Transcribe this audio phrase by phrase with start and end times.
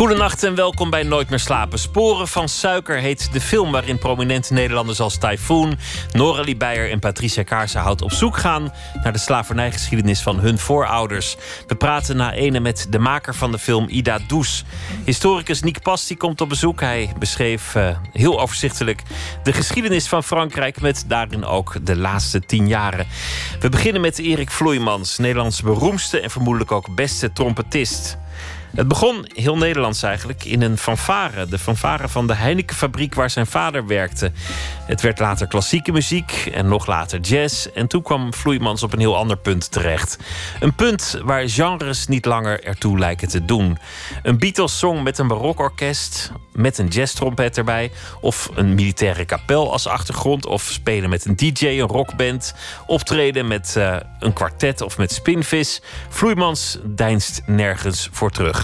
[0.00, 1.78] Goedenacht en welkom bij Nooit meer slapen.
[1.78, 5.78] Sporen van suiker heet de film waarin prominente Nederlanders als Typhoon,
[6.12, 8.72] Noralie Beyer en Patricia Kaarsenhout op zoek gaan
[9.02, 11.36] naar de slavernijgeschiedenis van hun voorouders.
[11.66, 14.64] We praten na ene met de maker van de film Ida Does.
[15.04, 16.80] Historicus Nick Pasti komt op bezoek.
[16.80, 19.02] Hij beschreef uh, heel overzichtelijk
[19.42, 23.06] de geschiedenis van Frankrijk met daarin ook de laatste tien jaren.
[23.60, 28.18] We beginnen met Erik Vloeimans, Nederlands beroemdste en vermoedelijk ook beste trompetist.
[28.74, 31.46] Het begon heel Nederlands eigenlijk in een fanfare.
[31.46, 34.32] De fanfare van de Heinekenfabriek waar zijn vader werkte.
[34.86, 37.66] Het werd later klassieke muziek en nog later jazz.
[37.66, 40.18] En toen kwam Vloeimans op een heel ander punt terecht.
[40.60, 43.78] Een punt waar genres niet langer ertoe lijken te doen.
[44.22, 47.90] Een Beatles-song met een barokorkest, met een jazztrompet erbij.
[48.20, 50.46] Of een militaire kapel als achtergrond.
[50.46, 52.54] Of spelen met een DJ, een rockband.
[52.86, 55.82] Optreden met uh, een kwartet of met spinvis.
[56.08, 58.59] Vloeimans deinst nergens voor terug.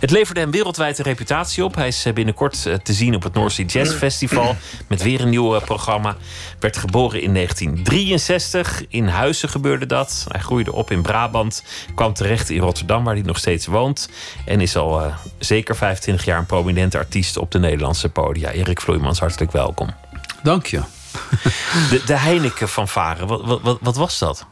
[0.00, 1.74] Het leverde hem wereldwijd een reputatie op.
[1.74, 4.56] Hij is eh, binnenkort eh, te zien op het North Sea Jazz Festival
[4.88, 6.16] met weer een nieuw programma.
[6.58, 8.84] Werd geboren in 1963.
[8.88, 10.26] In Huizen gebeurde dat.
[10.28, 11.64] Hij groeide op in Brabant.
[11.94, 14.08] Kwam terecht in Rotterdam, waar hij nog steeds woont.
[14.44, 18.50] En is al uh, zeker 25 jaar een prominente artiest op de Nederlandse podia.
[18.50, 19.88] Erik Vloeimans, hartelijk welkom.
[20.42, 20.80] Dank je.
[21.90, 24.46] De, de Heineken van Varen, wat, wat, wat was dat?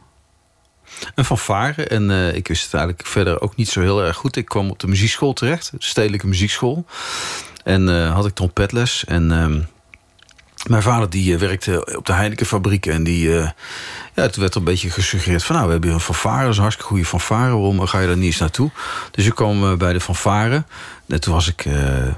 [1.15, 1.85] Een fanfare.
[1.85, 4.35] En uh, ik wist het eigenlijk verder ook niet zo heel erg goed.
[4.35, 6.85] Ik kwam op de muziekschool terecht, de stedelijke muziekschool.
[7.63, 9.05] En uh, had ik trompetles.
[9.05, 9.65] En uh,
[10.69, 12.85] mijn vader die werkte op de Heinekenfabriek.
[12.85, 13.29] En die,
[14.13, 15.55] ja, toen werd er een beetje gesuggereerd van...
[15.55, 17.51] nou, we hebben hier een fanfare, dat is een hartstikke goede fanfare.
[17.51, 18.71] Waarom ga je daar niet eens naartoe?
[19.11, 20.63] Dus ik kwam bij de fanfare.
[21.07, 22.15] En toen was ik een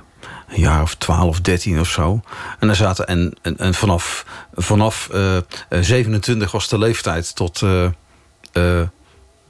[0.61, 2.21] jaar of 12, 13 of zo.
[2.59, 5.09] En, daar zaten, en, en, vanaf, vanaf
[5.69, 7.61] 27 was de leeftijd tot...
[7.61, 7.87] Uh,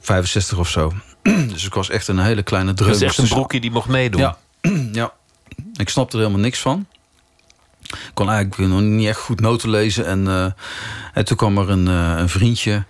[0.00, 0.92] 65 of zo.
[1.52, 4.20] dus ik was echt een hele kleine is echt een broekje die mocht meedoen.
[4.20, 4.36] Ja,
[4.92, 5.12] ja.
[5.76, 6.86] ik snapte er helemaal niks van.
[7.82, 10.06] Ik kon eigenlijk nog niet echt goed noten lezen.
[10.06, 10.46] En, uh,
[11.12, 12.84] en toen kwam er een, uh, een vriendje.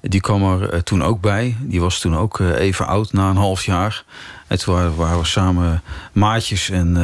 [0.00, 1.56] Die kwam er toen ook bij.
[1.60, 4.04] Die was toen ook even oud, na een half jaar.
[4.46, 5.82] En toen waren, waren we samen
[6.12, 6.70] maatjes.
[6.70, 6.96] En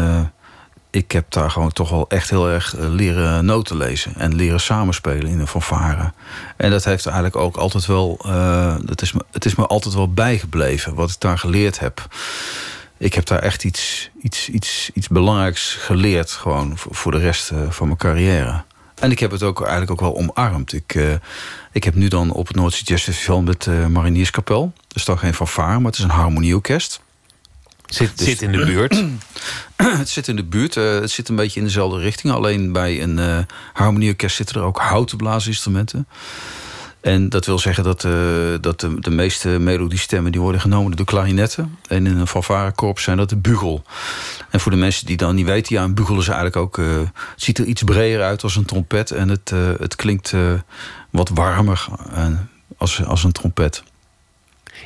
[0.90, 4.14] ik heb daar gewoon toch wel echt heel erg eh, leren noten lezen.
[4.16, 6.12] En leren samenspelen in een fanfare.
[6.56, 8.20] En dat heeft eigenlijk ook altijd wel...
[8.26, 12.06] Uh, dat is me, het is me altijd wel bijgebleven, wat ik daar geleerd heb.
[12.98, 16.30] Ik heb daar echt iets, iets, iets, iets belangrijks geleerd...
[16.30, 18.62] gewoon voor de rest eh, van mijn carrière.
[18.94, 20.72] En ik heb het ook eigenlijk ook wel omarmd.
[20.72, 21.18] Ik,
[21.72, 24.72] ik heb nu dan op het Noordse Jazz Festival met uh, Marinierskapel.
[24.86, 27.00] Dat is toch geen fanfare, maar het is een harmonieorkest.
[27.90, 29.04] Zit, dus, zit in de buurt?
[30.00, 30.76] het zit in de buurt.
[30.76, 32.32] Uh, het zit een beetje in dezelfde richting.
[32.32, 33.38] Alleen bij een uh,
[33.72, 36.08] harmonieorkest zitten er ook houten blaasinstrumenten.
[37.00, 38.12] En dat wil zeggen dat, uh,
[38.60, 40.32] dat de, de meeste melodiestemmen...
[40.32, 41.78] die worden genomen door de klarinetten.
[41.88, 43.82] En in een fanfarekorps zijn dat de bugel.
[44.50, 45.74] En voor de mensen die dan niet weten...
[45.74, 46.76] ja, een bugel is eigenlijk ook...
[46.76, 49.10] het ziet er iets breder uit als een trompet.
[49.10, 50.34] En het, het klinkt
[51.10, 51.86] wat warmer
[52.76, 53.82] als, als een trompet.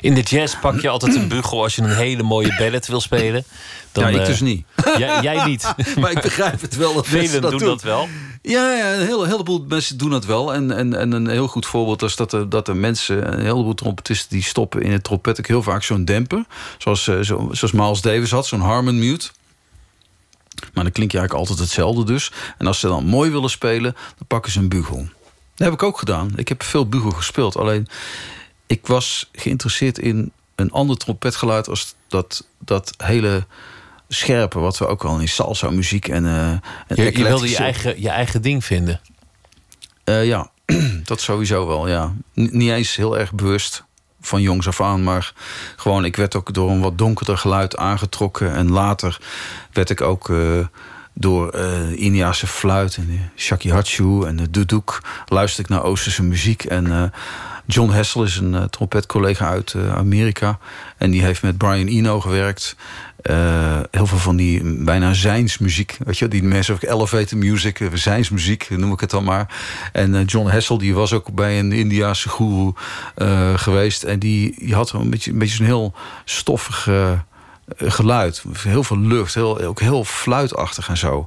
[0.01, 3.01] In de jazz pak je altijd een bugel als je een hele mooie ballet wil
[3.01, 3.43] spelen.
[3.91, 4.65] Dan, ja, ik dus niet.
[4.97, 5.73] Jij, jij niet.
[5.99, 6.93] maar ik begrijp het wel.
[6.93, 8.07] Dat Velen dat doen, dat wel.
[8.41, 10.53] Ja, ja een, hele, heleboel mensen doen dat wel.
[10.53, 13.33] En, en, en een heel goed voorbeeld is dat er, dat er mensen...
[13.33, 15.39] een heleboel trompetisten die stoppen in het trompet...
[15.39, 16.45] ook heel vaak zo'n demper.
[16.77, 19.29] Zoals, zo, zoals Miles Davis had, zo'n Harmon mute.
[20.73, 22.31] Maar dan klink je eigenlijk altijd hetzelfde dus.
[22.57, 25.07] En als ze dan mooi willen spelen, dan pakken ze een bugel.
[25.55, 26.31] Dat heb ik ook gedaan.
[26.35, 27.57] Ik heb veel bugel gespeeld.
[27.57, 27.87] Alleen
[28.67, 33.45] ik was geïnteresseerd in een ander trompetgeluid als dat, dat hele
[34.07, 36.23] scherpe, wat we ook al in salsa muziek en.
[36.23, 36.51] Uh,
[36.87, 39.01] je, je wilde je eigen, je eigen ding vinden.
[40.05, 40.49] Uh, ja,
[41.03, 42.13] dat sowieso wel, ja.
[42.33, 43.83] N niet eens heel erg bewust
[44.21, 45.33] van jongs af aan, maar
[45.75, 48.53] gewoon, ik werd ook door een wat donkerder geluid aangetrokken.
[48.53, 49.17] En later
[49.71, 50.65] werd ik ook uh,
[51.17, 56.63] door uh, Indiase fluit en de shakihachu en de duduk luister ik naar Oosterse muziek.
[56.63, 57.11] En
[57.65, 60.59] John Hessel is een uh, trompetcollega uit Amerika.
[60.97, 62.75] En die heeft met Brian Eno gewerkt.
[63.91, 65.97] Heel veel van die bijna zijnsmuziek.
[66.05, 69.55] Weet je, die mensen ook elevator music, zijnsmuziek noem ik het dan maar.
[69.91, 72.73] En John Hessel die was ook bij een Indiaanse guru
[73.55, 74.03] geweest.
[74.03, 75.93] En die, die had een beetje, een beetje zo'n heel
[76.25, 77.11] stoffig eh,
[77.77, 78.43] geluid.
[78.57, 81.25] Heel veel lucht, heel, ook heel fluitachtig en zo.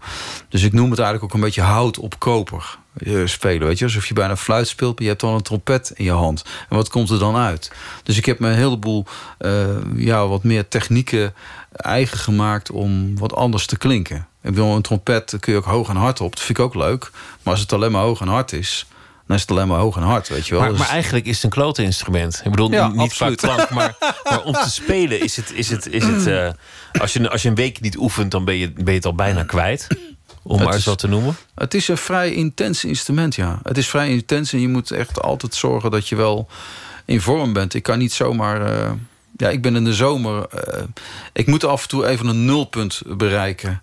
[0.49, 3.67] Dus ik noem het eigenlijk ook een beetje hout op koper uh, spelen.
[3.67, 6.12] Weet je, alsof je bijna fluit speelt, maar je hebt dan een trompet in je
[6.12, 6.44] hand.
[6.69, 7.73] En wat komt er dan uit?
[8.02, 9.05] Dus ik heb me een heleboel
[9.38, 11.35] uh, ja, wat meer technieken
[11.73, 14.26] eigen gemaakt om wat anders te klinken.
[14.43, 16.31] Ik bedoel, een trompet kun je ook hoog en hard op.
[16.31, 17.11] Dat vind ik ook leuk.
[17.43, 18.87] Maar als het alleen maar hoog en hard is,
[19.28, 20.60] dan is het alleen maar hoog en hard, weet je wel.
[20.60, 22.40] Maar, Dus- maar eigenlijk is het een klote instrument.
[22.44, 23.40] Ik bedoel, Ja, niet qua absoluut.
[23.40, 25.52] klank, maar, maar om te spelen is het...
[25.54, 26.48] Is het, is het eh,
[27.00, 29.14] als, je, als je een week niet oefent, dan ben je, ben je het al
[29.14, 29.86] bijna kwijt.
[30.42, 31.36] Om Het maar eens wat te noemen.
[31.54, 33.58] Het is een vrij intens instrument, ja.
[33.62, 36.48] Het is vrij intens en je moet echt altijd zorgen dat je wel
[37.04, 37.74] in vorm bent.
[37.74, 38.62] Ik kan niet zomaar...
[38.81, 38.90] eh,
[39.36, 40.46] ja, ik ben in de zomer...
[40.48, 40.82] eh,
[41.32, 43.82] ik moet af en toe even een nulpunt bereiken.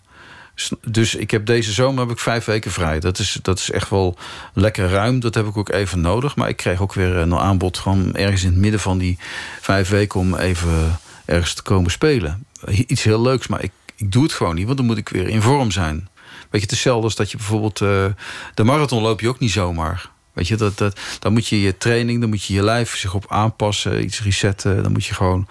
[0.87, 2.99] Dus ik heb deze zomer heb ik vijf weken vrij.
[2.99, 4.17] Dat is, dat is echt wel
[4.53, 5.19] lekker ruim.
[5.19, 6.35] Dat heb ik ook even nodig.
[6.35, 9.17] Maar ik kreeg ook weer een aanbod van ergens in het midden van die
[9.61, 10.19] vijf weken...
[10.19, 12.45] om even ergens te komen spelen.
[12.67, 14.65] Iets heel leuks, maar ik, ik doe het gewoon niet.
[14.65, 16.09] Want dan moet ik weer in vorm zijn.
[16.49, 17.81] Weet je, is hetzelfde als dat je bijvoorbeeld...
[17.81, 18.05] eh,
[18.53, 20.09] de marathon loop je ook niet zomaar.
[20.35, 23.13] Weet je, dat, dat, dan moet je je training, dan moet je je lijf zich
[23.13, 24.83] op aanpassen, iets resetten.
[24.83, 25.47] Dan moet je gewoon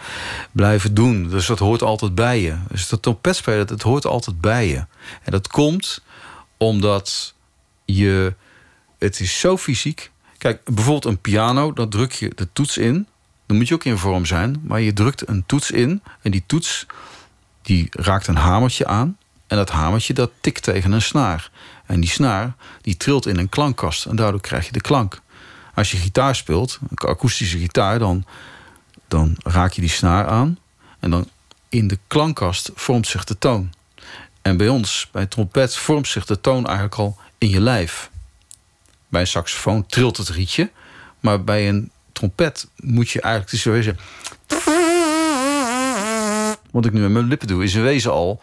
[0.53, 1.29] blijven doen.
[1.29, 2.57] Dus dat hoort altijd bij je.
[2.69, 4.87] Dus dat trompet spelen, dat hoort altijd bij je.
[5.23, 6.03] En dat komt
[6.57, 7.35] omdat
[7.85, 8.35] je...
[8.99, 10.11] Het is zo fysiek.
[10.39, 13.07] Kijk, bijvoorbeeld een piano, dan druk je de toets in.
[13.47, 14.61] Dan moet je ook in vorm zijn.
[14.63, 16.03] Maar je drukt een toets in.
[16.23, 16.87] En die toets,
[17.63, 19.17] die raakt een hamertje aan.
[19.47, 21.51] En dat hamertje, dat tikt tegen een snaar.
[21.87, 24.07] En die snaar, die trilt in een klankkast.
[24.07, 25.21] En daardoor krijg je de klank.
[25.75, 27.99] Als je gitaar speelt, een akoestische gitaar...
[27.99, 28.25] dan,
[29.09, 30.59] dan raak je die snaar aan.
[31.01, 31.29] En dan
[31.69, 33.73] in de klankkast vormt zich de toon.
[34.43, 38.11] En bij ons, bij trompet, vormt zich de toon eigenlijk al in je lijf.
[39.09, 40.71] Bij een saxofoon trilt het rietje.
[41.21, 43.65] Maar bij een trompet moet je eigenlijk...
[43.65, 43.99] In wezen...
[46.71, 48.43] Wat ik nu met mijn lippen doe, is in wezen al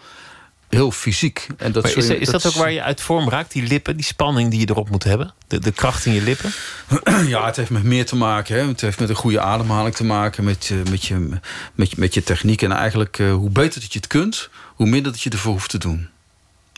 [0.75, 1.47] heel fysiek.
[1.57, 3.51] En dat Maar is, je- is dat ook waar je uit vorm raakt?
[3.51, 5.33] Die lippen, die spanning die je erop moet hebben?
[5.47, 6.51] De, de kracht in je lippen?
[7.27, 8.56] Ja, het heeft met meer te maken.
[8.56, 8.68] Hè.
[8.68, 10.44] Het heeft met een goede ademhaling te maken.
[10.44, 11.39] Met, je- met, je,
[11.75, 12.62] met, je, met je techniek.
[12.62, 14.50] En eigenlijk, eh, hoe beter dat je het kunt...
[14.75, 16.09] hoe minder dat je ervoor hoeft te doen.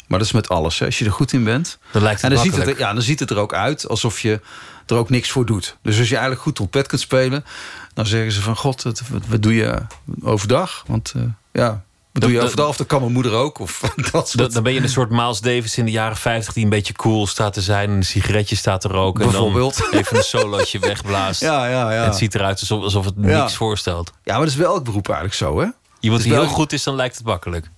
[0.07, 0.79] Maar dat is met alles.
[0.79, 0.85] Hè.
[0.85, 1.77] Als je er goed in bent...
[1.91, 3.87] Dan lijkt het en dan ziet, het er, ja, dan ziet het er ook uit
[3.87, 4.39] alsof je
[4.85, 5.77] er ook niks voor doet.
[5.81, 7.45] Dus als je eigenlijk goed trompet kunt spelen...
[7.93, 8.55] dan zeggen ze van...
[8.55, 8.83] God,
[9.27, 9.81] wat, doe je
[10.21, 10.83] overdag?
[10.87, 11.83] Want eh, ja,
[12.21, 12.67] doe je overdag?
[12.67, 13.59] Of dat kan mijn moeder ook.
[13.59, 13.79] Of
[14.11, 14.53] dat soort...
[14.53, 17.27] dan ben je een soort Miles Davis in de jaren 50 die een beetje cool
[17.27, 17.89] staat te zijn.
[17.89, 19.23] En een sigaretje staat te roken.
[19.23, 19.77] En Bijvoorbeeld.
[19.77, 21.41] dan even een solootje wegblaast.
[21.51, 21.99] Ja, ja, ja.
[22.01, 23.39] En het ziet eruit alsof, alsof het Ja.
[23.41, 24.11] niks voorstelt.
[24.23, 25.67] ja, maar dat is wel elk beroep eigenlijk zo, hè?
[25.99, 27.69] Iemand die heel goed is, dan lijkt het makkelijk.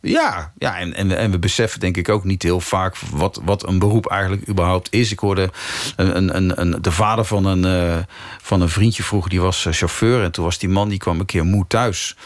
[0.00, 3.66] Ja, ja en, en, en we beseffen denk ik ook niet heel vaak wat, wat
[3.68, 5.10] een beroep eigenlijk überhaupt is.
[5.12, 5.50] Ik hoorde
[5.96, 7.98] een, een, een, een- de vader van een, eh,
[8.42, 10.22] van een vriendje vroeger, die was eh, chauffeur.
[10.22, 12.16] En toen was die man, die kwam een keer moe thuis.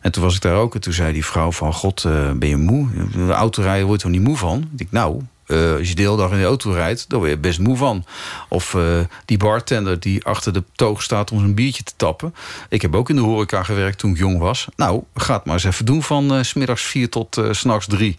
[0.00, 1.72] En toen was ik daar ook en toen zei die vrouw van...
[1.72, 2.88] God, eh, ben je moe?
[3.12, 4.68] De autorijden wordt er niet moe van?
[4.76, 7.08] Ik nou, eh, als je de hele dag in de auto rijdt...
[7.08, 8.04] dan word je best moe van.
[8.48, 12.34] Of eh, die bartender die achter de toog staat om zijn biertje te tappen.
[12.68, 14.66] Ik heb ook in de horeca gewerkt toen ik jong was.
[14.76, 18.16] Nou, ga het maar eens even doen van s smiddags vier tot s s'nachts drie.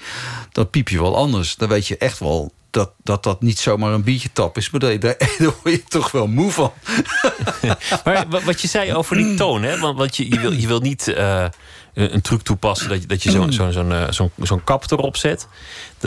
[0.52, 1.56] Dan piep je wel anders.
[1.56, 4.70] Dan weet je echt wel dat dat, dat niet zomaar een biertje tap is...
[4.70, 6.74] maar daar, daar, daar word je toch wel moe van.
[8.04, 9.80] Maar wa- wat je zei over die toon, hè?
[9.80, 11.46] Want, want je, je, wil, je wil niet eh,
[11.94, 15.18] een truc toepassen dat je, dat je zo'n zo'n zo'n eh, zo'n zo'n kap erop
[15.18, 15.48] zet.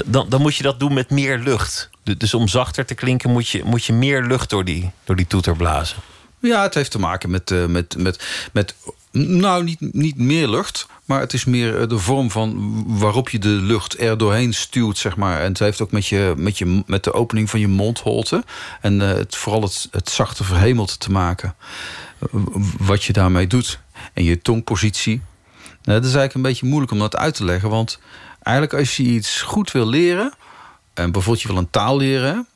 [0.05, 1.91] Dan, dan moet je dat doen met meer lucht.
[2.03, 5.17] Du- Dus om zachter te klinken moet je, moet je meer lucht door die, door
[5.17, 5.97] die toeter blazen.
[6.41, 8.75] Ja, het heeft te maken met, eh, met, met, met
[9.15, 10.87] nou, niet, niet meer lucht...
[11.05, 14.99] maar het is meer eh, de vorm van waarop je de lucht er doorheen stuwt,
[14.99, 15.41] zeg maar.
[15.41, 18.45] En het heeft ook met, je, met, je, met de opening van je mondholte...
[18.81, 21.55] en eh, vooral het, het zachte verhemelte te maken.
[22.79, 23.81] Wat je daarmee doet.
[24.13, 25.23] En je tongpositie.
[25.83, 27.71] Nou, dat is eigenlijk een beetje moeilijk om dat uit te leggen...
[27.71, 27.99] want
[28.43, 30.33] eigenlijk als je iets goed wil leren...
[30.95, 32.47] en bijvoorbeeld je wil een taal leren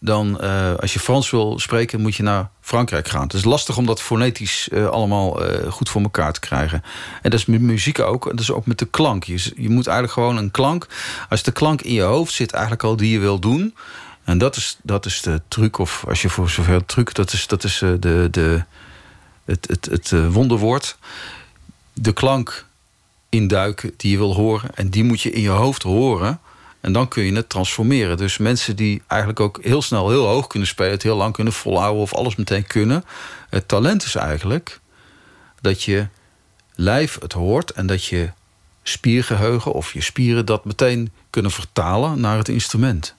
[0.00, 3.22] dan eh, als je Frans wil spreken, moet je naar Frankrijk gaan.
[3.22, 6.82] Het is lastig om dat fonetisch eh, allemaal eh, goed voor elkaar te krijgen.
[7.22, 8.24] En dat is met muziek ook.
[8.24, 9.24] Dat is ook met de klank.
[9.24, 10.86] Je, moet eigenlijk gewoon een klank.
[11.28, 13.74] Als de klank in je hoofd zit, eigenlijk al die je wil doen.
[14.24, 15.78] En dat is, dat is de truc.
[15.78, 18.64] Of als je voor zover truc, dat is, dat is de, de,
[19.44, 20.98] het, het, het wonderwoord.
[21.92, 22.66] De klank
[23.28, 24.70] induiken die je wil horen.
[24.74, 26.40] En die moet je in je hoofd horen.
[26.80, 28.16] En dan kun je het transformeren.
[28.16, 30.92] Dus mensen die eigenlijk ook heel snel heel hoog kunnen spelen...
[30.92, 33.04] het heel lang kunnen volhouden of alles meteen kunnen.
[33.50, 34.80] Het talent is eigenlijk
[35.60, 36.06] dat je
[36.74, 37.70] lijf het hoort...
[37.70, 38.30] en dat je
[38.82, 43.14] spiergeheugen of je spieren dat meteen kunnen vertalen naar het instrument.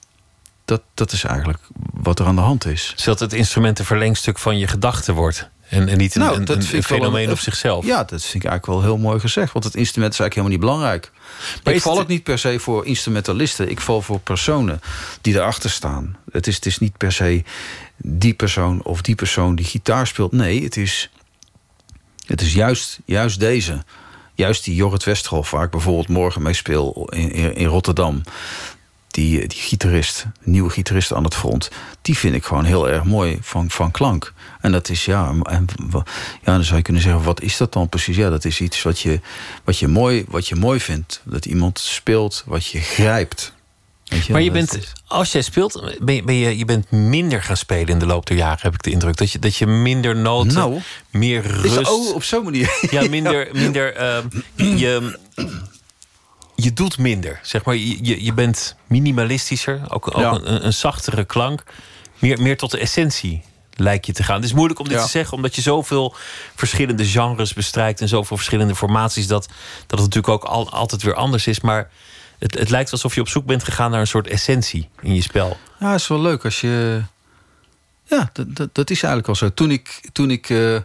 [0.64, 1.58] Dat, dat is eigenlijk
[1.92, 2.92] wat er aan de hand is.
[2.96, 5.48] Zodat het instrument een verlengstuk van je gedachten wordt.
[5.68, 7.84] En, en niet een, nou, een, een fenomeen op zichzelf.
[7.84, 9.52] Ja, dat vind ik eigenlijk wel heel mooi gezegd.
[9.52, 11.12] Want het instrument is eigenlijk helemaal niet belangrijk.
[11.64, 12.02] Maar ik val het...
[12.02, 13.70] ook niet per se voor instrumentalisten.
[13.70, 14.80] Ik val voor personen
[15.20, 16.16] die erachter staan.
[16.32, 17.42] Het is, het is niet per se
[17.96, 20.32] die persoon of die persoon die gitaar speelt.
[20.32, 21.10] Nee, het is,
[22.26, 23.84] het is juist, juist deze.
[24.34, 28.22] Juist die Jorrit Westhoff, waar ik bijvoorbeeld morgen mee speel in, in Rotterdam
[29.10, 31.70] die, die gitarist, nieuwe gitarist aan het front,
[32.02, 34.32] die vind ik gewoon heel erg mooi van, van klank.
[34.60, 35.66] En dat is ja, en,
[36.42, 38.16] ja, dan zou je kunnen zeggen, wat is dat dan precies?
[38.16, 39.20] Ja, dat is iets wat je,
[39.64, 41.20] wat je, mooi, wat je mooi vindt.
[41.24, 43.52] Dat iemand speelt wat je grijpt.
[44.04, 47.56] Je, maar je bent, als jij speelt, ben je, ben je, je bent minder gaan
[47.56, 49.16] spelen in de loop der jaren, heb ik de indruk.
[49.16, 51.78] Dat je, dat je minder noten, nou, meer rust.
[51.78, 52.86] Is, oh, op zo'n manier.
[52.90, 53.48] Ja, minder.
[53.52, 55.18] minder uh, je,
[56.62, 57.40] je doet minder.
[57.42, 61.62] Zeg maar, je, je bent minimalistischer, ook, ook een, een, zachtere klank.
[62.18, 63.42] Meer, meer tot de essentie
[63.74, 64.36] lijkt je te gaan.
[64.36, 66.14] Het is moeilijk om dit te zeggen, omdat je zoveel
[66.54, 69.48] verschillende genres bestrijkt en zoveel verschillende formaties, dat,
[69.86, 71.60] dat het natuurlijk ook al, altijd weer anders is.
[71.60, 71.90] Maar
[72.38, 75.22] het, het lijkt alsof je op zoek bent gegaan naar een soort essentie in je
[75.22, 75.56] spel.
[75.78, 77.02] Ja, is wel leuk als je.
[78.04, 79.54] Ja, dat, dat, dat is eigenlijk al zo.
[79.54, 80.00] Toen ik.
[80.12, 80.78] Toen ik uh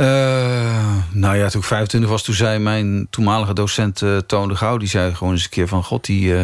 [0.00, 4.56] uh, nou ja, toen ik 25 was, toen zei mijn toenmalige docent uh, Toon de
[4.56, 4.76] Gouw...
[4.76, 5.84] die zei gewoon eens een keer van...
[5.84, 6.38] God, die, uh,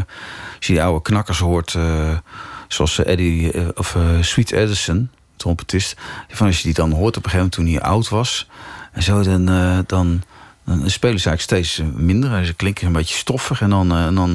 [0.57, 1.77] als je die oude knakkers hoort...
[2.69, 5.97] zoals Eddie of Sweet Edison, trompetist...
[6.29, 8.49] van als je die dan hoort op een gegeven moment toen hij oud was...
[8.93, 9.45] en zo, dan,
[9.87, 10.23] dan,
[10.65, 12.33] dan spelen ze eigenlijk steeds minder.
[12.33, 13.61] En ze klinken een beetje stoffig.
[13.61, 14.31] En dan, en dan,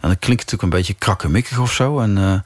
[0.00, 2.00] en dan klinkt het ook een beetje krakkemikkig of zo.
[2.00, 2.44] En,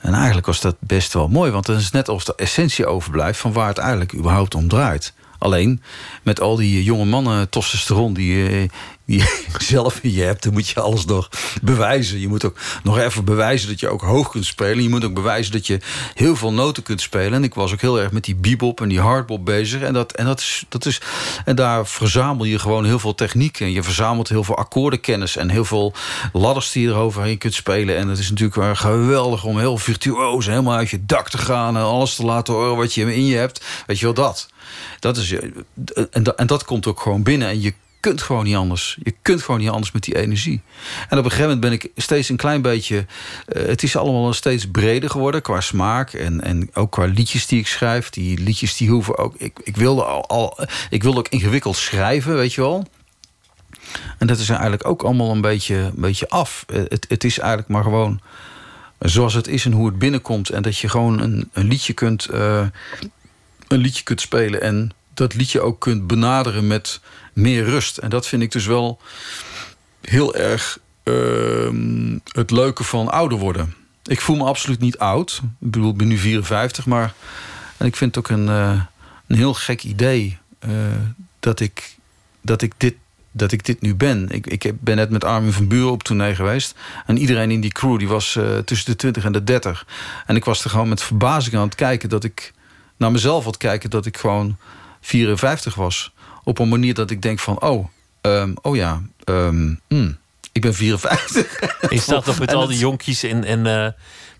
[0.00, 1.50] en eigenlijk was dat best wel mooi.
[1.50, 3.38] Want dan is het net alsof de essentie overblijft...
[3.38, 5.14] van waar het eigenlijk überhaupt om draait.
[5.38, 5.82] Alleen
[6.22, 8.68] met al die jonge mannen testosteron die, eh,
[9.06, 11.28] die je zelf in je hebt, dan moet je alles nog
[11.62, 12.20] bewijzen.
[12.20, 14.82] Je moet ook nog even bewijzen dat je ook hoog kunt spelen.
[14.82, 15.78] Je moet ook bewijzen dat je
[16.14, 17.32] heel veel noten kunt spelen.
[17.32, 19.82] En ik was ook heel erg met die bebop en die hardbop bezig.
[19.82, 21.00] En, dat, en, dat is, dat is,
[21.44, 23.60] en daar verzamel je gewoon heel veel techniek.
[23.60, 25.92] En je verzamelt heel veel akkoordenkennis en heel veel
[26.32, 27.96] ladders die je eroverheen kunt spelen.
[27.96, 31.76] En het is natuurlijk wel geweldig om heel virtuoos helemaal uit je dak te gaan
[31.76, 33.64] en alles te laten horen wat je in je hebt.
[33.86, 34.48] Weet je wel dat.
[35.00, 35.34] Dat is,
[36.10, 37.48] en, dat, en dat komt ook gewoon binnen.
[37.48, 37.72] En je
[38.06, 38.98] kunt gewoon niet anders.
[39.02, 40.62] Je kunt gewoon niet anders met die energie.
[41.08, 43.06] En op een gegeven moment ben ik steeds een klein beetje...
[43.48, 46.12] Uh, het is allemaal steeds breder geworden qua smaak.
[46.12, 48.10] En, en ook qua liedjes die ik schrijf.
[48.10, 49.34] Die liedjes die hoeven ook...
[49.36, 50.58] Ik, ik, wilde, al, al,
[50.90, 52.86] ik wilde ook ingewikkeld schrijven, weet je wel.
[54.18, 56.64] En dat is eigenlijk ook allemaal een beetje, een beetje af.
[56.68, 58.20] Eh, het, het is eigenlijk maar gewoon
[58.98, 60.50] zoals het is en hoe het binnenkomt.
[60.50, 62.28] En dat je gewoon een, een liedje kunt...
[62.30, 62.66] Uh,
[63.68, 67.00] een liedje kunt spelen en dat liedje ook kunt benaderen met
[67.36, 67.98] meer rust.
[67.98, 69.00] En dat vind ik dus wel
[70.00, 73.74] heel erg uh, het leuke van ouder worden.
[74.04, 75.40] Ik voel me absoluut niet oud.
[75.42, 77.14] Ik bedoel, ik ben nu 54, maar
[77.76, 78.80] en ik vind het ook een, uh,
[79.26, 80.38] een heel gek idee
[80.68, 80.70] uh,
[81.40, 81.96] dat, ik,
[82.40, 82.94] dat, ik dit,
[83.30, 84.28] dat ik dit nu ben.
[84.30, 86.74] Ik, ik ben net met Armin van Buren op tournee geweest.
[87.06, 89.86] En iedereen in die crew die was uh, tussen de 20 en de 30.
[90.26, 92.52] En ik was er gewoon met verbazing aan het kijken dat ik
[92.96, 94.56] naar mezelf had kijken dat ik gewoon
[95.00, 96.14] 54 was.
[96.46, 97.86] Op een manier dat ik denk van, oh,
[98.22, 100.16] um, oh ja, um, mm,
[100.52, 101.60] ik ben 54.
[101.90, 103.86] Je staat nog met al die jonkies en, en uh,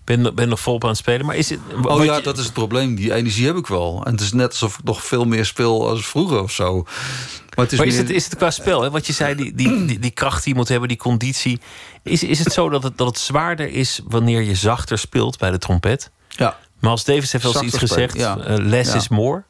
[0.03, 1.25] ben, ben nog volop aan het spelen.
[1.25, 2.95] Maar is het, oh ja, dat is het probleem.
[2.95, 4.01] Die energie heb ik wel.
[4.05, 6.83] En het is net alsof ik nog veel meer speel als vroeger of zo.
[6.83, 8.81] Maar, het is, maar is, het, is het qua spel?
[8.81, 8.89] Hè?
[8.89, 11.59] Wat je zei, die, die, die, die, kracht die je moet hebben, die conditie.
[12.03, 15.51] Is, is het zo dat het, dat het zwaarder is wanneer je zachter speelt bij
[15.51, 16.11] de trompet?
[16.27, 16.57] Ja.
[16.79, 18.37] Maar als Davis heeft wel eens iets gezegd, ja.
[18.37, 19.43] uh, less is more.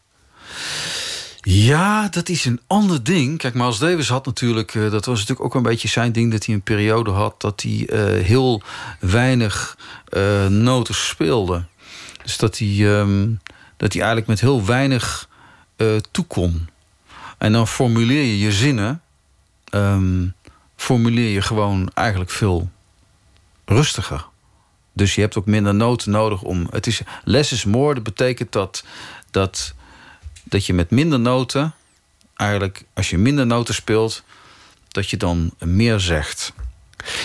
[1.50, 3.38] Ja, dat is een ander ding.
[3.38, 4.74] Kijk, als Davis had natuurlijk...
[4.74, 6.32] Uh, dat was natuurlijk ook een beetje zijn ding...
[6.32, 8.62] dat hij een periode had dat hij uh, heel
[9.00, 9.78] weinig
[10.10, 11.64] uh, noten speelde.
[12.24, 13.40] Dus dat hij, um,
[13.78, 15.30] dat hij eigenlijk met heel weinig
[16.12, 16.70] toe kon.
[17.38, 19.02] En dan formuleer je je zinnen...
[19.72, 20.36] Um,
[20.76, 22.70] formuleer je gewoon eigenlijk veel
[23.66, 24.28] rustiger.
[24.94, 26.68] Dus je hebt ook minder noten nodig om.
[26.72, 27.94] Het is less is more.
[27.94, 28.84] Dat betekent dat,
[29.32, 29.74] dat,
[30.50, 31.74] dat je met minder noten.
[32.36, 34.24] Eigenlijk, als je minder noten speelt,
[34.88, 36.54] dat je dan meer zegt.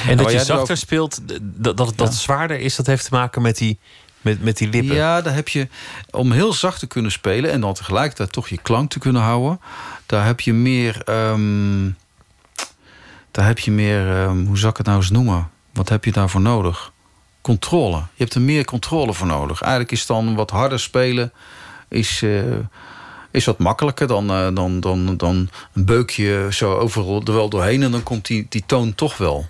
[0.07, 3.57] En dat je zachter speelt, dat, dat, dat zwaarder is, dat heeft te maken met
[3.57, 3.79] die,
[4.21, 4.97] met, met die lippen.
[4.97, 5.69] Ja, daar heb je,
[6.11, 9.61] om heel zacht te kunnen spelen en dan tegelijkertijd toch je klank te kunnen houden,
[10.07, 11.03] daar heb je meer.
[11.09, 11.97] Um,
[13.31, 15.51] daar heb je meer, um, hoe zou ik het nou eens noemen?
[15.73, 16.93] Wat heb je daarvoor nodig?
[17.43, 17.97] controle.
[17.97, 19.61] Je hebt er meer controle voor nodig.
[19.61, 21.33] Eigenlijk is dan wat harder spelen
[21.89, 22.43] is, uh,
[23.33, 27.83] is wat makkelijker dan, uh, dan, dan, dan een beukje zo overal er wel doorheen
[27.83, 29.47] en dan komt die, die toon toch wel.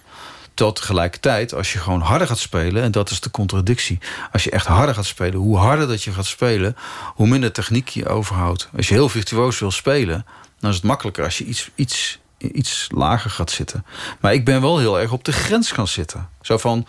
[0.55, 2.83] Tot tegelijkertijd, als je gewoon harder gaat spelen...
[2.83, 3.99] en dat is de contradictie.
[4.33, 6.77] Als je echt harder gaat spelen, hoe harder dat je gaat spelen...
[7.15, 8.69] hoe minder techniek je overhoudt.
[8.77, 10.27] Als je heel virtuoos wil spelen...
[10.61, 12.19] dan is het makkelijker als je iets, iets,
[12.53, 13.85] iets lager gaat zitten.
[14.21, 16.29] Maar ik ben wel heel erg op de grens gaan zitten.
[16.41, 16.87] Zo van,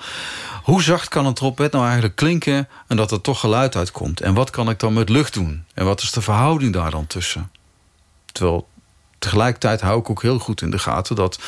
[0.63, 2.67] hoe zacht kan een trompet nou eigenlijk klinken...
[2.87, 4.21] en dat er toch geluid uitkomt?
[4.21, 5.65] En wat kan ik dan met lucht doen?
[5.73, 7.51] En wat is de verhouding daar dan tussen?
[8.31, 8.67] Terwijl
[9.19, 11.15] tegelijkertijd hou ik ook heel goed in de gaten...
[11.15, 11.39] dat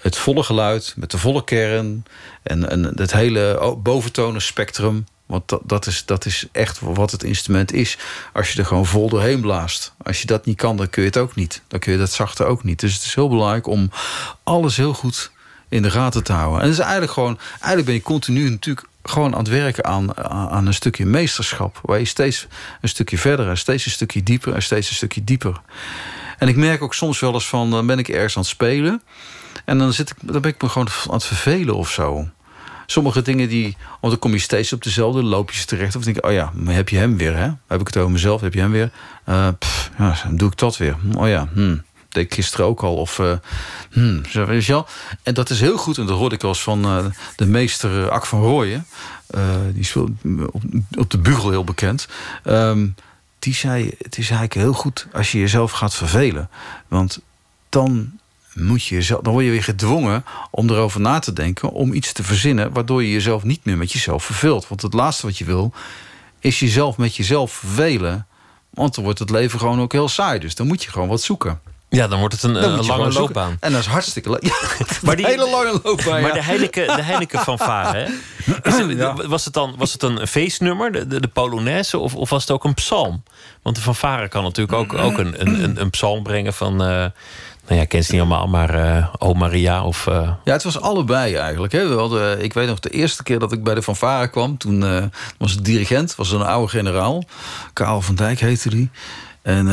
[0.00, 2.04] het volle geluid met de volle kern...
[2.42, 5.06] en, en het hele boventonen spectrum...
[5.32, 7.98] want dat, dat, is, dat is echt wat het instrument is...
[8.32, 9.92] als je er gewoon vol doorheen blaast.
[10.02, 11.62] Als je dat niet kan, dan kun je het ook niet.
[11.68, 12.80] Dan kun je dat zachte ook niet.
[12.80, 13.90] Dus het is heel belangrijk om
[14.42, 15.30] alles heel goed
[15.68, 16.60] in de gaten te houden.
[16.60, 17.38] En het is eigenlijk gewoon...
[17.52, 20.16] eigenlijk ben je continu natuurlijk gewoon aan het werken aan,
[20.50, 21.80] aan een stukje meesterschap.
[21.82, 22.46] Waar je steeds
[22.80, 25.60] een stukje verder en steeds een stukje dieper en steeds een stukje dieper.
[26.38, 29.02] En ik merk ook soms wel eens van, dan ben ik ergens aan het spelen.
[29.64, 32.28] En dan, zit ik, dan ben ik me gewoon aan het vervelen of zo.
[32.86, 35.96] Sommige dingen die, want dan kom je steeds op dezelfde loopjes terecht.
[35.96, 37.50] Of denk ik, oh ja, heb je hem weer, hè?
[37.66, 38.90] Heb ik het over mezelf, heb je hem weer?
[39.58, 40.96] Pff, ja, dan doe ik dat weer.
[41.16, 42.96] Oh ja, hmm deed ik gisteren ook al.
[42.96, 43.32] Of, uh,
[43.90, 44.86] hmm, weet je wel?
[45.22, 45.98] En dat is heel goed.
[45.98, 47.04] En dat hoorde ik als van uh,
[47.36, 48.86] de meester Ak van Rooyen.
[49.72, 52.08] Die is op, de bugel heel bekend.
[52.44, 52.94] Um,
[53.38, 56.48] die zei, het is eigenlijk heel goed als je jezelf gaat vervelen.
[56.88, 57.20] Want
[57.68, 58.10] dan
[58.54, 62.12] moet je jezelf, dan word je weer gedwongen om erover na te denken, om iets
[62.12, 64.68] te verzinnen, waardoor je jezelf niet meer met jezelf verveelt.
[64.68, 65.72] Want het laatste wat je wil,
[66.38, 68.26] is jezelf met jezelf vervelen.
[68.70, 70.38] Want dan wordt het leven gewoon ook heel saai.
[70.38, 71.60] Dus dan moet je gewoon wat zoeken.
[71.88, 73.56] Ja, dan wordt het een, een lange loopbaan.
[73.60, 74.42] En dat is hartstikke leuk.
[74.52, 76.22] Ja, maar die hele lange loopbaan.
[76.22, 78.20] Maar de Heineken, de Heineken van Varen,
[79.26, 82.50] was, het dan, was het een feestnummer, de, de, de Polonaise, of, of was het
[82.50, 83.22] ook een psalm?
[83.62, 86.88] Want de fanfare kan natuurlijk ook, ook een, een, een psalm brengen van...
[86.88, 87.04] Uh,
[87.72, 90.06] nou ja, ik ken ze niet allemaal, maar uh, O Maria of...
[90.06, 90.30] Uh...
[90.44, 91.72] Ja, het was allebei eigenlijk.
[91.72, 91.88] Hè.
[91.88, 94.56] We hadden, ik weet nog de eerste keer dat ik bij de fanfare kwam...
[94.56, 95.04] toen uh,
[95.38, 97.24] was het dirigent, was een oude generaal.
[97.72, 98.90] Karel van Dijk heette die.
[99.42, 99.68] En...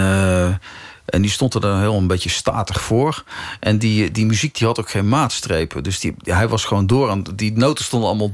[1.05, 3.23] En die stond er dan heel een beetje statig voor.
[3.59, 5.83] En die, die muziek die had ook geen maatstrepen.
[5.83, 7.23] Dus die, hij was gewoon door aan.
[7.35, 8.31] Die noten stonden allemaal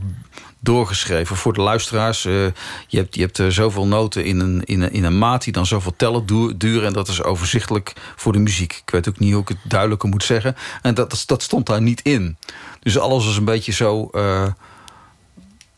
[0.59, 2.25] doorgeschreven voor de luisteraars.
[2.25, 2.45] Uh,
[2.87, 5.53] je hebt, je hebt uh, zoveel noten in een, in, een, in een maat die
[5.53, 6.25] dan zoveel tellen
[6.57, 6.87] duren.
[6.87, 8.81] En dat is overzichtelijk voor de muziek.
[8.85, 10.55] Ik weet ook niet hoe ik het duidelijker moet zeggen.
[10.81, 12.37] En dat, dat stond daar niet in.
[12.79, 14.09] Dus alles was een beetje zo.
[14.11, 14.47] Uh,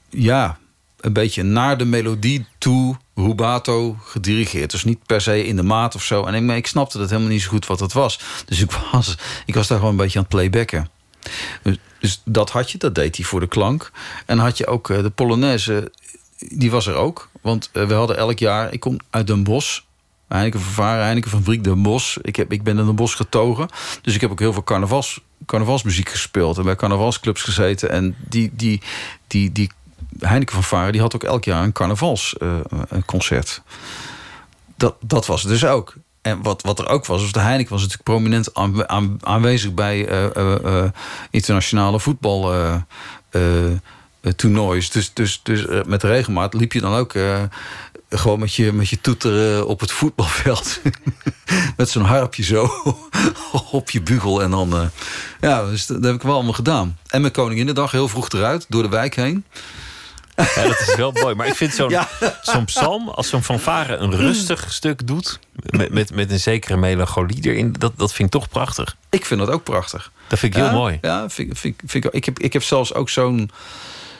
[0.10, 0.58] ja,
[1.00, 4.72] een beetje naar de melodie toe rubato gedirigeerd.
[4.72, 6.26] Dus niet per se in de maat of zo.
[6.26, 8.20] En ik, ik snapte dat helemaal niet zo goed wat het was.
[8.46, 10.90] Dus ik was, ik was daar gewoon een beetje aan het playbacken.
[12.08, 13.92] Dus, dat had je, dat deed hij voor de klank.
[14.26, 15.92] En had je ook eh, de Polonaise,
[16.38, 17.30] die was er ook.
[17.42, 19.80] Want eh, we hadden elk jaar, ik kom uit Den Bosch...
[20.28, 22.18] Heineken vervaren, Heineken van Vriek Den Bosch.
[22.22, 23.68] Ik, heb, ik ben in Den Bosch getogen.
[24.02, 26.58] Dus ik heb ook heel veel carnavals, carnavalsmuziek gespeeld.
[26.58, 27.90] En bij carnavalsclubs gezeten.
[27.90, 28.82] En die, die,
[29.28, 29.72] die, die
[30.20, 33.62] Heineken van Varen die had ook elk jaar een carnavalsconcert.
[33.66, 33.74] Uh,
[34.78, 35.96] dat, dat was het dus ook.
[36.28, 39.74] En wat, wat er ook was, was de Heineken was natuurlijk prominent aan, aan, aanwezig
[39.74, 40.84] bij uh, uh,
[41.30, 42.54] internationale voetbal
[44.36, 44.90] toernoois.
[44.90, 47.14] Dus, dus, dus met regelmaat liep je dan ook
[48.10, 50.80] gewoon met je, met je toeter op het voetbalveld.
[51.78, 52.70] met zo'n harpje zo
[53.72, 54.42] op je bugel.
[54.42, 54.90] En dan,
[55.42, 56.98] ja, dus dat heb ik wel allemaal gedaan.
[57.08, 59.46] En met Koninginnedag heel vroeg eruit, door de wijk heen.
[60.56, 61.36] Ja, dat is wel mooi.
[61.36, 61.96] Maar ik vind zo'n
[62.42, 65.40] zo'n psalm, als zo'n fanfare een rustig stuk doet...
[65.70, 68.96] Met, met, met een zekere melancholie erin, dat, dat vind ik toch prachtig.
[69.10, 70.12] Ik vind dat ook prachtig.
[70.28, 70.98] Dat vind ik heel mooi.
[71.02, 73.52] Ja, vind, vind, vind ik, ik, heb, ik heb zelfs ook zo'n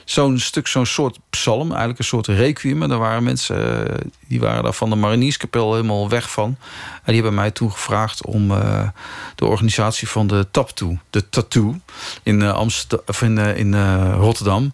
[0.10, 2.84] zo'n stuk, zo'n soort psalm, eigenlijk een soort requiem.
[2.84, 3.96] En daar waren mensen, eh,
[4.28, 6.58] die waren daar van de Marinierskapel helemaal weg van.
[7.04, 8.88] En die hebben mij toen gevraagd om uh,
[9.36, 11.76] de organisatie van de Tattoo, de Tattoo,
[12.24, 13.76] in, uh, Amsterdam, of in, in
[14.14, 14.74] Rotterdam,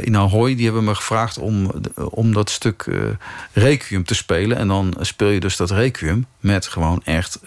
[0.00, 1.70] in Ahoy, die hebben me gevraagd om,
[2.10, 2.86] om dat stuk
[3.52, 4.56] requiem te spelen.
[4.56, 7.40] En dan speel je dus dat requiem met gewoon echt,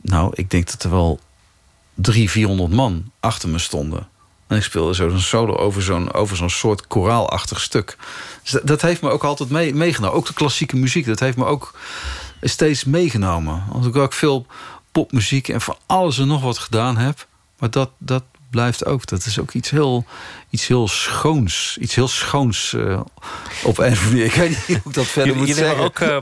[0.00, 1.20] nou, ik denk dat er wel
[1.94, 4.08] drie, vierhonderd man achter me stonden.
[4.52, 7.96] En ik speelde zo'n solo over zo'n over zo'n soort koraalachtig stuk.
[8.42, 10.16] Dus dat, heeft me ook altijd mee, meegenomen.
[10.16, 11.78] Ook de klassieke muziek, dat heeft me ook
[12.40, 13.64] steeds meegenomen.
[13.72, 14.46] Als ik ook veel
[14.92, 17.26] popmuziek en van alles en nog wat gedaan heb.
[17.58, 19.06] Maar dat, dat blijft ook.
[19.06, 20.04] Dat is ook iets heel,
[20.50, 21.76] iets heel schoons.
[21.80, 23.00] Iets heel schoons uh,
[23.64, 25.84] op een of Ik weet niet hoe ik dat verder moet zeggen.
[25.84, 26.16] Ook, uh,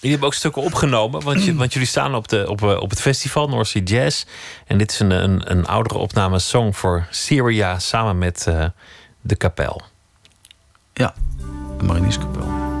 [0.00, 2.90] Jullie hebben ook stukken opgenomen, want, je, want jullie staan op, de, op, eh, op
[2.90, 4.24] het festival North Sea Jazz.
[4.66, 8.64] En dit is een, een, een oudere opname, Song for Syria, samen met uh,
[9.20, 9.82] de kapel.
[10.92, 11.14] Ja,
[11.78, 12.75] de Marinierskapel.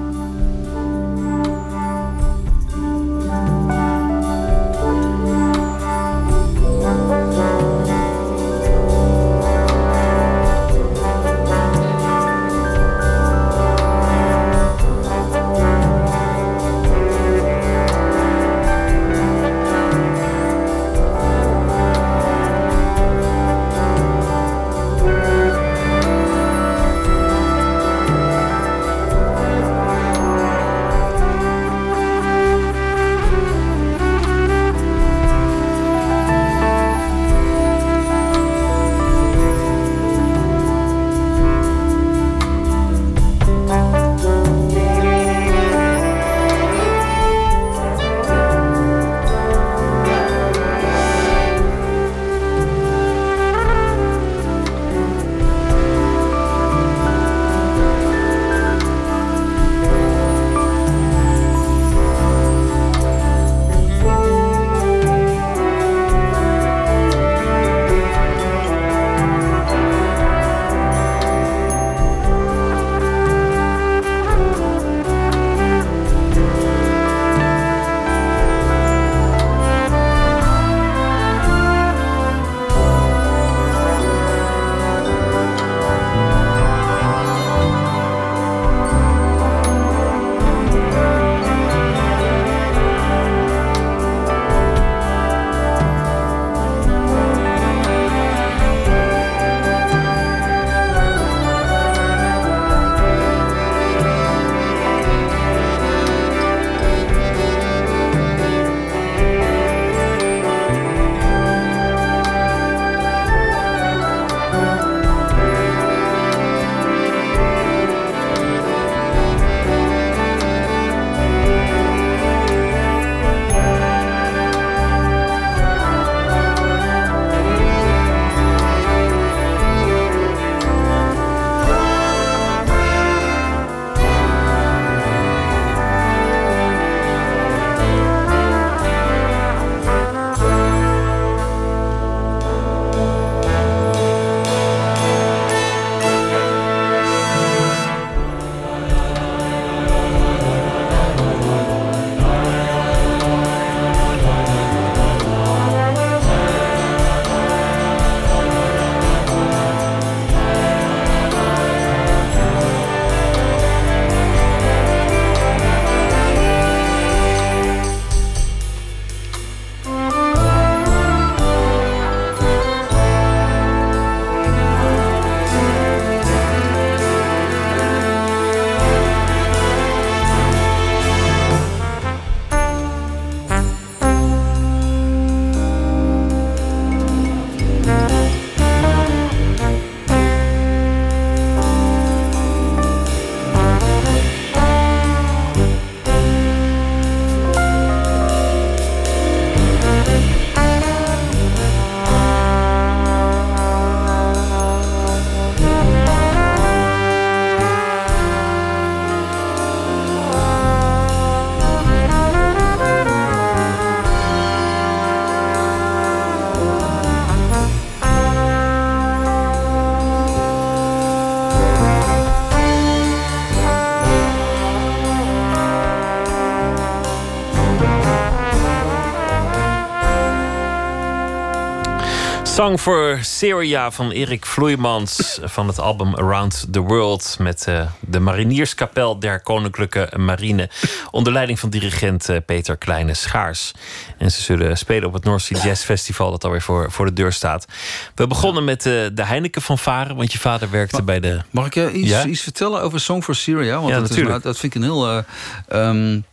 [232.66, 238.20] Song for Syria van Erik Vloeimans van het album Around the World met uh, de
[238.20, 240.70] Marinierskapel der Koninklijke Marine
[241.10, 243.72] onder leiding van dirigent uh, Peter Kleine Schaars.
[244.18, 247.12] En ze zullen spelen op het North Sea Jazz Festival dat alweer voor, voor de
[247.12, 247.66] deur staat.
[248.14, 251.40] We begonnen met uh, de Heineken van Varen, want je vader werkte bij de...
[251.50, 252.24] Mag ik je iets, ja?
[252.24, 253.76] iets vertellen over Song for Syria?
[253.76, 254.36] Want ja, dat, natuurlijk.
[254.36, 255.24] Is, dat vind ik een heel...
[255.72, 256.24] Um,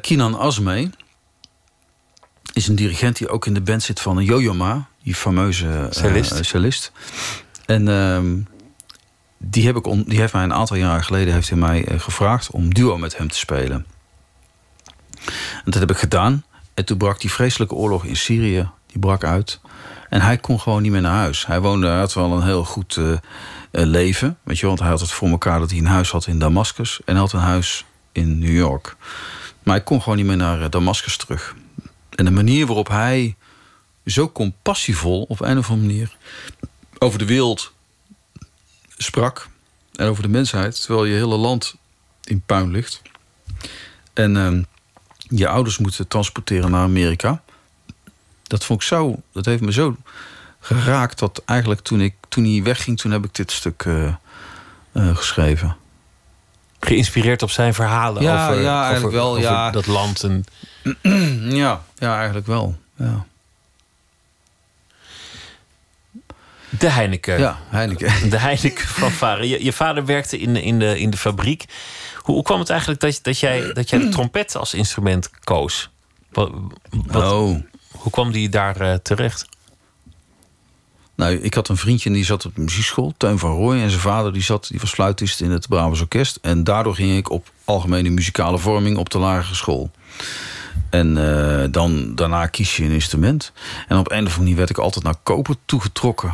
[0.00, 0.90] Kinan Asme
[2.52, 6.32] is een dirigent die ook in de band zit van Yo-Yo Ma, die fameuze cellist.
[6.32, 6.92] Uh, cellist.
[7.66, 8.44] En uh,
[9.38, 12.50] die, heb ik die heeft mij een aantal jaren geleden heeft hij mij uh, gevraagd
[12.50, 13.86] om duo met hem te spelen.
[15.64, 16.44] En dat heb ik gedaan.
[16.74, 19.60] En toen brak die vreselijke oorlog in Syrië, die brak uit.
[20.08, 21.46] En hij kon gewoon niet meer naar huis.
[21.46, 23.16] Hij woonde, hij had wel een heel goed uh,
[23.70, 24.38] leven.
[24.42, 27.00] Weet je, want hij had het voor elkaar dat hij een huis had in Damascus.
[27.04, 28.96] En hij had een huis in New York.
[29.62, 31.54] Maar hij kon gewoon niet meer naar Damascus terug.
[32.10, 33.36] En de manier waarop hij
[34.06, 36.16] zo compassievol op een of andere manier
[36.98, 37.72] over de wereld
[38.96, 39.48] sprak
[39.92, 41.74] en over de mensheid, terwijl je hele land
[42.24, 43.02] in puin ligt.
[44.12, 44.62] En uh,
[45.20, 47.42] je ouders moeten transporteren naar Amerika.
[48.42, 49.96] Dat vond ik zo, dat heeft me zo
[50.60, 54.14] geraakt dat eigenlijk toen, ik, toen hij wegging, toen heb ik dit stuk uh,
[54.92, 55.76] uh, geschreven.
[56.80, 59.70] Geïnspireerd op zijn verhalen ja, over, ja, eigenlijk over, wel, over ja.
[59.70, 60.22] dat land.
[60.22, 60.44] En...
[61.62, 62.78] ja, ja, eigenlijk wel.
[62.96, 63.26] Ja.
[66.68, 67.38] De Heineken.
[67.38, 68.30] Ja, Heineken.
[68.30, 69.48] De Heineken van Varen.
[69.48, 71.64] Je, je, vader werkte in de, in de, in de fabriek.
[72.16, 75.90] Hoe, hoe kwam het eigenlijk dat, dat, jij, dat jij de trompet als instrument koos?
[76.30, 76.50] Wat,
[76.90, 77.56] wat, oh.
[77.90, 79.46] Hoe kwam die daar uh, terecht?
[81.20, 83.82] Nou, ik had een vriendje en die zat op de muziekschool, Teun van Rooij.
[83.82, 86.38] En zijn vader die zat, die was fluitist in het Brabants Orkest.
[86.42, 89.90] En daardoor ging ik op algemene muzikale vorming op de lagere school.
[90.90, 93.52] En uh, dan, daarna kies je een instrument.
[93.88, 96.28] En op een of andere manier werd ik altijd naar koper toegetrokken.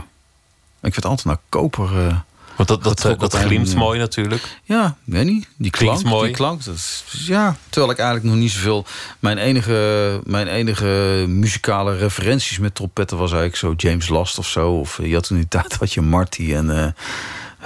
[0.83, 2.07] Ik werd altijd naar koper.
[2.07, 2.18] Uh,
[2.57, 4.61] Want dat, dat, dat, dat glimt mooi natuurlijk.
[4.62, 5.49] Ja, weet niet.
[5.57, 6.27] Die klank, mooi.
[6.27, 8.87] Die klank, dat is, ja, terwijl ik eigenlijk nog niet zoveel...
[9.19, 14.71] Mijn enige, mijn enige muzikale referenties met trompetten was eigenlijk zo James Last of zo.
[14.73, 16.87] Of je had toen die tijd had je Marty en uh,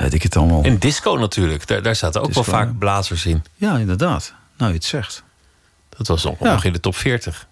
[0.03, 0.63] weet ik het allemaal.
[0.63, 1.67] En disco natuurlijk.
[1.67, 3.45] Daar, daar zaten ook Disco, wel vaak blazers in.
[3.55, 4.35] Ja, inderdaad.
[4.57, 5.23] Nou, je het zegt.
[5.89, 6.53] Dat was nog, Ja.
[6.53, 7.47] nog in de top 40.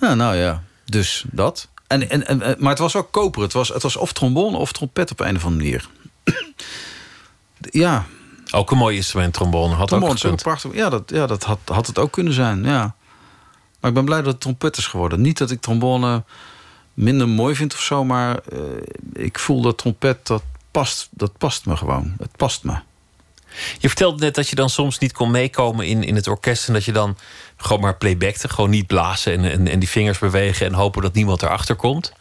[0.00, 0.62] Ja, nou ja.
[0.84, 1.68] Dus dat.
[1.90, 3.42] En, en, en, maar het was ook koper.
[3.42, 5.88] Het was, het was of trombone of trompet op een of andere manier.
[7.84, 8.06] ja,
[8.50, 9.74] Ook een mooi instrument, trombone.
[9.74, 10.42] Had trombone ook gekund.
[10.42, 10.74] prachtig.
[10.74, 12.64] Ja, dat, ja, dat had, had het ook kunnen zijn.
[12.64, 12.94] Ja.
[13.80, 15.20] Maar ik ben blij dat het trompet is geworden.
[15.20, 16.24] Niet dat ik trombone
[16.94, 18.58] minder mooi vind of zo, maar eh,
[19.12, 22.14] ik voel dat trompet dat past, dat past me gewoon.
[22.18, 22.74] Het past me.
[23.78, 26.66] Je vertelde net dat je dan soms niet kon meekomen in, in het orkest...
[26.68, 27.16] en dat je dan
[27.56, 28.48] gewoon maar playbackte.
[28.48, 30.66] Gewoon niet blazen en, en, en die vingers bewegen...
[30.66, 32.12] en hopen dat niemand erachter komt.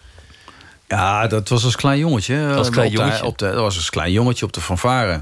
[0.87, 2.53] Ja, dat was als klein jongetje.
[2.55, 3.25] Als eh, klein op de- jongetje?
[3.25, 5.21] op de, dat was als klein jongetje op de fanfare.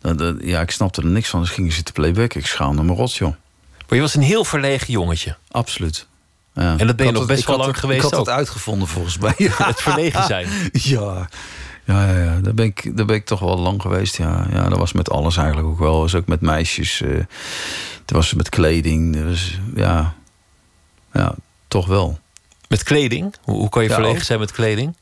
[0.00, 2.40] Dat, dat- ja, ik snapte er niks van, dus ging je zitten playbacken.
[2.40, 3.34] Ik schaamde me rot, joh.
[3.88, 5.36] Maar je was een heel verlegen jongetje.
[5.50, 6.06] Absoluut.
[6.54, 6.74] Ja.
[6.78, 8.26] En dat ben je nog best wel lang het- geweest Ik had ook.
[8.26, 9.34] het uitgevonden volgens mij.
[9.36, 10.48] Ja, Het verlegen zijn.
[10.72, 11.28] ja.
[11.86, 12.40] Ja, ja, ja.
[12.40, 14.16] Daar, ben ik, daar ben ik toch wel lang geweest.
[14.16, 14.46] Ja.
[14.50, 15.92] ja, dat was met alles eigenlijk ook wel.
[15.92, 17.00] Dat was ook met meisjes.
[17.00, 17.24] eh
[18.06, 19.14] dat was met kleding.
[19.16, 20.14] Dat was, ja.
[21.12, 21.34] ja,
[21.68, 22.18] toch wel.
[22.68, 23.34] Met kleding?
[23.42, 24.96] Hoe, hoe kan je Ja, verlegen zijn met kleding?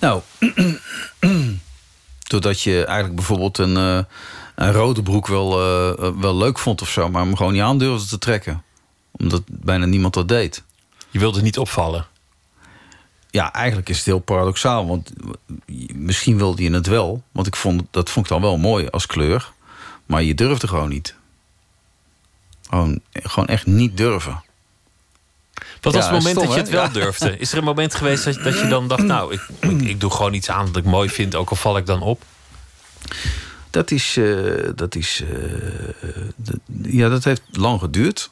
[0.00, 0.22] Nou,
[2.28, 4.04] doordat je eigenlijk bijvoorbeeld een, eh,
[4.54, 7.78] een rode broek wel, eh, wel leuk vond of zo, maar hem gewoon niet aan
[7.78, 8.62] durfde te trekken.
[9.10, 10.62] Omdat bijna niemand dat deed.
[11.10, 12.06] Je wilde niet opvallen.
[13.30, 14.86] Ja, eigenlijk is het heel paradoxaal.
[14.86, 15.12] Want
[15.94, 17.22] misschien wilde je het wel.
[17.32, 19.52] Want ik vond, dat vond ik dan wel mooi als kleur.
[20.06, 21.14] Maar je durfde gewoon niet.
[22.70, 24.42] Gewoon, gewoon echt niet durven.
[25.80, 26.88] Wat Ja, was het moment stom, dat je het wel Ja.
[26.88, 27.38] durfde?
[27.38, 29.02] Is er een moment geweest dat, dat je dan dacht...
[29.02, 31.34] nou, ik, ik, ik doe gewoon iets aan dat ik mooi vind...
[31.34, 32.22] ook al val ik dan op?
[33.70, 34.16] Dat is.
[34.16, 38.30] eh, dat is eh, ja, dat heeft lang geduurd.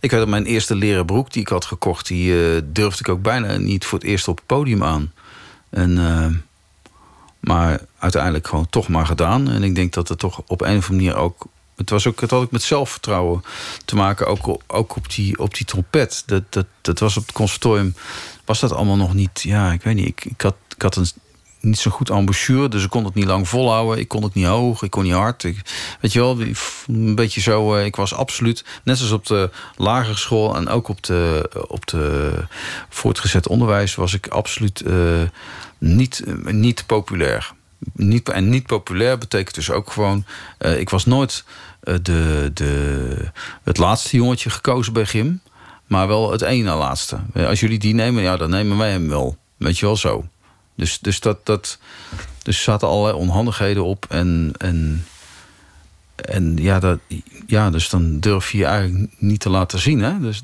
[0.00, 3.22] Ik had mijn eerste leren broek die ik had gekocht, die eh, durfde ik ook
[3.22, 5.12] bijna niet voor het eerst op het podium aan.
[5.70, 6.26] En, eh,
[7.40, 9.50] maar uiteindelijk gewoon toch maar gedaan.
[9.50, 11.46] En ik denk dat het toch op een of andere manier ook.
[11.76, 13.42] Het, was ook, het had ook met zelfvertrouwen
[13.84, 16.22] te maken, ook, ook op, die, op die trompet.
[16.26, 17.94] Dat, dat, dat was op het conservatorium,
[18.44, 19.42] was dat allemaal nog niet.
[19.42, 20.06] Ja, ik weet niet.
[20.06, 21.06] Ik, ik, had, ik had een,
[21.60, 23.98] niet zo goed embouchure, dus ik kon het niet lang volhouden.
[23.98, 25.44] Ik kon het niet hoog, ik kon niet hard.
[25.44, 25.62] Ik,
[26.00, 26.38] weet je wel,
[26.86, 27.74] een beetje zo.
[27.74, 31.86] eh, Ik was absoluut, net zoals op de lagere school en ook op de, op
[31.86, 32.32] de
[32.88, 34.94] voortgezet onderwijs, was ik absoluut eh,
[35.78, 37.52] niet, eh, niet populair.
[37.92, 40.24] Niet, en niet populair betekent dus ook gewoon.
[40.76, 41.44] ik was nooit
[41.80, 43.30] de, de,
[43.62, 45.40] het laatste jongetje gekozen bij gym.
[45.86, 47.18] Maar wel het ene laatste.
[47.34, 49.36] Als jullie die nemen, ja, dan nemen wij hem wel.
[49.56, 50.24] Weet je wel zo.
[50.78, 51.78] Dus, dus, dat, dat,
[52.42, 54.06] dus zaten allerlei onhandigheden op.
[54.08, 55.06] En, en,
[56.14, 56.98] en ja, dat,
[57.46, 60.00] ja, dus dan durf je je eigenlijk niet te laten zien.
[60.00, 60.20] Hè?
[60.20, 60.42] Dus,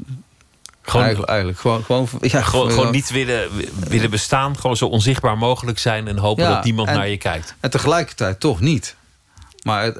[0.83, 3.51] gewoon, eigenlijk, eigenlijk gewoon, gewoon, ja, gewoon, gewoon niet willen,
[3.89, 4.59] willen bestaan.
[4.59, 7.55] Gewoon zo onzichtbaar mogelijk zijn en hopen dat niemand naar je kijkt.
[7.61, 8.97] En tegelijkertijd toch niet.
[9.63, 9.93] Maar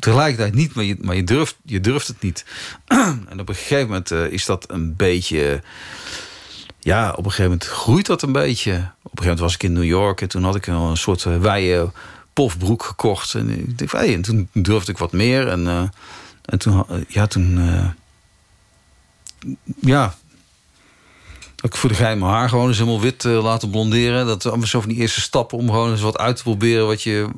[0.00, 2.44] tegelijkertijd niet, maar je, maar je, durft, je durft het niet.
[3.28, 5.62] en op een gegeven moment uh, is dat een beetje.
[6.80, 8.72] Ja, op een gegeven moment groeit dat een beetje.
[8.72, 11.24] Op een gegeven moment was ik in New York en toen had ik een soort
[11.24, 11.90] uh, wijde
[12.32, 13.34] pofbroek gekocht.
[13.34, 15.48] En, ik dacht, hey, en toen durfde ik wat meer.
[15.48, 15.82] En, uh,
[16.44, 17.58] en toen, ja, toen
[19.80, 20.14] ja,
[21.62, 24.26] ik voor de geheim mijn haar gewoon eens helemaal wit uh, laten blonderen.
[24.26, 27.02] Dat allemaal zo van die eerste stappen om gewoon eens wat uit te proberen wat
[27.02, 27.28] je,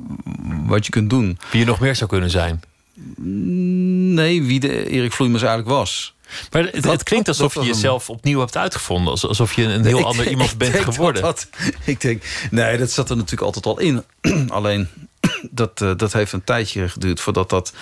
[0.65, 1.39] wat je kunt doen.
[1.51, 2.61] Wie je nog meer zou kunnen zijn?
[4.13, 6.15] Nee, wie de Erik Vloeimers eigenlijk was.
[6.51, 9.11] Maar het, het klinkt alsof je jezelf opnieuw hebt uitgevonden.
[9.21, 11.21] Alsof je een heel ander iemand bent geworden.
[11.21, 11.47] Dat,
[11.85, 14.03] ik denk, nee, dat zat er natuurlijk altijd al in.
[14.49, 14.87] Alleen,
[15.51, 17.73] dat, uh, dat heeft een tijdje geduurd voordat dat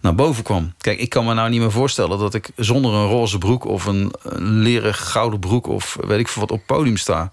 [0.00, 0.74] naar boven kwam.
[0.78, 3.84] Kijk, ik kan me nou niet meer voorstellen dat ik zonder een roze broek of
[3.84, 7.30] een, een leren gouden broek of weet ik veel wat op podium sta.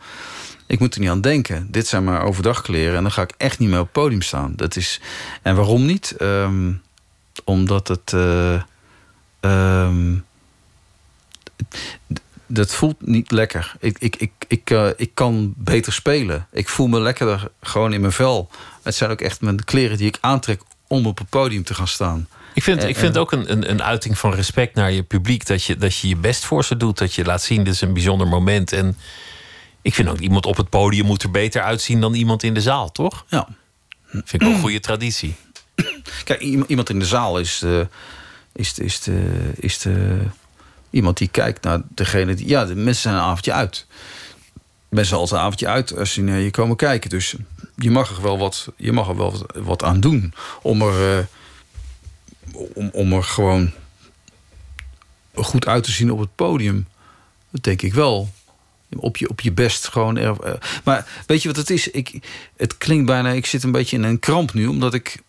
[0.67, 1.67] Ik moet er niet aan denken.
[1.71, 4.53] Dit zijn maar overdagkleren en dan ga ik echt niet meer op podium staan.
[4.55, 5.01] Dat is,
[5.41, 6.15] en waarom niet?
[6.21, 6.81] Um,
[7.43, 8.11] omdat het.
[8.15, 8.61] Uh,
[9.41, 10.25] um,
[12.47, 13.75] dat voelt niet lekker.
[13.79, 16.47] Ik, ik, ik, ik, uh, ik kan beter spelen.
[16.51, 18.49] Ik voel me lekkerder gewoon in mijn vel.
[18.83, 21.87] Het zijn ook echt mijn kleren die ik aantrek om op het podium te gaan
[21.87, 22.27] staan.
[22.53, 25.45] Ik vind, ik vind het ook een, een, een uiting van respect naar je publiek.
[25.45, 26.97] Dat je, dat je je best voor ze doet.
[26.97, 28.71] Dat je laat zien, dit is een bijzonder moment.
[28.71, 28.97] En
[29.81, 32.61] ik vind ook iemand op het podium moet er beter uitzien dan iemand in de
[32.61, 33.25] zaal, toch?
[33.29, 33.47] Ja.
[34.09, 35.35] Vind ik wel een goede traditie.
[36.23, 37.87] Kijk, iemand in de zaal is de,
[38.53, 40.21] is de, is de, is de,
[40.95, 42.47] iemand die kijkt naar degene die.
[42.47, 43.85] Ja, de mensen zijn een avondje uit.
[44.89, 47.09] Mensen zijn altijd een avondje uit als ze naar je komen kijken.
[47.09, 47.35] Dus
[47.75, 50.33] je mag er wel wat, je mag er wel wat, aan doen.
[50.61, 51.25] Om er, uh,
[52.73, 53.71] om, om er gewoon
[55.33, 56.87] goed uit te zien op het podium.
[57.49, 58.33] Dat denk ik wel.
[58.97, 60.17] Op je, op je best gewoon.
[60.17, 60.53] Er, uh,
[60.83, 61.87] maar weet je wat het is?
[61.91, 62.19] Ik,
[62.57, 63.29] het klinkt bijna.
[63.29, 65.23] Ik zit een beetje in een kramp nu, omdat ik.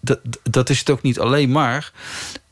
[0.00, 1.92] Dat, dat is het ook niet alleen maar.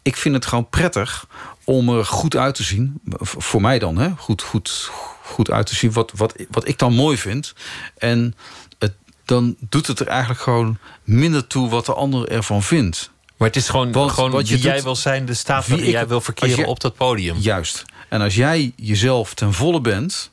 [0.03, 1.27] Ik vind het gewoon prettig
[1.65, 3.01] om er goed uit te zien.
[3.21, 4.11] Voor mij dan, hè?
[4.17, 4.91] Goed, goed,
[5.23, 5.93] goed uit te zien.
[5.93, 7.55] Wat, wat, wat ik dan mooi vind.
[7.99, 8.35] En
[8.79, 8.93] het,
[9.25, 13.11] dan doet het er eigenlijk gewoon minder toe wat de ander ervan vindt.
[13.37, 16.09] Maar het is gewoon, Want, gewoon wat je jij wil zijn, de staat waarin jij
[16.09, 17.37] wil verkeren op dat podium.
[17.37, 17.85] Juist.
[18.09, 20.31] En als jij jezelf ten volle bent,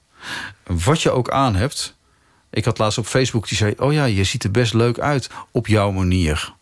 [0.63, 1.97] wat je ook aan hebt.
[2.51, 5.29] Ik had laatst op Facebook die zei: Oh ja, je ziet er best leuk uit
[5.51, 6.53] op jouw manier.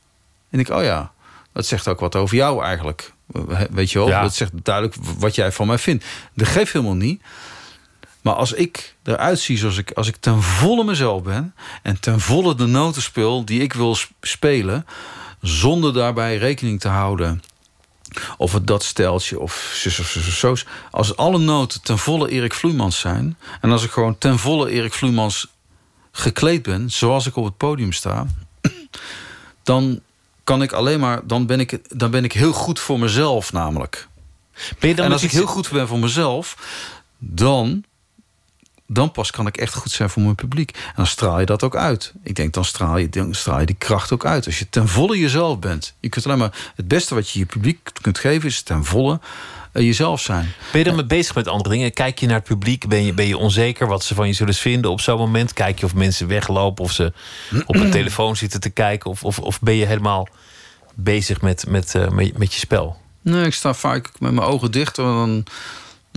[0.50, 1.12] En ik, oh ja,
[1.54, 3.14] dat zegt ook wat over jou eigenlijk.
[3.72, 4.22] Weet je wel, ja.
[4.22, 6.06] dat zegt duidelijk wat jij van mij vindt.
[6.34, 7.22] Dat geeft helemaal niet.
[8.22, 11.56] Maar als ik eruit zie zoals ik, als ik ten volle mezelf ben...
[11.84, 14.86] en ten volle de noten speel die ik wil spelen...
[15.42, 17.44] zonder daarbij rekening te houden...
[18.38, 20.56] of het dat steltje of zus of zus of zo...
[20.92, 23.38] als alle noten ten volle Erik Vloeimans zijn...
[23.62, 25.48] en als ik gewoon ten volle Erik Vloeimans
[26.12, 26.90] gekleed ben...
[26.90, 28.26] zoals ik op het podium sta...
[29.64, 30.02] dan
[30.48, 31.22] kan ik alleen maar...
[31.24, 34.08] dan ben ik, dan ben ik heel goed voor mezelf namelijk.
[34.80, 36.58] Ben je dan en als ik heel goed ben voor mezelf...
[37.18, 37.84] dan
[38.88, 40.72] dan pas kan ik echt goed zijn voor mijn publiek.
[40.72, 42.14] En dan straal je dat ook uit.
[42.24, 44.46] Ik denk, dan straal je, dan straal je die kracht ook uit.
[44.46, 45.94] Als je ten volle jezelf bent.
[46.00, 48.50] Je kunt alleen maar het beste wat je je publiek kunt geven...
[48.50, 49.20] is ten volle
[49.84, 50.54] jezelf zijn.
[50.72, 51.94] Ben je dan mee bezig met andere dingen?
[51.94, 52.88] Kijk je naar het publiek?
[52.88, 55.54] Ben je, ben je onzeker wat ze van je zullen vinden op zo'n moment?
[55.54, 57.14] Kijk je of mensen weglopen of ze
[57.66, 59.10] op een telefoon zitten te kijken?
[59.10, 60.28] Of, of, of ben je helemaal
[60.96, 62.98] bezig met, met, uh, met, met je spel?
[63.22, 64.96] Nee, ik sta vaak met mijn ogen dicht.
[64.96, 65.46] Dan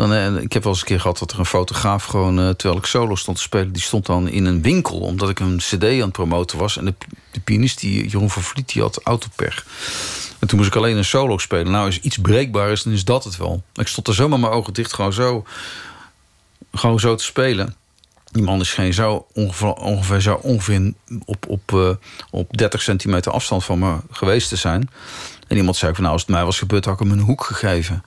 [0.01, 2.39] dan, eh, ik heb wel eens een keer gehad dat er een fotograaf gewoon...
[2.39, 4.99] Uh, terwijl ik solo stond te spelen, die stond dan in een winkel...
[4.99, 6.77] omdat ik een cd aan het promoten was.
[6.77, 6.95] En de,
[7.31, 9.67] de pianist, die, Jeroen van Vliet, die had autopech.
[10.39, 11.73] En toen moest ik alleen een solo spelen.
[11.73, 13.63] Nou, is iets breekbaar dan is dat het wel.
[13.75, 15.45] Ik stond er zomaar mijn ogen dicht, gewoon zo,
[16.73, 17.75] gewoon zo te spelen.
[18.31, 20.93] Die man is geen zo ongeveer, ongeveer, zo ongeveer
[21.25, 21.99] op, op,
[22.31, 24.91] op 30 centimeter afstand van me geweest te zijn.
[25.49, 27.45] En iemand zei van nou, als het mij was gebeurd, had ik hem een hoek
[27.45, 28.03] gegeven.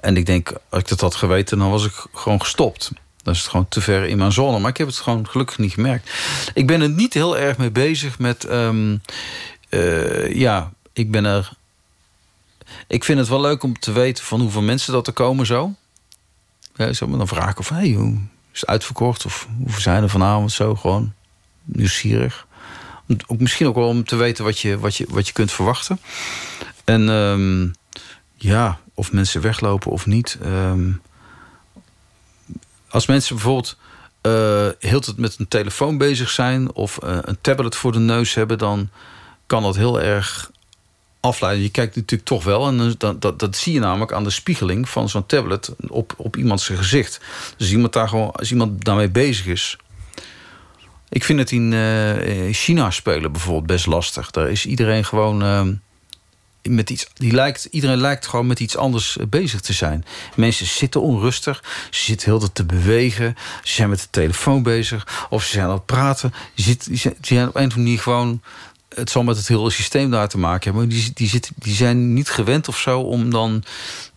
[0.00, 2.90] En ik denk, als ik dat had geweten, dan was ik gewoon gestopt.
[3.22, 4.58] Dan is het gewoon te ver in mijn zone.
[4.58, 6.10] Maar ik heb het gewoon gelukkig niet gemerkt.
[6.54, 8.50] Ik ben er niet heel erg mee bezig met...
[8.50, 9.02] Um,
[9.70, 11.50] uh, ja, ik ben er...
[12.86, 15.74] Ik vind het wel leuk om te weten van hoeveel mensen dat er komen zo.
[16.74, 18.18] Ja, zo dan vraag ik of, hey, hoe
[18.52, 19.24] is het uitverkocht?
[19.24, 20.74] Of hoeveel zijn er vanavond zo?
[20.74, 21.12] Gewoon
[21.64, 22.46] nieuwsgierig.
[23.26, 26.00] Ook, misschien ook wel om te weten wat je, wat je, wat je kunt verwachten.
[26.84, 27.74] En um,
[28.34, 30.38] ja, of mensen weglopen of niet.
[30.44, 31.00] Um,
[32.88, 33.76] als mensen bijvoorbeeld
[34.26, 38.34] uh, heel het met een telefoon bezig zijn of uh, een tablet voor de neus
[38.34, 38.88] hebben, dan
[39.46, 40.50] kan dat heel erg
[41.20, 41.62] afleiden.
[41.62, 44.88] Je kijkt natuurlijk toch wel, en dat, dat, dat zie je namelijk aan de spiegeling
[44.88, 47.20] van zo'n tablet op, op iemands gezicht.
[47.56, 49.76] Dus iemand daar gewoon, als iemand daarmee bezig is.
[51.08, 54.30] Ik vind het in uh, China spelen bijvoorbeeld best lastig.
[54.30, 55.42] Daar is iedereen gewoon.
[56.62, 60.04] Met iets, die lijkt, iedereen lijkt gewoon met iets anders bezig te zijn.
[60.36, 65.44] Mensen zitten onrustig, ze zitten heel te bewegen, ze zijn met de telefoon bezig of
[65.44, 66.34] ze zijn aan het praten.
[66.54, 68.42] Ze zijn op een of andere manier gewoon
[68.94, 70.88] het zal met het hele systeem daar te maken hebben.
[70.88, 73.64] Maar die, die, die zijn niet gewend of zo om dan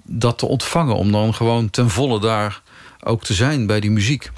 [0.04, 0.96] dat te ontvangen.
[0.96, 2.62] Om dan gewoon ten volle daar
[3.04, 4.32] ook te zijn bij die muziek.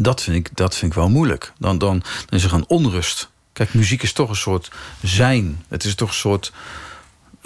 [0.00, 1.52] Dat vind ik, dat vind ik wel moeilijk.
[1.58, 3.28] Dan, dan, dan is er een onrust.
[3.52, 4.70] Kijk, muziek is toch een soort
[5.02, 5.64] zijn.
[5.68, 6.52] Het is toch een soort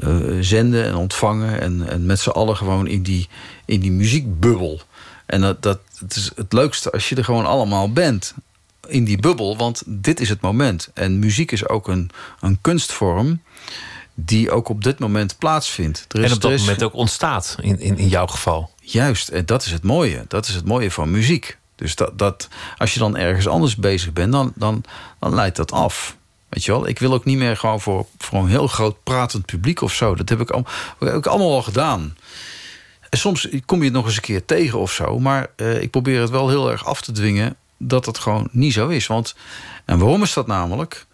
[0.05, 1.61] uh, zenden en ontvangen.
[1.61, 3.29] En, en met z'n allen gewoon in die,
[3.65, 4.81] in die muziekbubbel.
[5.27, 8.35] En dat, dat het is het leukste als je er gewoon allemaal bent
[8.87, 10.91] in die bubbel, want dit is het moment.
[10.95, 13.41] En muziek is ook een, een kunstvorm
[14.15, 16.05] die ook op dit moment plaatsvindt.
[16.09, 18.71] Er is, en op dat moment ook ontstaat, in, in, in jouw geval.
[18.81, 20.25] Juist, en dat is het mooie.
[20.29, 21.59] Dat is het mooie van muziek.
[21.75, 22.49] Dus dat, dat,
[22.79, 24.85] als je dan ergens anders bezig bent, dan, dan,
[25.19, 26.17] dan leidt dat af.
[26.51, 29.47] Weet je wel, ik wil ook niet meer gewoon voor, voor een heel groot pratend
[29.47, 30.15] publiek of zo.
[30.15, 30.67] Dat heb ik, al,
[30.99, 32.17] allemaal al gedaan.
[33.09, 35.19] En soms kom je het nog eens een keer tegen of zo.
[35.19, 38.73] Maar uh, ik probeer het wel heel erg af te dwingen dat het gewoon niet
[38.73, 39.07] zo is.
[39.07, 39.35] Want,
[39.85, 41.07] en waarom is dat namelijk?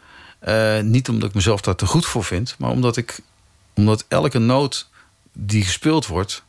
[0.48, 3.20] Uh, niet omdat ik mezelf daar te goed voor vind, maar omdat ik
[3.74, 4.88] omdat elke noot
[5.32, 6.42] die gespeeld wordt,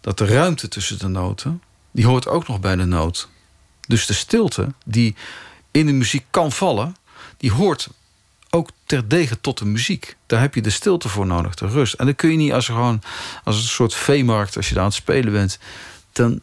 [0.00, 3.28] dat de ruimte tussen de noten, die hoort ook nog bij de noot.
[3.80, 5.14] Dus de stilte die
[5.70, 6.96] in de muziek kan vallen,
[7.36, 7.88] die hoort
[8.50, 10.16] ook terdege tot de muziek.
[10.26, 11.94] Daar heb je de stilte voor nodig, de rust.
[11.94, 13.02] En dan kun je niet als gewoon
[13.44, 15.58] als een soort veemarkt, als je daar aan het spelen bent,
[16.12, 16.40] dan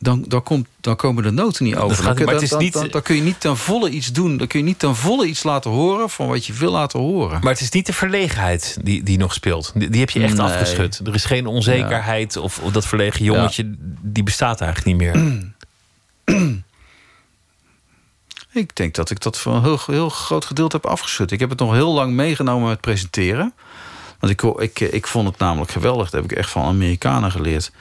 [0.00, 2.14] dan, dan, komt, dan komen de noten niet over.
[2.14, 2.72] Dan, is niet...
[2.72, 4.36] Dan, dan, kun je niet ten volle iets doen.
[4.36, 7.40] Dan kun je niet ten volle iets laten horen van wat je wil laten horen.
[7.40, 9.72] Maar het is niet de verlegenheid die, die nog speelt.
[9.74, 11.00] Die, die heb je echt afgeschud.
[11.04, 13.74] Er is geen onzekerheid of, of, dat verlegen jongetje.
[14.02, 15.52] Die bestaat eigenlijk niet meer.
[18.58, 21.30] ik denk dat ik dat voor een heel, heel groot gedeelte heb afgeschud.
[21.30, 23.54] Ik heb het nog heel lang meegenomen met presenteren.
[24.18, 26.10] Want ik, ik, ik vond het namelijk geweldig.
[26.10, 27.72] Dat heb ik echt van Amerikanen geleerd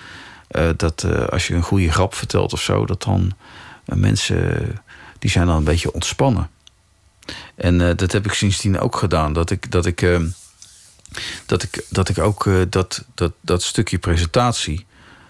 [0.52, 3.32] uh, dat uh, als je een goede grap vertelt of zo, dat dan
[3.86, 4.82] uh, mensen
[5.20, 6.50] die zijn dan een beetje ontspannen.
[7.56, 9.34] En dat heb ik sindsdien ook gedaan.
[9.34, 10.28] Dat ik, dat ik, ehm,
[11.46, 14.86] dat ik, dat ik ook dat, dat, dat stukje presentatie.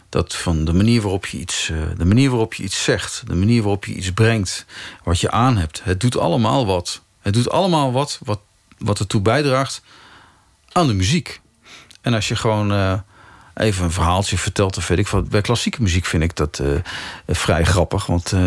[0.09, 3.61] Dat van de manier waarop je iets, de manier waarop je iets zegt, de manier
[3.61, 4.65] waarop je iets brengt,
[5.03, 5.83] wat je aan hebt.
[5.83, 7.01] Het doet allemaal wat.
[7.21, 8.39] Het doet allemaal wat, wat,
[8.77, 9.81] wat ertoe bijdraagt
[10.71, 11.41] aan de muziek.
[12.01, 13.03] En als je gewoon
[13.57, 15.29] even een verhaaltje vertelt of weet ik.
[15.29, 16.67] Bij klassieke muziek vind ik dat uh,
[17.27, 18.05] vrij grappig.
[18.05, 18.41] Want uh,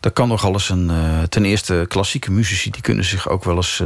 [0.00, 0.90] daar kan nog alles een.
[0.90, 3.82] Uh, ten eerste, klassieke muzici die kunnen zich ook wel eens.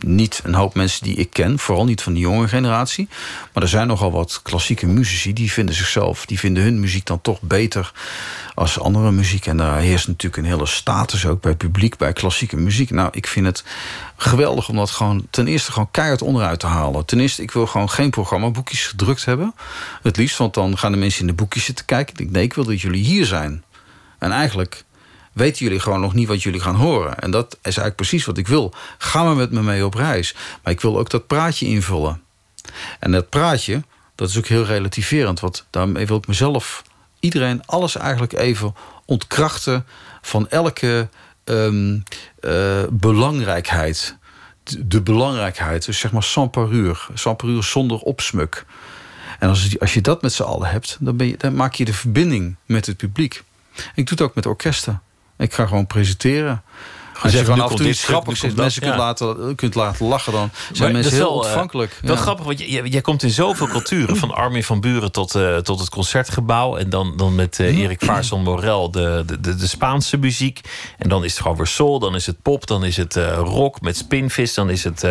[0.00, 3.08] niet een hoop mensen die ik ken, vooral niet van de jonge generatie.
[3.52, 7.20] Maar er zijn nogal wat klassieke muzici die vinden zichzelf, die vinden hun muziek dan
[7.20, 7.92] toch beter
[8.54, 9.46] als andere muziek.
[9.46, 12.90] En daar heerst natuurlijk een hele status ook bij publiek, bij klassieke muziek.
[12.90, 13.64] Nou, ik vind het
[14.16, 17.04] geweldig om dat gewoon ten eerste gewoon keihard onderuit te halen.
[17.04, 19.54] Ten eerste, ik wil gewoon geen programmaboekjes gedrukt hebben.
[20.02, 22.12] Het liefst, want dan gaan de mensen in de boekjes zitten kijken.
[22.12, 23.64] Ik denk, nee, ik wil dat jullie hier zijn.
[24.18, 24.84] En eigenlijk
[25.32, 27.18] weten jullie gewoon nog niet wat jullie gaan horen.
[27.18, 28.74] En dat is eigenlijk precies wat ik wil.
[28.98, 30.34] Ga maar met me mee op reis.
[30.62, 32.22] Maar ik wil ook dat praatje invullen.
[33.00, 33.82] En dat praatje,
[34.14, 35.40] dat is ook heel relativerend.
[35.40, 36.82] Want daarmee wil ik mezelf,
[37.24, 39.86] iedereen, alles eigenlijk even ontkrachten...
[40.22, 41.08] van elke
[41.44, 42.02] um,
[42.40, 44.16] uh, belangrijkheid.
[44.62, 46.96] De, belangrijkheid, dus zeg maar sans parure.
[47.14, 48.64] Sans parure zonder opsmuk.
[49.38, 51.84] En als, als je dat met z'n allen hebt, dan, ben je, dan maak je
[51.84, 53.42] de verbinding met het publiek.
[53.94, 55.02] Ik doe het ook met orkesten.
[55.38, 56.62] Ik ga gewoon presenteren.
[57.22, 60.32] Als je gewoon af en toe iets grappigs zegt, mensen kunt, laten, kunt laten lachen,
[60.32, 61.98] dan zijn mensen heel wel, eh, ontvankelijk.
[62.02, 64.16] wel grappig, want jij, komt in zoveel culturen.
[64.16, 66.76] Van Armin van Buren tot, uh, tot het concertgebouw.
[66.76, 70.60] En dan, dan met uh, Erik Vaarson Morel de, de, de, Spaanse muziek.
[70.98, 73.80] En dan is het gewoon weer soul, dan is het pop, dan is het rock
[73.80, 74.54] met Spinvis.
[74.54, 75.02] Dan is het,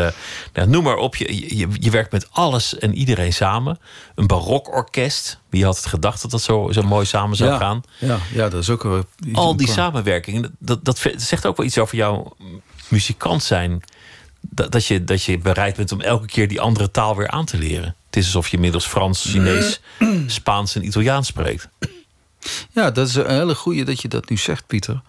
[0.54, 1.16] nou, noem maar op.
[1.16, 3.80] Je, je, je werkt met alles en iedereen samen.
[4.16, 7.84] Een barokorkest wie had het gedacht dat dat zo, zo mooi samen zou gaan?
[8.00, 9.04] Ja, ja, dat is ook wel
[9.34, 12.36] Al die samenwerking, dat, dat zegt ook wel iets over jouw
[12.88, 13.84] muzikant zijn.
[14.40, 17.46] Dat, dat, je, dat je bereid bent om elke keer die andere taal weer aan
[17.46, 17.96] te leren.
[18.06, 19.82] Het is alsof je inmiddels Frans, Chinees,
[20.28, 21.70] Spaans en Italiaans spreekt.
[22.72, 25.02] Ja, dat is een hele goede dat je dat nu zegt, Pieter.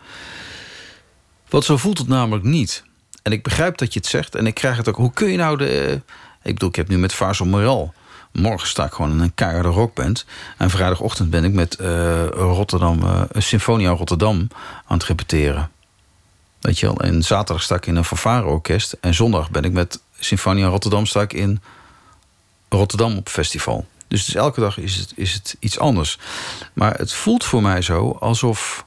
[1.49, 2.85] Want zo voelt het namelijk niet.
[3.23, 4.97] En ik begrijp dat je het zegt en ik krijg het ook.
[4.97, 6.01] Hoe kun je nou de.
[6.43, 7.95] Ik bedoel, ik heb nu met Varsel Moral
[8.35, 10.25] Morgen sta ik gewoon in een keiharde rockband.
[10.57, 14.49] En vrijdagochtend ben ik met uh, Rotterdam, uh, Symfonia Rotterdam
[14.87, 15.71] aan het repeteren.
[16.61, 17.01] Weet je wel?
[17.01, 18.97] En zaterdag sta ik in een fanfare-orkest.
[19.01, 21.61] En zondag ben ik met Symfonia Rotterdam sta ik in
[22.69, 23.87] Rotterdam op festival.
[24.09, 26.19] Dus, elke dag is het, is het iets anders.
[26.73, 28.85] Maar het voelt voor mij zo alsof.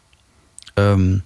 [0.74, 1.26] Um,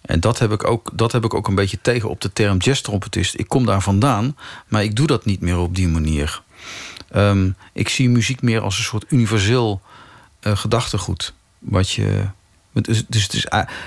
[0.00, 2.58] en dat heb, ik ook, dat heb ik ook een beetje tegen op de term
[2.58, 3.38] jazztrompetist.
[3.38, 4.36] Ik kom daar vandaan,
[4.68, 6.42] maar ik doe dat niet meer op die manier.
[7.16, 9.80] Um, ik zie muziek meer als een soort universeel
[10.42, 11.32] uh, gedachtegoed.
[11.58, 12.26] Wat je.
[12.72, 13.44] Dus, dus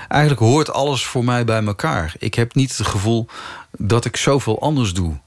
[0.08, 2.14] eigenlijk hoort alles voor mij bij elkaar.
[2.18, 3.26] Ik heb niet het gevoel
[3.70, 5.18] dat ik zoveel anders doe,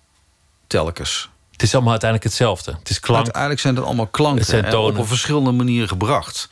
[0.67, 1.29] telkens.
[1.51, 2.75] Het is allemaal uiteindelijk hetzelfde.
[2.79, 3.23] Het is klank.
[3.23, 4.39] Uiteindelijk zijn het allemaal klanken.
[4.39, 4.93] Het zijn tonen.
[4.93, 6.49] En op verschillende manieren gebracht.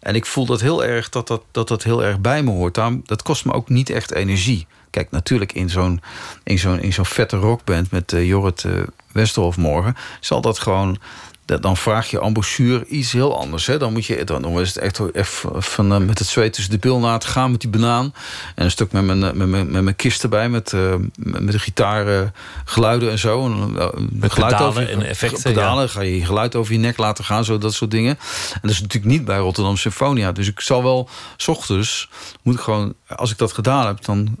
[0.00, 2.74] En ik voel dat heel erg dat dat, dat, dat heel erg bij me hoort.
[2.74, 4.66] Daarom, dat kost me ook niet echt energie.
[4.94, 6.00] Kijk, natuurlijk in zo'n
[6.42, 8.82] in zo'n in zo'n vette rockband met uh, Jorrit uh,
[9.12, 9.96] Westerhof morgen...
[10.20, 10.98] zal dat gewoon
[11.44, 13.66] dan vraag je embouchure iets heel anders.
[13.66, 13.78] Hè?
[13.78, 16.78] Dan, moet je, dan is het echt even van, uh, met het zweet tussen de
[16.78, 18.14] bil na te gaan met die banaan.
[18.54, 21.58] En een stuk met mijn, met mijn, met mijn kist erbij, met, uh, met de
[21.58, 22.32] gitaar
[22.64, 23.44] geluiden en zo.
[23.44, 25.42] En, uh, met geluid over, en effecten.
[25.42, 25.88] Pedalen, ja.
[25.88, 28.18] ga je je geluid over je nek laten gaan, zo dat soort dingen.
[28.52, 30.32] En dat is natuurlijk niet bij Rotterdam Symfonia.
[30.32, 32.10] Dus ik zal wel, s ochtends,
[32.42, 34.36] moet ik gewoon, als ik dat gedaan heb, dan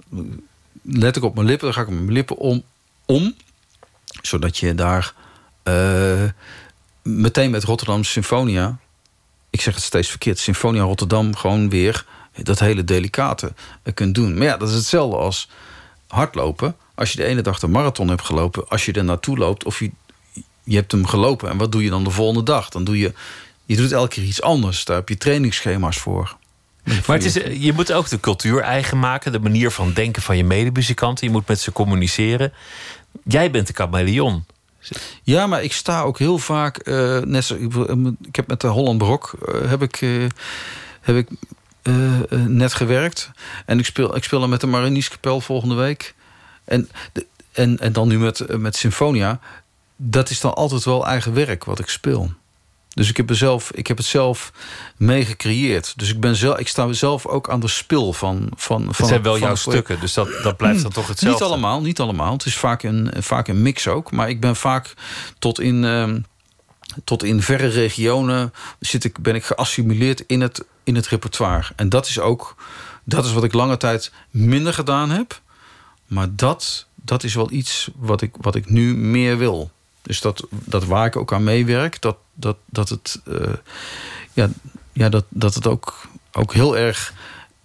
[0.82, 2.62] let ik op mijn lippen, dan ga ik met mijn lippen om,
[3.06, 3.34] om
[4.22, 5.14] zodat je daar
[7.04, 8.78] meteen met Rotterdam Symfonia.
[9.50, 10.38] Ik zeg het steeds verkeerd.
[10.38, 12.04] Symfonia Rotterdam gewoon weer
[12.42, 13.52] dat hele delicate
[13.94, 14.38] kunt doen.
[14.38, 15.48] Maar ja, dat is hetzelfde als
[16.08, 16.76] hardlopen.
[16.94, 19.78] Als je de ene dag de marathon hebt gelopen, als je er naartoe loopt of
[19.78, 19.90] je,
[20.64, 21.50] je hebt hem gelopen.
[21.50, 22.68] En wat doe je dan de volgende dag?
[22.68, 23.12] Dan doe je,
[23.64, 24.84] je doet elke keer iets anders.
[24.84, 26.36] Daar heb je trainingsschema's voor.
[26.84, 30.36] Maar het is, je moet ook de cultuur eigen maken, de manier van denken van
[30.36, 31.26] je medemuzikanten.
[31.26, 32.52] Je moet met ze communiceren.
[33.24, 34.44] Jij bent de chameleon.
[35.22, 36.88] Ja, maar ik sta ook heel vaak.
[36.88, 37.54] Uh, net zo,
[38.22, 39.96] ik heb met de Holland Brok uh, heb ik,
[41.00, 41.28] heb ik
[42.46, 43.30] net gewerkt.
[43.66, 46.14] En ik speel, ik speel dan met de Marinieskapel volgende week.
[46.64, 46.88] En,
[47.52, 49.40] en, en dan nu met, met Symfonia.
[49.96, 52.32] Dat is dan altijd wel eigen werk wat ik speel.
[52.94, 54.52] Dus ik heb, zelf, ik heb het zelf
[54.96, 55.92] mee gecreëerd.
[55.96, 58.48] Dus ik, ben zelf, ik sta zelf ook aan de spil van.
[58.56, 61.44] van het zijn wel jouw stukken, dus dat, dat blijft dan toch hetzelfde?
[61.44, 62.32] Niet allemaal, niet allemaal.
[62.32, 64.10] Het is vaak een, vaak een mix ook.
[64.10, 64.94] Maar ik ben vaak
[65.38, 66.12] tot in, uh,
[67.04, 71.66] tot in verre regionen zit ik, ben ik geassimileerd in het, in het repertoire.
[71.76, 72.56] En dat is ook
[73.04, 75.40] dat is wat ik lange tijd minder gedaan heb.
[76.06, 79.70] Maar dat, dat is wel iets wat ik, wat ik nu meer wil.
[80.04, 83.52] Dus dat, dat waar ik ook aan meewerk, dat, dat, dat het, uh,
[84.32, 84.48] ja,
[84.92, 87.12] ja, dat, dat het ook, ook heel erg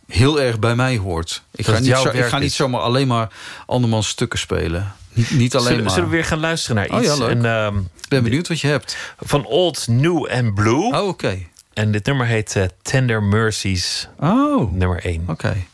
[0.07, 1.43] heel erg bij mij hoort.
[1.51, 3.29] Ik ga, niet, zo, ik ga niet zomaar alleen maar
[3.65, 4.93] andermans stukken spelen.
[5.13, 5.93] Niet, niet alleen zullen, maar.
[5.93, 7.11] Zullen we weer gaan luisteren naar iets?
[7.11, 8.97] Oh ja, en, uh, ik ben benieuwd wat je hebt.
[9.19, 10.95] Van Old, New and Blue.
[10.95, 11.37] Oh, oké.
[11.73, 14.07] En dit nummer heet uh, Tender Mercies.
[14.19, 14.73] Oh.
[14.73, 15.21] Nummer 1.
[15.21, 15.31] Oké.
[15.31, 15.67] Okay.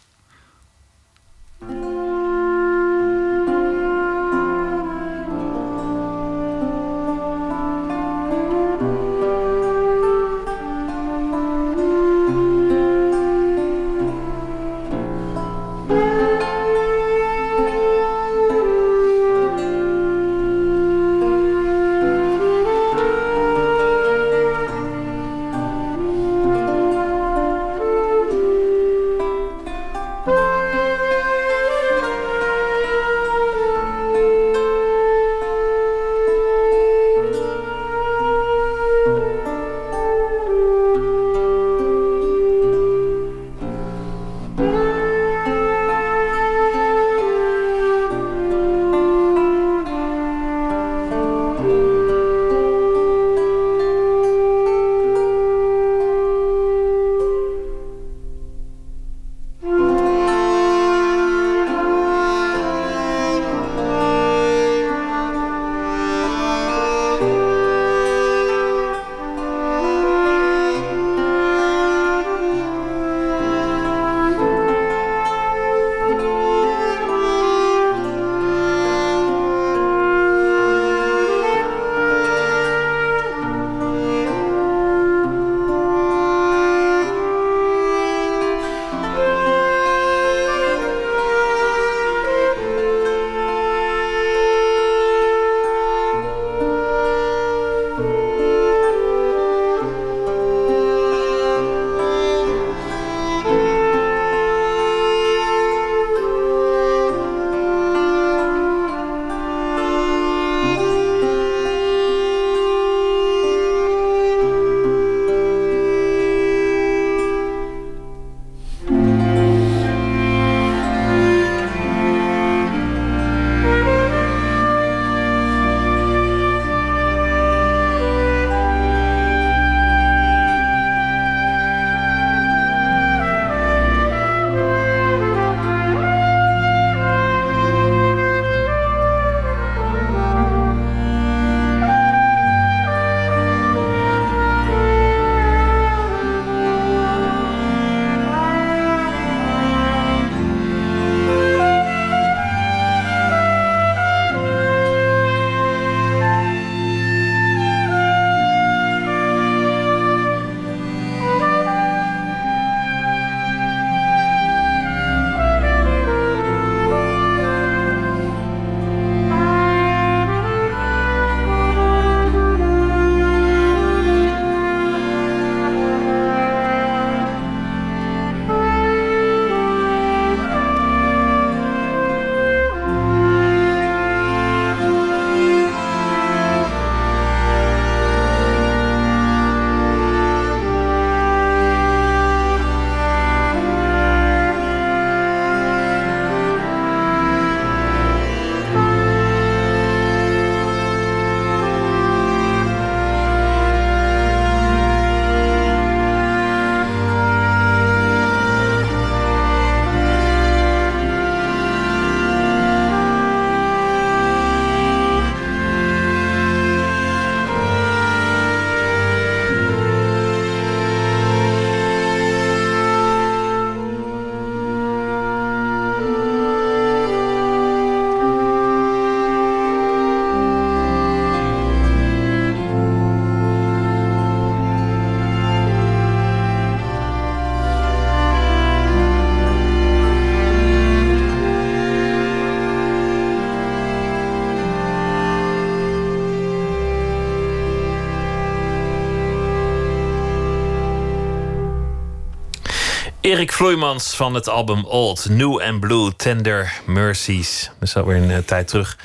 [253.26, 257.72] Erik Vloeimans van het album Old, New and Blue, Tender Mercies.
[257.80, 258.98] Dat is alweer een uh, tijd terug.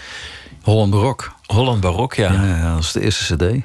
[0.62, 1.32] Holland Barok.
[1.46, 2.32] Holland Barok, ja.
[2.32, 3.64] Ja, ja dat is de eerste cd.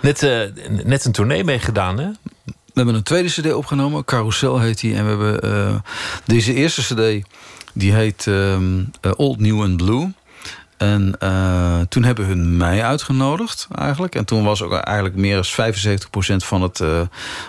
[0.00, 0.40] Net, uh,
[0.84, 2.10] net een tournee meegedaan, hè?
[2.44, 4.94] We hebben een tweede cd opgenomen, Carousel heet die.
[4.94, 5.74] En we hebben uh,
[6.24, 7.26] deze eerste cd,
[7.72, 10.12] die heet um, Old, New and Blue.
[10.76, 14.14] En uh, toen hebben hun mij uitgenodigd eigenlijk.
[14.14, 17.00] En toen was ook eigenlijk meer dan 75% van het uh,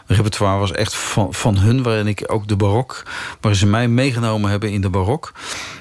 [0.05, 1.83] repertoire was echt van, van hun.
[1.83, 3.03] Waarin ik ook de barok,
[3.41, 5.31] waar ze mij meegenomen hebben in de barok.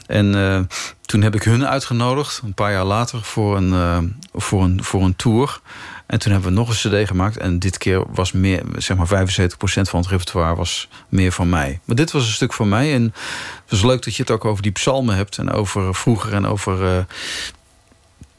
[0.07, 0.61] En uh,
[1.01, 5.17] toen heb ik hun uitgenodigd, een paar jaar later, voor een, voor een, voor een
[5.17, 5.61] tour.
[6.07, 7.37] En toen hebben we nog een cd gemaakt.
[7.37, 11.81] En dit keer was meer, zeg maar 75% van het repertoire was meer van mij.
[11.85, 12.95] Maar dit was een stuk van mij.
[12.95, 15.39] En het was leuk dat je het ook over die psalmen hebt.
[15.39, 16.97] En over vroeger en over...
[16.97, 17.05] Uh,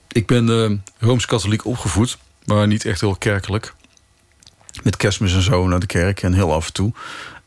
[0.07, 2.17] ik ben uh, Rooms-Katholiek opgevoed.
[2.45, 3.73] Maar niet echt heel kerkelijk.
[4.83, 6.21] Met kerstmis en zo naar de kerk.
[6.21, 6.93] En heel af en toe.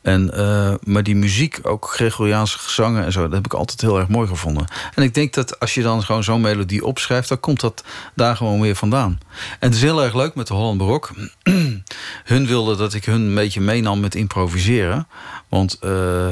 [0.01, 3.21] En, uh, maar die muziek, ook Gregoriaanse gezangen en zo...
[3.21, 4.67] dat heb ik altijd heel erg mooi gevonden.
[4.95, 7.29] En ik denk dat als je dan gewoon zo'n melodie opschrijft...
[7.29, 7.83] dan komt dat
[8.13, 9.19] daar gewoon weer vandaan.
[9.59, 11.11] En het is heel erg leuk met de Holland Barok.
[12.31, 15.07] hun wilden dat ik hun een beetje meenam met improviseren.
[15.49, 16.27] Want uh,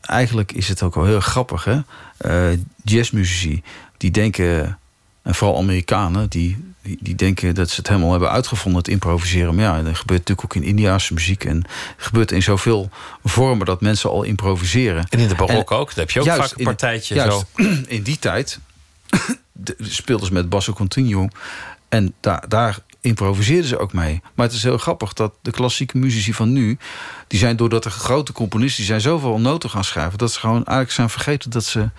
[0.00, 1.80] eigenlijk is het ook wel heel grappig, hè?
[2.26, 3.62] Uh, jazzmuzici,
[3.96, 4.78] die denken...
[5.22, 9.54] en vooral Amerikanen, die die, die, denken dat ze het helemaal hebben uitgevonden, het improviseren.
[9.54, 11.44] Maar ja, dat gebeurt natuurlijk ook in Indiaanse muziek.
[11.44, 11.64] En
[11.96, 12.90] gebeurt in zoveel
[13.24, 15.06] vormen dat mensen al improviseren.
[15.08, 15.88] En in de barok ook?
[15.88, 17.14] Daar heb je ook vaak een partijtje.
[17.14, 17.62] Juist, zo.
[17.96, 18.58] in die tijd
[19.78, 21.28] speelden ze met basso continuo.
[21.88, 24.20] En daar, daar improviseerden ze ook mee.
[24.34, 26.78] Maar het is heel grappig dat de klassieke muzici van nu...
[27.26, 28.76] die zijn doordat er grote componisten...
[28.76, 30.18] die zijn zoveel noten gaan schrijven...
[30.18, 31.90] dat ze gewoon eigenlijk zijn vergeten dat ze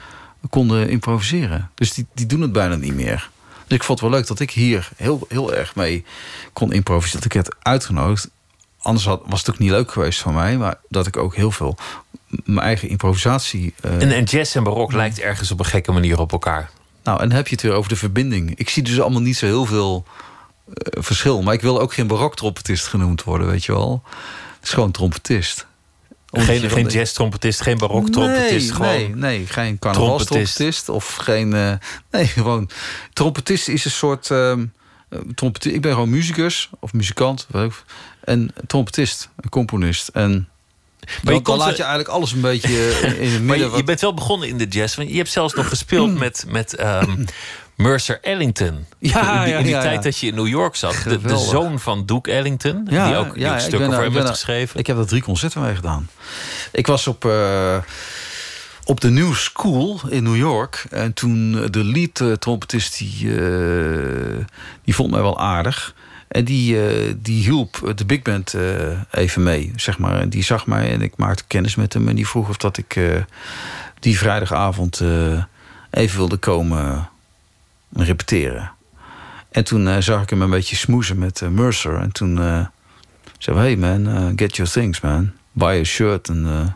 [0.50, 1.70] konden improviseren.
[1.76, 3.30] Dus die, die doen het bijna niet meer.
[3.74, 6.06] Dus ik vond het wel leuk dat ik hier heel, heel erg mee
[6.54, 7.22] kon improviseren.
[7.22, 8.30] Dat ik het uitgenodigd.
[8.82, 10.58] Anders had, was het ook niet leuk geweest van mij.
[10.58, 11.78] Maar dat ik ook heel veel
[12.28, 13.74] mijn eigen improvisatie...
[13.86, 14.02] Uh...
[14.02, 16.70] En, en jazz en barok lijkt ergens op een gekke manier op elkaar.
[17.04, 18.56] Nou, en heb je het weer over de verbinding.
[18.56, 20.06] Ik zie dus allemaal niet zo heel veel
[20.68, 21.42] uh, verschil.
[21.42, 24.04] Maar ik wil ook geen baroktrompetist genoemd worden, weet je wel.
[24.56, 25.68] Het is gewoon trompetist.
[26.42, 28.80] Geen, geen jazz-trompetist, geen barok-trompetist.
[28.80, 30.90] Nee, nee, nee, geen carnavalstrompetist.
[30.90, 31.54] Of geen...
[31.54, 31.74] Uh,
[32.12, 32.70] nee, gewoon...
[33.14, 34.30] Trompetist is een soort...
[34.30, 34.54] Uh,
[35.36, 37.48] trompetist, ik ben gewoon muzikus of muzikant.
[38.24, 40.08] En trompetist, een componist.
[40.08, 40.50] En
[41.24, 43.46] maar je dan, laat je eigenlijk alles een beetje in het midden.
[43.46, 44.96] Maar je, je, bent wel begonnen in de jazz.
[44.96, 46.46] Want je hebt zelfs nog gespeeld met...
[46.48, 47.26] met um,
[47.76, 48.86] Mercer Ellington.
[49.00, 50.96] Ja, in die, in die ja, tijd dat je in New York zat.
[51.04, 52.88] De, de, zoon van Duke Ellington.
[52.90, 54.80] Ja, die ook, die ook stukken voor hem heeft geschreven.
[54.80, 56.10] Ik heb er drie concerten mee gedaan.
[56.72, 57.78] Ik was op, uh,
[58.84, 60.86] op de New School in New York.
[60.90, 62.98] En toen de lead trompetist...
[62.98, 64.46] Die, uh,
[64.84, 65.94] die vond mij wel aardig.
[66.34, 66.78] En die,
[67.22, 68.56] die hielp de big band
[69.12, 70.20] even mee, zeg maar.
[70.20, 72.08] En die zag mij en ik maakte kennis met hem.
[72.08, 73.00] En die vroeg of dat ik
[74.00, 75.02] die vrijdagavond
[75.90, 77.10] even wilde komen
[77.94, 78.72] repeteren.
[79.52, 81.96] En toen zag ik hem een beetje smoezen met Mercer.
[81.96, 82.68] En toen
[83.38, 85.32] zei hey man, get your things man.
[85.52, 86.30] Buy a shirt.
[86.30, 86.76] En,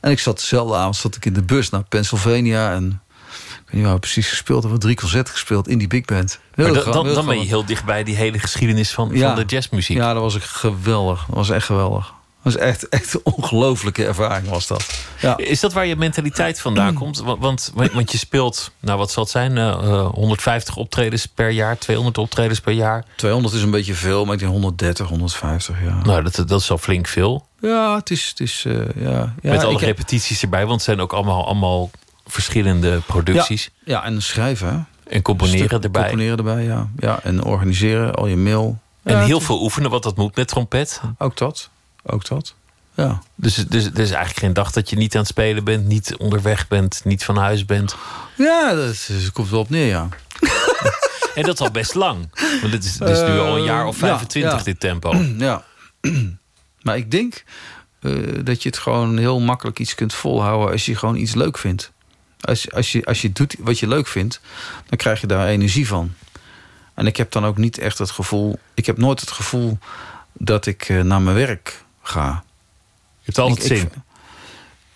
[0.00, 2.72] en ik zat dezelfde avond zat ik in de bus naar Pennsylvania.
[2.72, 3.00] En
[3.68, 4.80] weet niet waar we precies gespeeld hebben.
[4.80, 6.38] drie concerten gespeeld in die big band.
[6.54, 9.54] Heel dan, dan, dan ben je heel dichtbij die hele geschiedenis van, ja, van de
[9.54, 9.96] jazzmuziek.
[9.96, 11.24] Ja, dat was ik geweldig.
[11.26, 12.16] Dat was echt geweldig.
[12.42, 15.04] Dat was echt, echt een ongelofelijke ervaring was dat.
[15.20, 15.36] Ja.
[15.36, 17.18] Is dat waar je mentaliteit vandaan komt?
[17.18, 21.78] Want, want, want je speelt, nou wat zal het zijn, uh, 150 optredens per jaar,
[21.78, 23.04] 200 optredens per jaar?
[23.16, 26.02] 200 is een beetje veel, maar ik denk 130, 150, ja.
[26.02, 27.46] Nou, dat, dat is al flink veel.
[27.60, 28.28] Ja, het is...
[28.28, 31.90] Het is uh, ja, ja, Met alle repetities erbij, want het zijn ook allemaal, allemaal
[32.28, 33.70] verschillende producties.
[33.84, 35.12] Ja, ja en schrijven, hè?
[35.14, 36.02] En componeren Stuk, erbij.
[36.02, 36.88] Componeren erbij, ja.
[36.98, 37.20] ja.
[37.22, 38.78] En organiseren, al je mail.
[39.02, 41.00] En ja, heel veel oefenen, wat dat moet met trompet.
[41.18, 41.70] Ook dat.
[42.02, 42.54] Ook dat.
[42.94, 43.22] Ja.
[43.34, 46.16] Dus, dus er is eigenlijk geen dag dat je niet aan het spelen bent, niet
[46.16, 47.96] onderweg bent, niet van huis bent.
[48.36, 50.08] Ja, dat, komt wel op neer, ja.
[51.34, 52.28] en dat al best lang.
[52.60, 55.12] Want het is, het is nu al een jaar of 25, uh, ja, dit tempo.
[55.38, 55.64] Ja.
[56.82, 57.44] maar ik denk
[58.00, 61.58] uh, dat je het gewoon heel makkelijk iets kunt volhouden als je gewoon iets leuk
[61.58, 61.92] vindt.
[62.40, 64.40] Als, als, je, als je doet wat je leuk vindt,
[64.86, 66.14] dan krijg je daar energie van.
[66.94, 68.58] En ik heb dan ook niet echt het gevoel.
[68.74, 69.78] Ik heb nooit het gevoel
[70.32, 72.44] dat ik uh, naar mijn werk ga.
[73.18, 73.90] Je hebt altijd zin.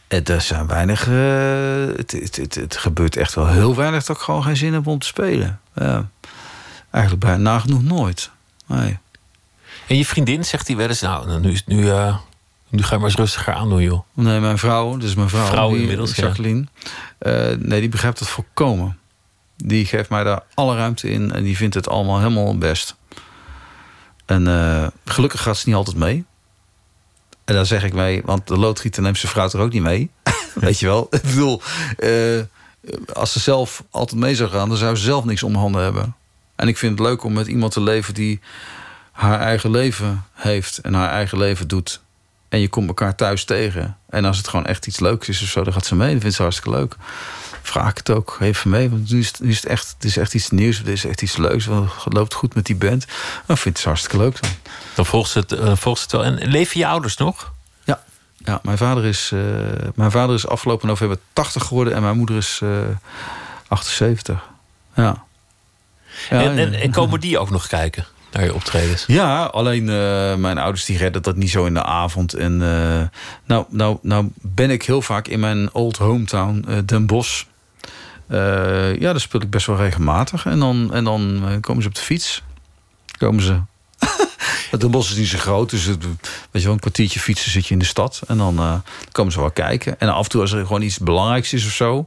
[0.08, 1.08] Ik, er zijn weinig.
[1.08, 4.72] Uh, het, het, het, het, gebeurt echt wel heel weinig dat ik gewoon geen zin
[4.72, 5.60] heb om te spelen.
[5.74, 6.08] Ja.
[6.90, 8.30] Eigenlijk bijna nagenoeg nooit.
[8.66, 8.98] Nee.
[9.86, 12.16] En je vriendin zegt die wel eens: Nou, nu, nu, uh,
[12.72, 14.00] nu ga je maar eens rustiger aan doen, joh.
[14.12, 16.66] Nee, mijn vrouw, dus mijn vrouw, vrouw die, inmiddels, Jacqueline.
[17.18, 17.50] Ja.
[17.50, 18.98] Uh, nee, die begrijpt het volkomen.
[19.56, 22.96] Die geeft mij daar alle ruimte in en die vindt het allemaal helemaal best.
[24.26, 26.24] En gelukkig gaat ze niet altijd mee.
[27.44, 30.10] En daar zeg ik mee, want de loodgieter neemt zijn vrouw er ook niet mee.
[30.54, 31.06] Weet je wel?
[31.10, 31.62] Ik bedoel,
[31.98, 32.40] uh,
[33.12, 36.14] als ze zelf altijd mee zou gaan, dan zou ze zelf niks om handen hebben.
[36.56, 38.40] En ik vind het leuk om met iemand te leven die
[39.12, 42.00] haar eigen leven heeft en haar eigen leven doet.
[42.52, 43.96] En je komt elkaar thuis tegen.
[44.08, 46.12] En als het gewoon echt iets leuks is of zo, dan gaat ze mee.
[46.12, 46.96] Dat vindt ze hartstikke leuk.
[47.62, 48.90] Vraag ik het ook even mee.
[48.90, 50.78] Want nu is, het, nu is het, echt, het is echt iets nieuws.
[50.78, 51.64] Het is echt iets leuks.
[52.04, 53.06] Het loopt goed met die band.
[53.46, 54.50] Dan vindt ze hartstikke leuk dan.
[54.94, 56.24] Dan volgt ze het, uh, volgt het wel.
[56.24, 57.52] En leven je ouders nog?
[57.84, 58.02] Ja,
[58.36, 59.40] ja mijn, vader is, uh,
[59.94, 61.94] mijn vader is afgelopen november 80 geworden.
[61.94, 62.70] En mijn moeder is uh,
[63.68, 64.48] 78.
[64.94, 65.24] Ja.
[66.30, 68.06] ja en, en, en komen die ook nog kijken?
[68.32, 69.04] Naar je optredens?
[69.06, 72.34] Ja, alleen uh, mijn ouders die redden dat niet zo in de avond.
[72.34, 73.02] En uh,
[73.46, 77.44] nou, nou, nou ben ik heel vaak in mijn old hometown, uh, Den Bosch.
[78.28, 80.46] ja, daar speel ik best wel regelmatig.
[80.46, 82.42] En dan, en dan komen ze op de fiets.
[83.18, 83.60] Komen ze.
[84.78, 86.18] Den Bosch is niet zo groot, dus het, weet
[86.50, 88.22] je wel, een kwartiertje fietsen zit je in de stad.
[88.26, 90.00] En dan komen ze wel kijken.
[90.00, 92.06] En af en toe als er gewoon iets belangrijks is of zo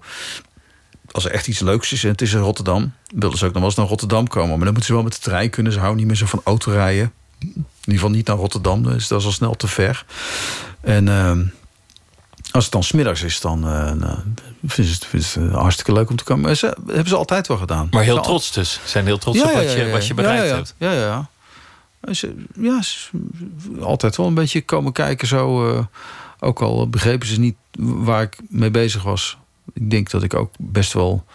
[1.15, 3.59] als er echt iets leuks is en het is in Rotterdam, wilden ze ook nog
[3.59, 4.49] wel eens naar Rotterdam komen.
[4.49, 5.71] Maar dan moeten ze wel met de trein kunnen.
[5.71, 7.13] Ze houden niet meer zo van autorijden.
[7.39, 10.05] In ieder geval niet naar Rotterdam, dus dat is al snel te ver.
[10.81, 11.31] En uh,
[12.51, 13.91] als het dan smiddags is, dan uh,
[14.65, 16.43] vinden, ze, vinden ze het hartstikke leuk om te komen.
[16.43, 17.87] Maar ze hebben ze altijd wel gedaan.
[17.91, 18.73] Maar heel trots dus.
[18.73, 20.75] Ze zijn heel trots op wat, je, wat je bereikt hebt.
[20.77, 21.29] Ja, ja.
[22.11, 23.09] Ze, ja, ze,
[23.81, 25.71] altijd wel een beetje komen kijken zo.
[25.71, 25.79] Uh,
[26.39, 29.37] ook al begrepen ze niet waar ik mee bezig was
[29.73, 31.25] ik denk dat ik ook best wel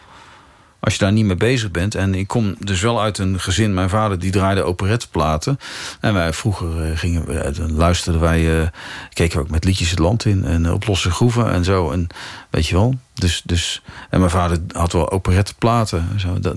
[0.81, 1.95] als je daar niet mee bezig bent.
[1.95, 3.75] En ik kom dus wel uit een gezin.
[3.75, 5.59] Mijn vader die draaide operetteplaten.
[6.01, 8.67] En wij vroeger uh, gingen dan luisterden wij, uh,
[9.13, 11.91] keken we ook met liedjes het land in en op losse groeven en zo.
[11.91, 12.07] En
[12.51, 12.95] weet je wel.
[13.15, 16.09] Dus, dus, en mijn vader had wel operetteplaten.
[16.13, 16.41] En zo.
[16.41, 16.57] Dat,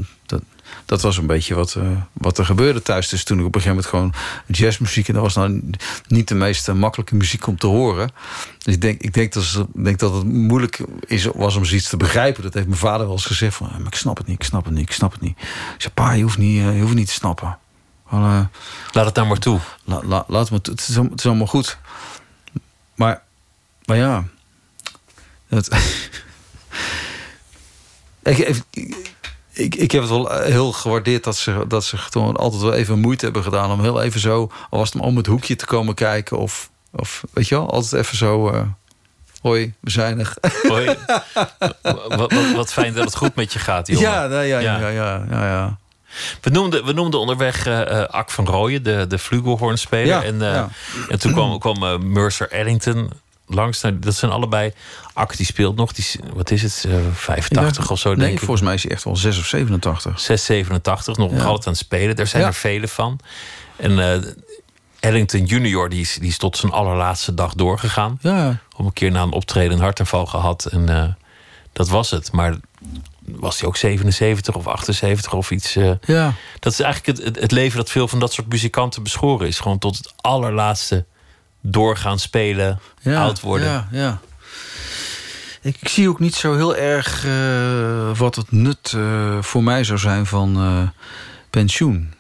[0.85, 3.09] dat, was een beetje wat, uh, wat er gebeurde thuis.
[3.09, 5.07] Dus toen ik op een gegeven moment gewoon jazzmuziek...
[5.07, 5.69] en dat was nou
[6.07, 8.11] niet de meest uh, makkelijke muziek om te horen.
[8.57, 11.97] Dus ik denk, ik denk, dat, denk dat het moeilijk is, was om zoiets te
[11.97, 12.43] begrijpen.
[12.43, 13.55] Dat heeft mijn vader wel eens gezegd.
[13.55, 15.37] Van, maar ik snap het niet, ik snap het niet, ik snap het niet.
[15.75, 17.57] Ik zei, pa, je hoeft niet, uh, je hoeft niet te snappen.
[18.07, 18.49] Gewoon,
[18.91, 19.59] laat het dan maar toe.
[19.83, 21.77] La, la, laat het, het, is, het is allemaal goed.
[22.95, 23.21] Maar,
[23.85, 24.23] maar ja...
[25.47, 25.67] Het,
[28.23, 29.12] ik, ik,
[29.53, 32.99] ik, ik heb het wel heel gewaardeerd dat ze, dat ze gewoon altijd wel even
[32.99, 35.93] moeite hebben gedaan om heel even zo, al was het om het hoekje te komen
[35.93, 38.51] kijken of, of weet je wel, altijd even zo.
[38.51, 38.61] Uh,
[39.41, 40.33] hoi, we zijn er.
[40.67, 40.85] Hoi.
[41.81, 44.03] wat, wat, wat, fijn dat het goed met je gaat, jongen.
[44.03, 45.77] Ja, nou, ja, ja, ja, ja, ja, ja.
[46.41, 50.05] We noemden, we noemden onderweg uh, Ak van Rooyen, de, de flugelhornspeler.
[50.05, 50.69] Ja, en, uh, ja.
[51.09, 53.11] en toen kwam, kwam Mercer Eddington
[53.47, 53.81] langs.
[53.81, 54.73] Nou, dat zijn allebei.
[55.13, 55.93] Ak die speelt nog.
[55.93, 56.85] Die, wat is het?
[56.87, 58.39] Uh, 85 of zo, nee, denk ik.
[58.39, 60.19] volgens mij is hij echt wel 6 of 87.
[60.19, 61.17] 6, 87.
[61.17, 61.43] Nog ja.
[61.43, 62.15] altijd aan het spelen.
[62.15, 63.19] Daar zijn er vele van.
[63.75, 64.15] En uh,
[64.99, 68.17] Ellington junior die is, die is tot zijn allerlaatste dag doorgegaan.
[68.21, 68.57] Ja.
[68.75, 70.65] Op een keer na een optreden een hartaanval gehad.
[70.65, 71.03] En uh,
[71.73, 72.31] dat was het.
[72.31, 72.55] Maar
[73.25, 75.75] was hij ook 77 of 78 of iets.
[75.75, 76.33] Uh, ja.
[76.59, 79.59] Dat is eigenlijk het, het, leven dat veel van dat soort muzikanten beschoren is.
[79.59, 81.05] Gewoon tot het allerlaatste
[81.63, 83.67] doorgaan spelen, ja, oud worden.
[83.67, 84.19] Ja, ja.
[85.61, 89.83] Ik, ik, zie ook niet zo heel erg uh, wat het nut uh, voor mij
[89.83, 90.87] zou zijn van uh,
[91.49, 92.13] pensioen.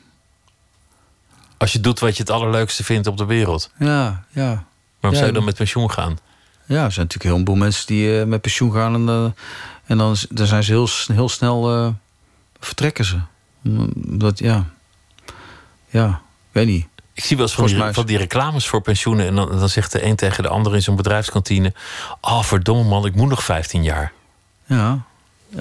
[1.57, 3.71] Als je doet wat je het allerleukste vindt op de wereld.
[3.79, 4.65] Ja, ja.
[4.99, 6.17] Waarom ja, zou je dan met pensioen gaan?
[6.65, 9.35] Ja, er zijn natuurlijk heel veel mensen die met pensioen gaan en,
[9.85, 11.95] en dan, dan zijn ze heel, heel snel
[12.59, 13.19] vertrekken ze.
[13.95, 14.65] Dat ja,
[15.89, 16.21] ja,
[16.51, 16.87] weet niet.
[17.13, 19.27] Ik zie wel eens van die, van die, reclames voor pensioenen.
[19.27, 21.73] En dan, dan zegt de een tegen de ander in zo'n bedrijfskantine:
[22.21, 24.11] Oh, verdomme man, ik moet nog 15 jaar.
[24.65, 25.05] Ja,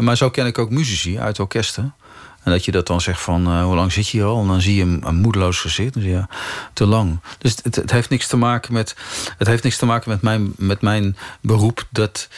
[0.01, 1.95] maar zo ken ik ook muzici uit orkesten.
[2.43, 4.41] En dat je dat dan zegt van uh, hoe lang zit je hier al?
[4.41, 5.95] En dan zie je een, een moedeloos gezicht.
[5.95, 6.29] Dus ja,
[6.73, 7.21] te lang.
[7.39, 8.97] Dus het, het, heeft niks te maken met.
[9.39, 11.87] Het heeft niks te maken met mijn, met mijn beroep.
[11.91, 12.29] Dat,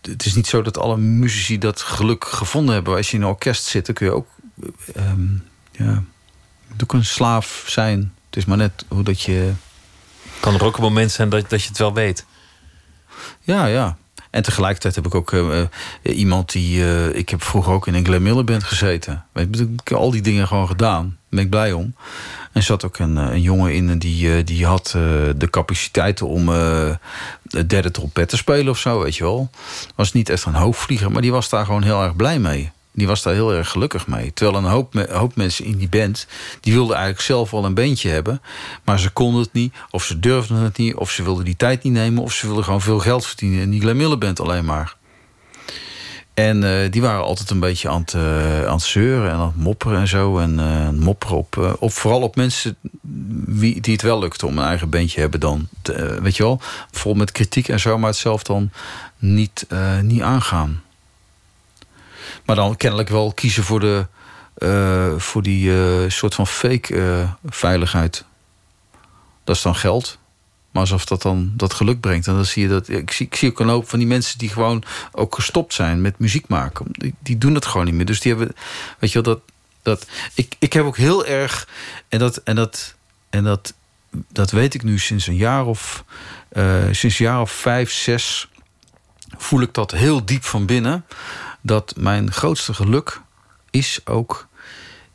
[0.00, 2.96] het is niet zo dat alle muzici dat geluk gevonden hebben.
[2.96, 4.28] Als je in een orkest zit, dan kun je ook.
[4.96, 6.02] Um, ja,
[6.82, 8.13] ook een slaaf zijn.
[8.34, 9.52] Het is maar net hoe dat je.
[10.40, 12.24] Kan er ook een moment zijn dat, dat je het wel weet?
[13.40, 13.96] Ja, ja.
[14.30, 15.62] En tegelijkertijd heb ik ook uh,
[16.02, 16.78] iemand die.
[16.78, 19.24] Uh, ik heb vroeger ook in een Glen Miller band gezeten.
[19.34, 21.02] Ik heb al die dingen gewoon gedaan.
[21.02, 21.82] Daar ben ik blij om.
[21.82, 24.90] En er zat ook een, een jongen in die, die had
[25.36, 26.46] de capaciteiten om
[27.42, 29.50] de derde trompet te spelen of zo, weet je wel.
[29.94, 32.72] Was niet echt een hoofdvlieger, maar die was daar gewoon heel erg blij mee.
[32.96, 34.32] Die was daar heel erg gelukkig mee.
[34.32, 36.26] Terwijl een hoop, hoop mensen in die band...
[36.60, 38.42] die wilden eigenlijk zelf wel een bandje hebben...
[38.84, 40.94] maar ze konden het niet, of ze durfden het niet...
[40.94, 42.22] of ze wilden die tijd niet nemen...
[42.22, 43.62] of ze wilden gewoon veel geld verdienen...
[43.62, 44.96] en die Glen Miller band alleen maar.
[46.34, 48.12] En die waren altijd een beetje aan het,
[48.70, 50.38] het zeuren en aan het mopperen en zo.
[50.38, 50.54] En
[50.98, 52.76] mopperen op, op, vooral op mensen
[53.46, 55.68] wie, die het wel lukt om een eigen bandje hebben dan.
[56.22, 58.70] weet je wel, vol met kritiek en zo, maar het zelf dan
[59.18, 59.66] niet,
[60.02, 60.83] niet aangaan.
[62.44, 64.06] Maar dan kennelijk wel kiezen voor, de,
[65.18, 65.70] voor die
[66.10, 68.24] soort van fake veiligheid.
[69.44, 70.18] Dat is dan geld.
[70.74, 72.26] Maar alsof dat dan dat geluk brengt.
[72.26, 72.88] En dan zie je dat.
[72.88, 76.00] Ik zie, ik zie ook een hoop van die mensen die gewoon ook gestopt zijn
[76.00, 76.86] met muziek maken.
[76.90, 78.04] Die, die doen het gewoon niet meer.
[78.04, 78.56] Dus die hebben.
[78.98, 79.42] Weet je wel, dat.
[79.82, 81.68] dat ik, ik heb ook heel erg.
[82.08, 82.36] En dat.
[82.36, 82.94] En dat.
[83.30, 83.74] En dat,
[84.32, 86.04] dat weet ik nu sinds een jaar of.
[86.90, 88.48] Sinds een jaar of vijf, zes.
[89.36, 91.04] Voel ik dat heel diep van binnen.
[91.66, 93.20] Dat mijn grootste geluk
[93.70, 94.46] is ook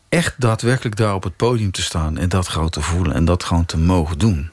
[0.10, 3.44] echt daadwerkelijk daar op het podium te staan en dat gewoon te voelen en dat
[3.44, 4.52] gewoon te mogen doen.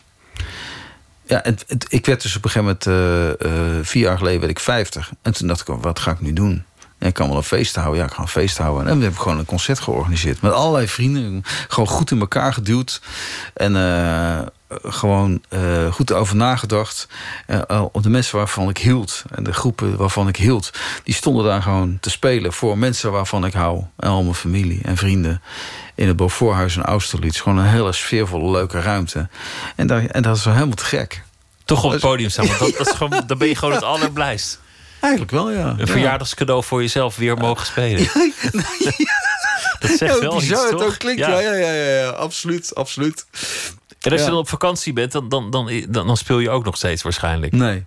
[1.23, 4.53] Ja, het, ik werd dus op een gegeven moment, uh, uh, vier jaar geleden werd
[4.53, 5.13] ik 50.
[5.23, 6.65] En toen dacht ik, wat ga ik nu doen?
[6.99, 7.99] Ja, ik kan wel een feest houden.
[7.99, 8.87] Ja, ik ga een feest houden.
[8.89, 10.41] En we hebben gewoon een concert georganiseerd.
[10.41, 11.43] Met allerlei vrienden.
[11.69, 13.01] Gewoon goed in elkaar geduwd.
[13.55, 14.39] En uh,
[14.83, 17.09] gewoon uh, goed over nagedacht.
[17.49, 19.25] Uh, op de mensen waarvan ik hield.
[19.35, 20.71] En de groepen waarvan ik hield.
[21.05, 22.53] Die stonden daar gewoon te spelen.
[22.53, 23.85] Voor mensen waarvan ik hou.
[23.97, 25.43] En al mijn familie en vrienden.
[25.95, 27.43] In het Beauforthuis in Austerlitz.
[27.43, 29.29] Gewoon een hele sfeervolle, leuke ruimte.
[29.77, 31.25] En, daar, en dat is wel helemaal te gek.
[31.65, 32.47] Toch op het podium staan.
[32.47, 34.61] Want dat, dat is gewoon, dan ben je gewoon het allerblijst.
[35.01, 35.75] Eigenlijk wel, ja.
[35.79, 38.07] Een verjaardagscadeau voor jezelf weer mogen spelen.
[39.81, 40.71] Dat zegt wel iets, toch?
[40.71, 41.21] het ook klinkt.
[41.21, 41.41] Ja.
[41.41, 43.27] Ja, ja, ja, ja, absoluut, absoluut.
[44.01, 46.77] En als je dan op vakantie bent, dan, dan, dan, dan, speel je ook nog
[46.77, 47.53] steeds waarschijnlijk.
[47.53, 47.85] Nee.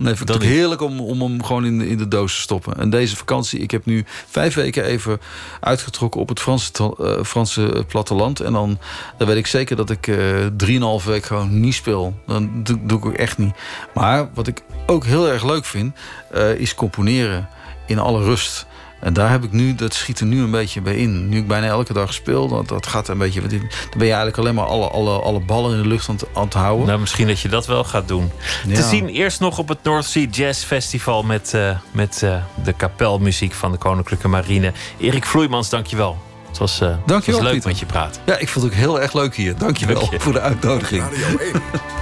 [0.00, 2.76] Nee, vind het heerlijk om, om hem gewoon in de, in de doos te stoppen.
[2.76, 5.20] En deze vakantie, ik heb nu vijf weken even
[5.60, 8.40] uitgetrokken op het Franse, uh, Franse platteland.
[8.40, 8.78] En dan,
[9.18, 12.14] dan weet ik zeker dat ik uh, drieënhalf week gewoon niet speel.
[12.26, 13.54] Dan doe, doe ik ook echt niet.
[13.94, 15.96] Maar wat ik ook heel erg leuk vind,
[16.34, 17.48] uh, is componeren
[17.86, 18.66] in alle rust.
[19.00, 21.28] En daar heb ik nu, dat schiet er nu een beetje bij in.
[21.28, 23.40] Nu ik bijna elke dag speel, dat, dat gaat een beetje.
[23.40, 26.44] Dan ben je eigenlijk alleen maar alle, alle, alle ballen in de lucht aan, aan
[26.44, 26.86] het houden.
[26.86, 28.30] Nou, misschien dat je dat wel gaat doen.
[28.72, 32.72] Te zien eerst nog op het North Sea Jazz Festival met, uh, met uh, de
[32.72, 34.72] kapelmuziek van de Koninklijke Marine.
[34.98, 36.18] Erik Vloeimans, dankjewel.
[36.48, 38.22] Het was, uh, het was leuk met je praten.
[38.26, 39.56] Ja, ik vond het ook heel erg leuk hier.
[39.56, 40.20] Dankjewel Dank je.
[40.20, 41.02] voor de uitnodiging.
[41.02, 41.52] Radio 1,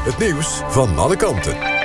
[0.05, 1.78] het nieuws van alle kanten.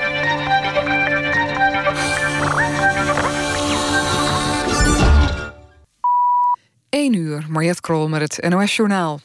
[6.94, 9.20] 1 uur, Mariette Krol met het NOS Journaal.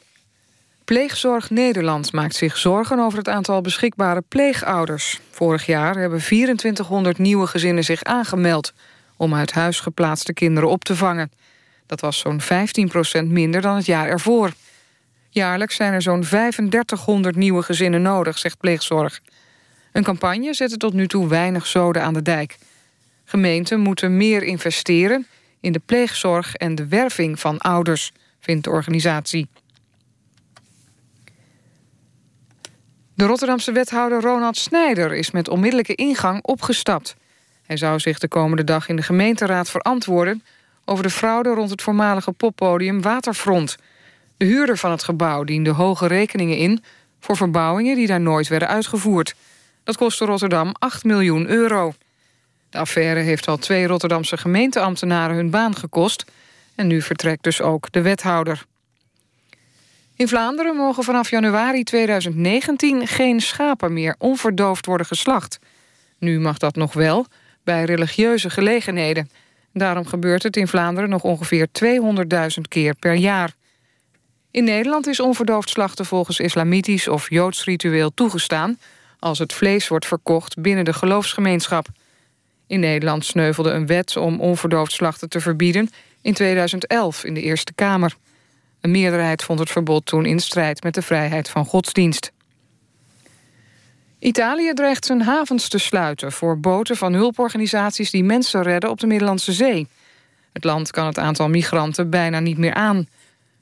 [0.85, 5.19] Pleegzorg Nederland maakt zich zorgen over het aantal beschikbare pleegouders.
[5.31, 8.73] Vorig jaar hebben 2400 nieuwe gezinnen zich aangemeld...
[9.17, 11.31] om uit huis geplaatste kinderen op te vangen.
[11.85, 12.45] Dat was zo'n 15%
[13.25, 14.53] minder dan het jaar ervoor.
[15.29, 19.21] Jaarlijks zijn er zo'n 3500 nieuwe gezinnen nodig, zegt Pleegzorg.
[19.91, 22.57] Een campagne zette tot nu toe weinig zoden aan de dijk.
[23.25, 25.27] Gemeenten moeten meer investeren
[25.59, 29.47] in de pleegzorg en de werving van ouders, vindt de organisatie.
[33.13, 37.15] De Rotterdamse wethouder Ronald Snijder is met onmiddellijke ingang opgestapt.
[37.65, 40.43] Hij zou zich de komende dag in de gemeenteraad verantwoorden...
[40.85, 43.77] over de fraude rond het voormalige poppodium Waterfront.
[44.37, 46.83] De huurder van het gebouw diende hoge rekeningen in...
[47.19, 49.35] voor verbouwingen die daar nooit werden uitgevoerd.
[49.83, 51.93] Dat kostte Rotterdam 8 miljoen euro.
[52.69, 56.25] De affaire heeft al twee Rotterdamse gemeenteambtenaren hun baan gekost...
[56.75, 58.65] en nu vertrekt dus ook de wethouder.
[60.15, 65.59] In Vlaanderen mogen vanaf januari 2019 geen schapen meer onverdoofd worden geslacht.
[66.17, 67.25] Nu mag dat nog wel,
[67.63, 69.29] bij religieuze gelegenheden.
[69.73, 73.53] Daarom gebeurt het in Vlaanderen nog ongeveer 200.000 keer per jaar.
[74.51, 78.79] In Nederland is onverdoofd slachten volgens islamitisch of joods ritueel toegestaan...
[79.19, 81.87] als het vlees wordt verkocht binnen de geloofsgemeenschap.
[82.69, 85.89] In Nederland sneuvelde een wet om onverdoofd slachten te verbieden...
[86.21, 88.15] in 2011 in de Eerste Kamer.
[88.81, 92.31] Een meerderheid vond het verbod toen in strijd met de vrijheid van godsdienst.
[94.19, 99.07] Italië dreigt zijn havens te sluiten voor boten van hulporganisaties die mensen redden op de
[99.07, 99.87] Middellandse Zee.
[100.53, 103.07] Het land kan het aantal migranten bijna niet meer aan.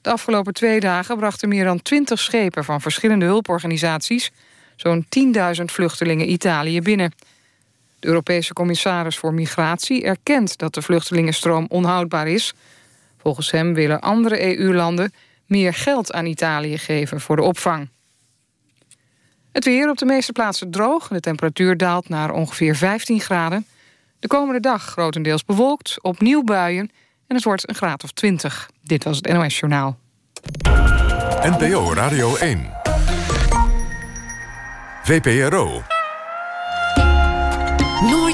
[0.00, 4.30] De afgelopen twee dagen brachten meer dan twintig schepen van verschillende hulporganisaties
[4.76, 5.06] zo'n
[5.58, 7.12] 10.000 vluchtelingen Italië binnen.
[7.98, 12.54] De Europese commissaris voor Migratie erkent dat de vluchtelingenstroom onhoudbaar is.
[13.18, 15.12] Volgens hem willen andere EU-landen
[15.46, 17.88] meer geld aan Italië geven voor de opvang.
[19.52, 21.08] Het weer op de meeste plaatsen droog.
[21.08, 23.66] De temperatuur daalt naar ongeveer 15 graden.
[24.18, 26.90] De komende dag grotendeels bewolkt, opnieuw buien...
[27.26, 28.70] en het wordt een graad of 20.
[28.82, 29.98] Dit was het NOS Journaal.
[31.42, 32.70] NPO Radio 1.
[35.02, 35.97] VPRO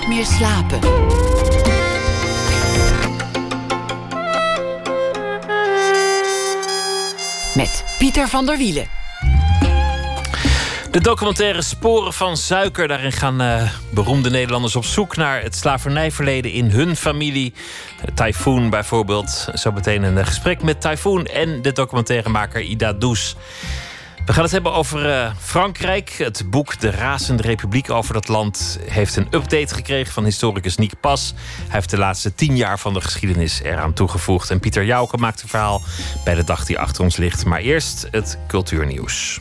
[0.09, 0.81] meer slapen.
[7.55, 8.87] Met Pieter van der Wielen.
[10.91, 12.89] De documentaire Sporen van Suiker.
[12.89, 17.55] Daarin gaan eh, beroemde Nederlanders op zoek naar het slavernijverleden in hun familie.
[18.15, 19.49] Typhoon bijvoorbeeld.
[19.55, 23.37] Zo meteen een eh, gesprek met Typhoon en de documentairemaker Ida Does.
[24.27, 26.11] We gaan het hebben over uh, Frankrijk.
[26.11, 31.01] Het boek De Razende Republiek over dat land heeft een update gekregen van historicus Nick
[31.01, 31.35] Pas.
[31.37, 34.51] Hij heeft de laatste tien jaar van de geschiedenis eraan toegevoegd.
[34.51, 35.83] En Pieter Jouke maakt een verhaal
[36.25, 37.45] bij de dag die achter ons ligt.
[37.45, 39.41] Maar eerst het cultuurnieuws.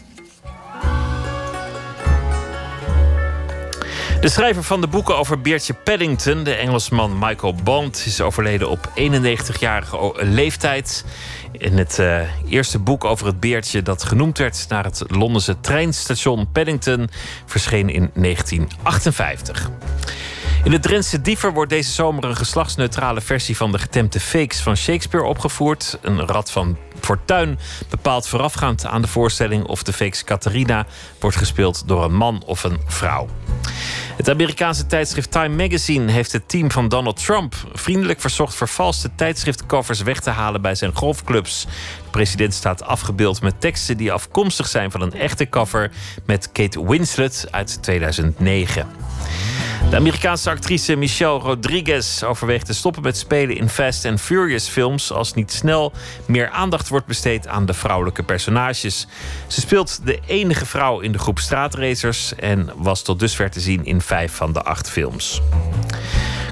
[4.24, 8.91] De schrijver van de boeken over Beertje Paddington, de Engelsman Michael Bond, is overleden op
[8.95, 11.05] 91-jarige leeftijd.
[11.51, 16.51] In het uh, eerste boek over het beertje dat genoemd werd naar het Londense treinstation
[16.51, 17.09] Paddington
[17.45, 19.69] verscheen in 1958.
[20.63, 24.78] In de Drentse Diever wordt deze zomer een geslachtsneutrale versie van de getempte fakes van
[24.78, 25.97] Shakespeare opgevoerd.
[26.01, 27.59] Een rad van fortuin
[27.89, 30.86] bepaalt voorafgaand aan de voorstelling of de fakes Catharina
[31.19, 33.28] wordt gespeeld door een man of een vrouw.
[34.16, 40.01] Het Amerikaanse tijdschrift Time Magazine heeft het team van Donald Trump vriendelijk verzocht vervalste tijdschriftcovers
[40.01, 41.66] weg te halen bij zijn golfclubs.
[42.03, 45.91] De president staat afgebeeld met teksten die afkomstig zijn van een echte cover
[46.26, 48.88] met Kate Winslet uit 2009.
[49.89, 55.11] De Amerikaanse actrice Michelle Rodriguez overweegt te stoppen met spelen in Fast and Furious films
[55.11, 55.93] als niet snel
[56.26, 59.07] meer aandacht wordt besteed aan de vrouwelijke personages.
[59.47, 63.86] Ze speelt de enige vrouw in de groep straatracers en was tot dusver te zien
[63.86, 65.41] in vijf van de acht films.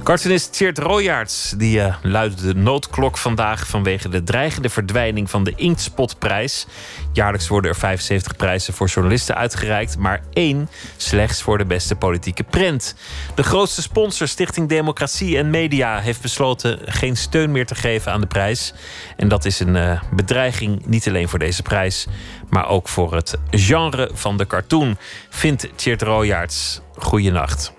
[0.04, 5.54] Cartoonist Tjeerd Royaerts die uh, luidde de noodklok vandaag vanwege de dreigende verdwijning van de
[5.56, 6.68] Inktspotprijs.
[7.14, 12.43] Jaarlijks worden er 75 prijzen voor journalisten uitgereikt, maar één slechts voor de beste politieke
[12.43, 12.95] prent.
[13.36, 18.22] De grootste sponsor, Stichting Democratie en Media, heeft besloten geen steun meer te geven aan
[18.22, 18.74] de prijs.
[19.18, 22.08] En dat is een uh, bedreiging niet alleen voor deze prijs,
[22.49, 24.97] maar ook voor het genre van de cartoon,
[25.30, 26.82] vindt Tjeerd Royaerts.
[26.95, 27.74] Goeienacht.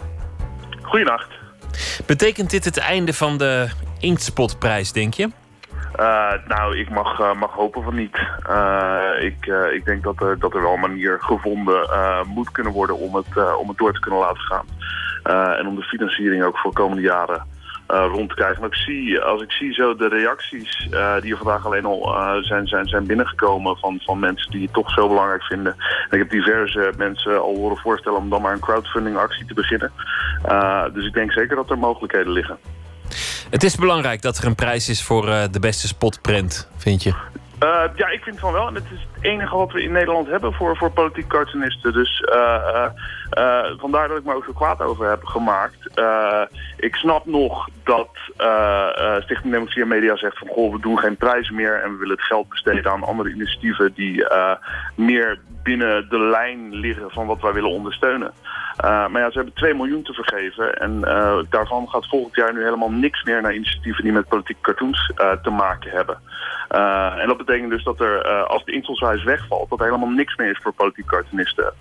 [0.82, 1.31] Goeienacht.
[2.06, 3.68] Betekent dit het einde van de
[3.98, 5.28] Inktspotprijs, denk je?
[6.00, 8.16] Uh, nou, ik mag, uh, mag hopen van niet.
[8.50, 11.88] Uh, ik, ik denk dat er, dat er wel een manier gevonden
[12.26, 14.66] moet kunnen worden om het, om het door te kunnen laten gaan.
[15.58, 17.46] en om de financiering ook voor komende jaren
[17.92, 18.60] rond te krijgen.
[18.60, 20.88] Maar ik zie, als ik zie zo de reacties
[21.20, 24.90] die er vandaag alleen al zijn, zijn, zijn binnengekomen van, van mensen die het toch
[24.90, 25.74] zo belangrijk vinden.
[25.78, 29.54] En ik heb diverse mensen al horen voorstellen om dan maar een crowdfunding actie te
[29.54, 29.92] beginnen.
[30.92, 32.58] dus ik denk zeker dat er mogelijkheden liggen.
[33.50, 37.12] Het is belangrijk dat er een prijs is voor de beste spotprint, vind je?
[37.62, 38.66] Uh, ja, ik vind van wel.
[38.66, 41.92] En het is het enige wat we in Nederland hebben voor, voor politiek cartoonisten.
[41.92, 42.86] Dus uh,
[43.78, 45.90] vandaar dat ik me ook zo kwaad over heb gemaakt.
[46.76, 48.08] ik snap nog dat
[49.22, 50.48] Stichting Democratie en Media zegt van...
[50.48, 53.92] goh, we doen geen prijs meer en we willen het geld besteden aan andere initiatieven...
[53.94, 54.26] die
[54.94, 58.32] meer binnen de lijn liggen van wat wij willen ondersteunen.
[58.84, 60.78] Uh, maar ja, ze hebben 2 miljoen te vergeven.
[60.78, 64.60] En uh, daarvan gaat volgend jaar nu helemaal niks meer naar initiatieven die met politieke
[64.60, 66.18] cartoons uh, te maken hebben.
[67.20, 70.50] en dat betekent dus dat er, als de invalswijs wegvalt, dat er helemaal niks meer
[70.50, 71.72] is voor politieke cartoonisten.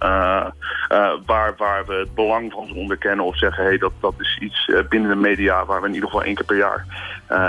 [1.26, 5.10] waar, waar we het belang van onderkennen of zeggen, hey, dat, dat is iets binnen
[5.10, 6.86] de media waar we in ieder geval één keer per jaar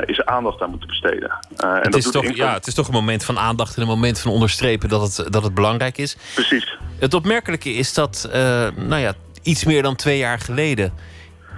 [0.04, 1.30] is aandacht aan moeten besteden.
[1.56, 4.20] en het, is toch, ja, het is toch een moment van aandacht en een moment
[4.20, 6.16] van onderstrepen dat het, dat het belangrijk is.
[6.34, 6.78] Precies.
[6.98, 8.28] Het opmerkelijke is dat,
[8.76, 10.92] nou ja, iets meer dan twee jaar geleden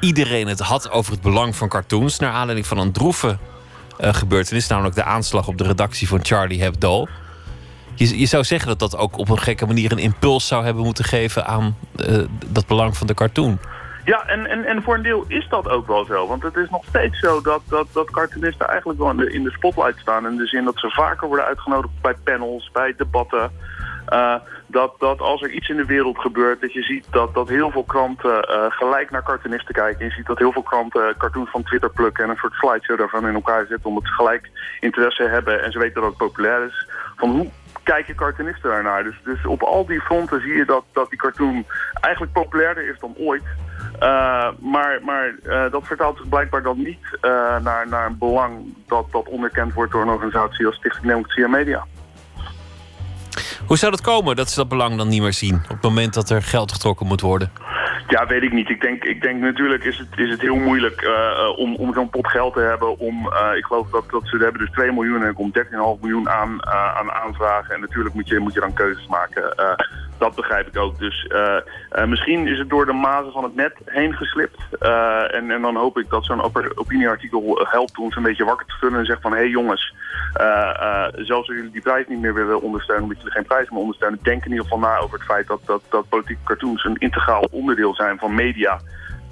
[0.00, 2.18] iedereen het had over het belang van cartoons.
[2.18, 3.38] Naar aanleiding van een droeve
[4.00, 7.06] uh, gebeurtenis, namelijk de aanslag op de redactie van Charlie Hebdo.
[7.94, 10.84] Je, je, zou zeggen dat dat ook op een gekke manier een impuls zou hebben
[10.84, 11.76] moeten geven aan
[12.08, 13.58] uh, dat belang van de cartoon.
[14.04, 16.26] Ja, en, en, en voor een deel is dat ook wel zo.
[16.26, 19.98] Want het is nog steeds zo dat, dat, dat cartoonisten eigenlijk wel in de, spotlight
[19.98, 20.26] staan.
[20.26, 23.52] In de zin dat ze vaker worden uitgenodigd bij panels, bij debatten.
[24.12, 24.34] Uh,
[24.66, 27.70] dat, dat als er iets in de wereld gebeurt, dat je ziet dat, dat heel
[27.70, 30.04] veel kranten uh, gelijk naar cartoonisten kijken.
[30.04, 33.28] Je ziet dat heel veel kranten cartoons van Twitter plukken en een soort slideshow daarvan
[33.28, 33.88] in elkaar zetten.
[33.88, 34.50] Omdat ze gelijk
[34.80, 36.88] interesse hebben en ze weten dat het populair is.
[37.16, 37.50] Van hoe
[37.82, 39.04] kijken cartoonisten daarnaar?
[39.04, 41.64] Dus, dus op al die fronten zie je dat, dat die cartoon
[42.00, 43.44] eigenlijk populairder is dan ooit.
[44.04, 47.18] Uh, maar maar uh, dat vertaalt zich blijkbaar dan niet
[47.62, 51.50] naar, naar een belang dat, dat onderkend wordt door een organisatie als Stichting Democratie en
[51.50, 51.86] Media.
[53.66, 56.14] Hoe zou dat komen dat ze dat belang dan niet meer zien op het moment
[56.14, 57.50] dat er geld getrokken moet worden?
[58.08, 58.68] Ja, weet ik niet.
[58.68, 62.10] Ik denk, ik denk natuurlijk is het, is het heel moeilijk uh, om, om zo'n
[62.10, 62.98] pot geld te hebben.
[62.98, 65.66] Om, uh, ik geloof dat, dat ze hebben dus 2 miljoen en er komt 13,5
[66.00, 67.74] miljoen aan, aan aanvragen.
[67.74, 69.54] En natuurlijk moet je, moet je dan keuzes maken.
[70.18, 70.98] dat begrijp ik ook.
[70.98, 71.28] Dus
[72.06, 74.58] misschien is het door de mazen van het net heen geslipt.
[75.30, 76.42] en, en dan hoop ik dat zo'n
[76.74, 79.32] opinieartikel helpt om ze een beetje wakker te vullen en zegt van...
[79.32, 79.94] hé hey jongens,
[81.12, 83.08] zelfs als jullie die prijs niet meer willen ondersteunen...
[83.32, 84.18] geen prijs meer ondersteunen...
[84.22, 87.46] denk in ieder geval na over het feit dat, dat, dat politieke cartoons een integraal
[87.50, 88.80] onderdeel zijn van media.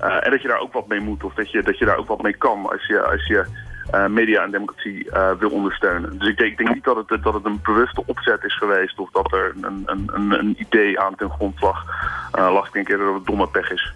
[0.02, 1.96] Uh, en dat je daar ook wat mee moet of dat je, dat je daar
[1.96, 3.46] ook wat mee kan als je, als je
[3.94, 6.18] uh, media en democratie uh, wil ondersteunen.
[6.18, 8.98] Dus ik denk, ik denk, niet dat het, dat het een bewuste opzet is geweest
[8.98, 11.86] of dat er een, een, een, een idee aan ten grond lag.
[12.66, 13.92] ik denk eerder dat het domme pech is.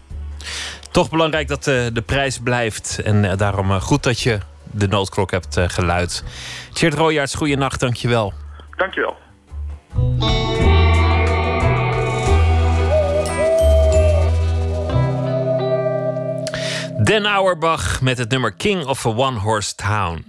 [0.91, 4.39] Toch belangrijk dat de, de prijs blijft en daarom goed dat je
[4.73, 6.25] de noodklok hebt geluid.
[6.73, 8.33] Tjeerd Royaerts, goeienacht, dankjewel.
[8.77, 9.17] Dankjewel.
[17.07, 20.25] Den Auerbach met het nummer King of a One Horse Town.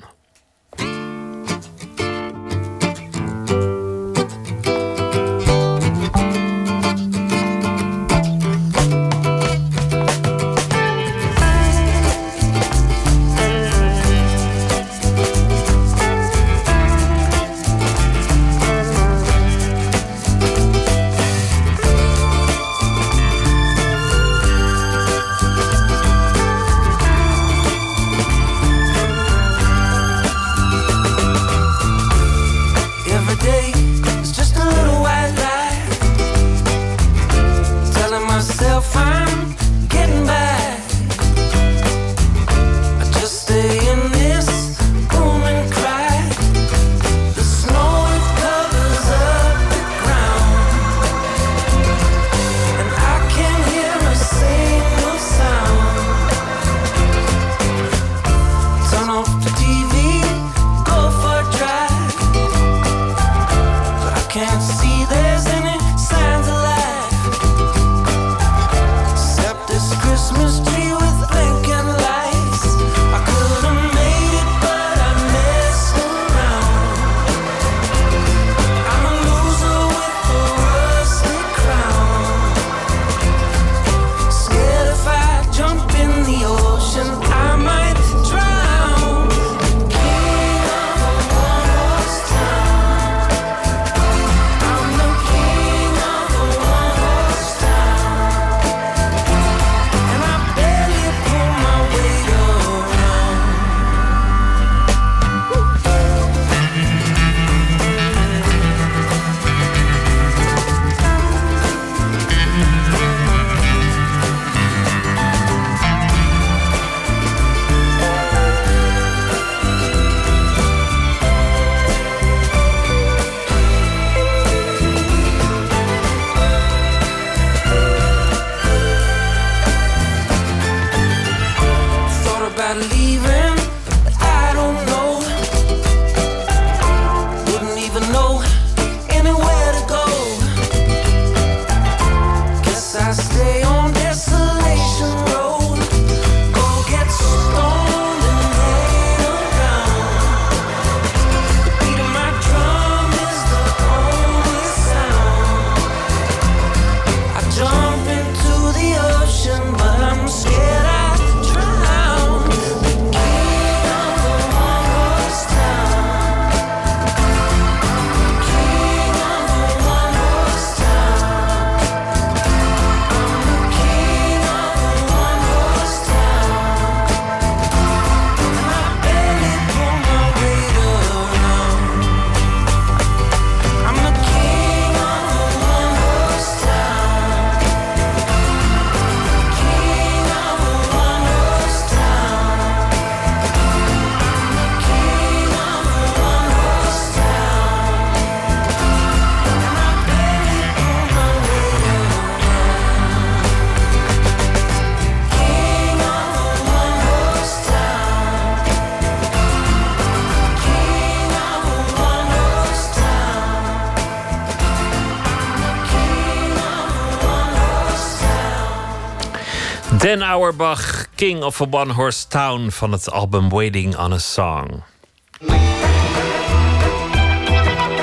[220.07, 224.83] Den Auerbach, King of a One Horse Town van het album Waiting on a Song.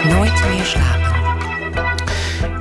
[0.05, 1.04] Nooit meer slapen.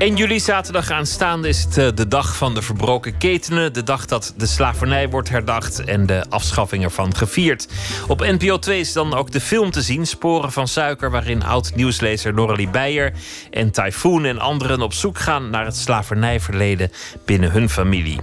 [0.03, 3.73] 1 juli, zaterdag aanstaande, is het eh, de dag van de verbroken ketenen.
[3.73, 7.67] De dag dat de slavernij wordt herdacht en de afschaffing ervan gevierd.
[8.07, 11.11] Op NPO 2 is dan ook de film te zien, Sporen van Suiker...
[11.11, 13.13] waarin oud-nieuwslezer Noralie Beijer
[13.51, 15.49] en Typhoon en anderen op zoek gaan...
[15.49, 16.91] naar het slavernijverleden
[17.25, 18.19] binnen hun familie.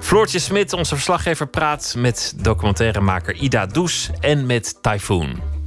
[0.00, 5.59] Floortje Smit, onze verslaggever, praat met documentairemaker Ida Does en met Typhoon.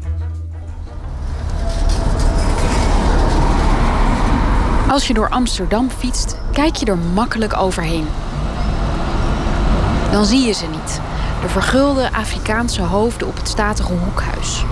[4.93, 8.07] Als je door Amsterdam fietst, kijk je er makkelijk overheen.
[10.11, 11.01] Dan zie je ze niet.
[11.41, 14.63] De vergulde Afrikaanse hoofden op het statige hoekhuis.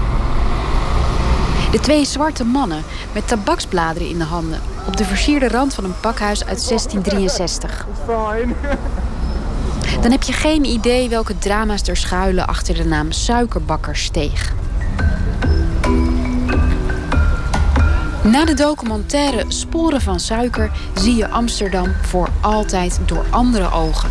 [1.71, 2.83] De twee zwarte mannen
[3.13, 7.85] met tabaksbladeren in de handen op de versierde rand van een pakhuis uit 1663.
[10.01, 14.53] Dan heb je geen idee welke drama's er schuilen achter de naam Suikerbakkersteeg.
[18.23, 24.09] Na de documentaire Sporen van Suiker zie je Amsterdam voor altijd door andere ogen.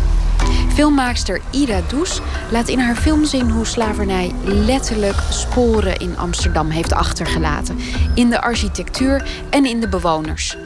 [0.73, 2.21] Filmmaakster Ida Does
[2.51, 7.79] laat in haar film zien hoe slavernij letterlijk sporen in Amsterdam heeft achtergelaten.
[8.15, 10.57] In de architectuur en in de bewoners.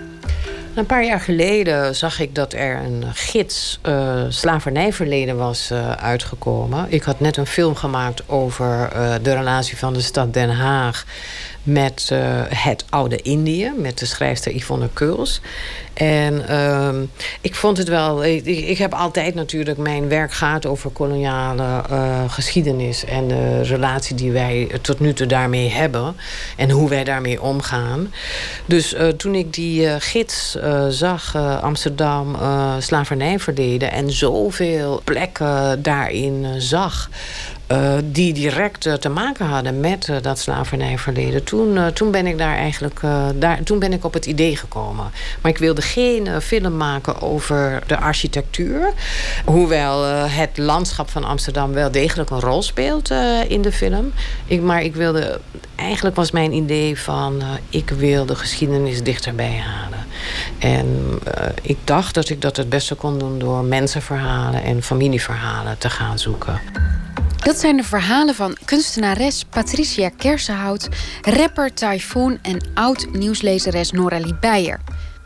[0.76, 6.86] Een paar jaar geleden zag ik dat er een gids uh, slavernijverleden was uh, uitgekomen.
[6.90, 11.06] Ik had net een film gemaakt over uh, de relatie van de stad Den Haag
[11.66, 12.20] met uh,
[12.50, 15.42] het oude Indië, met de schrijfster Yvonne Keuls.
[15.94, 16.90] En uh,
[17.42, 18.26] ik vond het wel.
[18.26, 19.78] Ik, ik, heb altijd natuurlijk.
[19.78, 23.06] Mijn werk gaat over koloniale uh, geschiedenis.
[23.06, 26.16] En de relatie die wij tot nu toe daarmee hebben.
[26.58, 28.14] En hoe wij daarmee omgaan.
[28.66, 30.58] Dus uh, toen ik die gids
[30.90, 32.38] zag, Amsterdam,
[32.80, 33.92] slavernijverleden.
[33.92, 37.10] en zoveel plekken daarin zag.
[37.72, 41.44] Uh, die direct uh, te maken hadden met uh, dat slavernijverleden.
[41.44, 43.00] Toen, toen ben ik daar eigenlijk
[43.36, 45.12] daar, toen ben ik op het idee gekomen.
[45.42, 48.94] Maar ik wilde geen film maken over de architectuur.
[49.46, 53.12] Hoewel het landschap van Amsterdam wel degelijk een rol speelt
[53.48, 54.14] in de film.
[54.46, 55.40] Ik, maar ik wilde,
[55.76, 60.06] eigenlijk was mijn idee van ik wil de geschiedenis dichterbij halen.
[60.60, 61.20] En
[61.62, 66.20] ik dacht dat ik dat het beste kon doen door mensenverhalen en familieverhalen te gaan
[66.20, 66.60] zoeken.
[67.46, 70.90] Dat zijn de verhalen van kunstenares Patricia Kersenhout,
[71.22, 74.80] rapper Typhoon en oud-nieuwslezeres Noralie Beijer.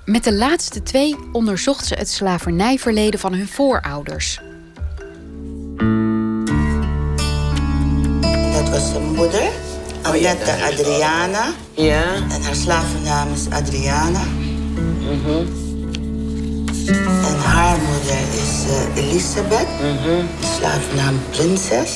[0.06, 4.40] Met de laatste twee onderzocht ze het slavernijverleden van hun voorouders.
[8.54, 9.50] Dat was zijn moeder,
[10.02, 11.54] Annette Adriana.
[11.74, 12.16] Ja.
[12.16, 14.24] En haar slavennaam is Adriana.
[15.00, 15.69] Mhm.
[16.98, 20.26] En haar moeder is uh, Elisabeth, Mhm.
[20.58, 21.92] slavennaam Prinses.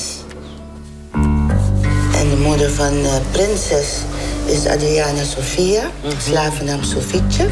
[2.14, 3.88] En de moeder van uh, Prinses
[4.46, 5.82] is Adriana Sofia,
[6.18, 7.46] slavennaam Sofietje.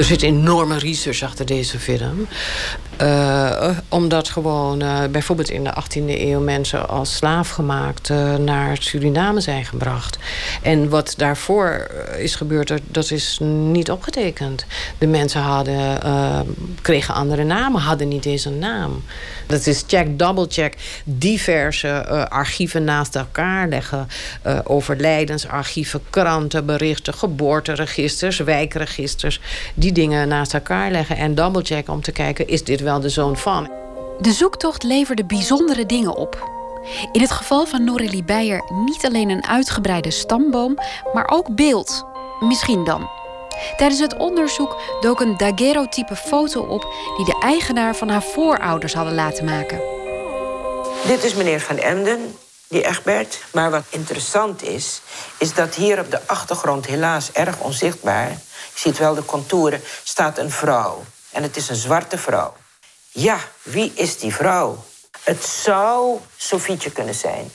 [0.00, 2.26] Er zit enorme research achter deze film.
[3.02, 8.76] Uh, omdat gewoon uh, bijvoorbeeld in de 18e eeuw mensen als slaaf gemaakt uh, naar
[8.80, 10.18] Suriname zijn gebracht.
[10.62, 14.64] En wat daarvoor is gebeurd, dat is niet opgetekend.
[14.98, 15.98] De mensen hadden,
[16.82, 19.02] kregen andere namen, hadden niet eens een naam.
[19.46, 24.08] Dat is check, double check, diverse archieven naast elkaar leggen.
[24.64, 29.40] overlijdensarchieven, krantenberichten, geboorteregisters, wijkregisters.
[29.74, 33.00] Die dingen naast elkaar leggen en double check om te kijken, is dit wel wel
[33.00, 33.70] de zoon van.
[34.18, 36.48] De zoektocht leverde bijzondere dingen op.
[37.12, 40.74] In het geval van Norelie Beijer niet alleen een uitgebreide stamboom,
[41.12, 42.04] maar ook beeld.
[42.40, 43.08] Misschien dan.
[43.76, 46.86] Tijdens het onderzoek dook een daguerreotype foto op
[47.16, 49.80] die de eigenaar van haar voorouders hadden laten maken.
[51.06, 52.34] Dit is meneer Van Emden,
[52.70, 53.38] die Egbert.
[53.52, 55.00] Maar wat interessant is,
[55.38, 58.28] is dat hier op de achtergrond, helaas erg onzichtbaar,
[58.74, 61.04] je ziet wel de contouren, staat een vrouw.
[61.30, 62.54] En het is een zwarte vrouw.
[63.08, 64.84] Ja, wie is die vrouw?
[65.22, 67.50] Het zou Sofietje kunnen zijn.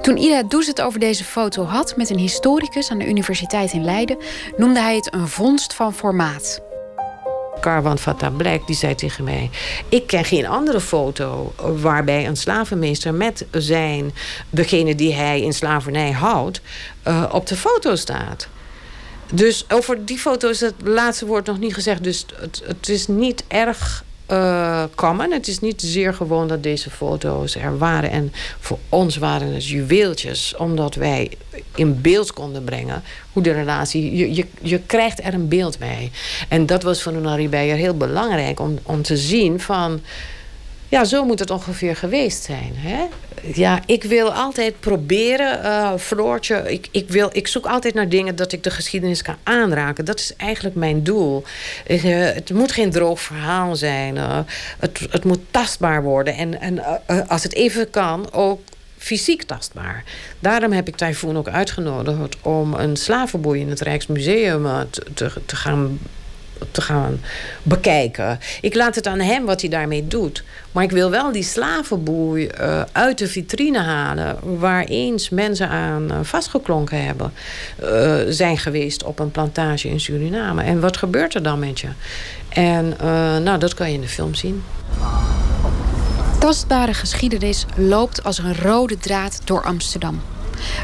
[0.00, 3.84] Toen Ida Does het over deze foto had met een historicus aan de Universiteit in
[3.84, 4.18] Leiden,
[4.56, 6.69] noemde hij het een vondst van formaat.
[7.60, 9.50] Carwan Fatah Black die zei tegen mij:
[9.88, 14.12] Ik ken geen andere foto waarbij een slavenmeester met zijn,
[14.50, 16.60] degene die hij in slavernij houdt,
[17.08, 18.48] uh, op de foto staat.
[19.32, 22.04] Dus over die foto is het laatste woord nog niet gezegd.
[22.04, 24.04] Dus het, het is niet erg
[24.94, 25.32] common.
[25.32, 28.10] Het is niet zeer gewoon dat deze foto's er waren.
[28.10, 31.30] En voor ons waren het juweeltjes, omdat wij
[31.74, 33.02] in beeld konden brengen
[33.32, 34.16] hoe de relatie.
[34.16, 36.10] Je, je, je krijgt er een beeld bij.
[36.48, 40.00] En dat was voor Nari Beyer heel belangrijk om, om te zien van.
[40.90, 42.72] Ja, zo moet het ongeveer geweest zijn.
[42.76, 43.06] Hè?
[43.54, 46.72] Ja, ik wil altijd proberen, uh, Floortje.
[46.72, 50.04] Ik, ik, wil, ik zoek altijd naar dingen dat ik de geschiedenis kan aanraken.
[50.04, 51.44] Dat is eigenlijk mijn doel.
[51.88, 52.02] Uh,
[52.34, 54.16] het moet geen droog verhaal zijn.
[54.16, 54.38] Uh,
[54.78, 56.34] het, het moet tastbaar worden.
[56.34, 56.82] En, en
[57.28, 58.60] als het even kan, ook
[58.98, 60.04] fysiek tastbaar.
[60.38, 64.66] Daarom heb ik Typhoon ook uitgenodigd om een slavenboei in het Rijksmuseum
[65.14, 65.98] te, te gaan
[66.70, 67.20] te gaan
[67.62, 68.38] bekijken.
[68.60, 70.44] Ik laat het aan hem wat hij daarmee doet.
[70.72, 74.58] Maar ik wil wel die slavenboei uh, uit de vitrine halen...
[74.58, 77.32] waar eens mensen aan uh, vastgeklonken hebben...
[77.82, 80.62] Uh, zijn geweest op een plantage in Suriname.
[80.62, 81.88] En wat gebeurt er dan met je?
[82.48, 82.94] En
[83.42, 84.62] nou, dat kan je in de film zien.
[86.38, 90.22] Tastbare geschiedenis loopt als een rode draad door Amsterdam.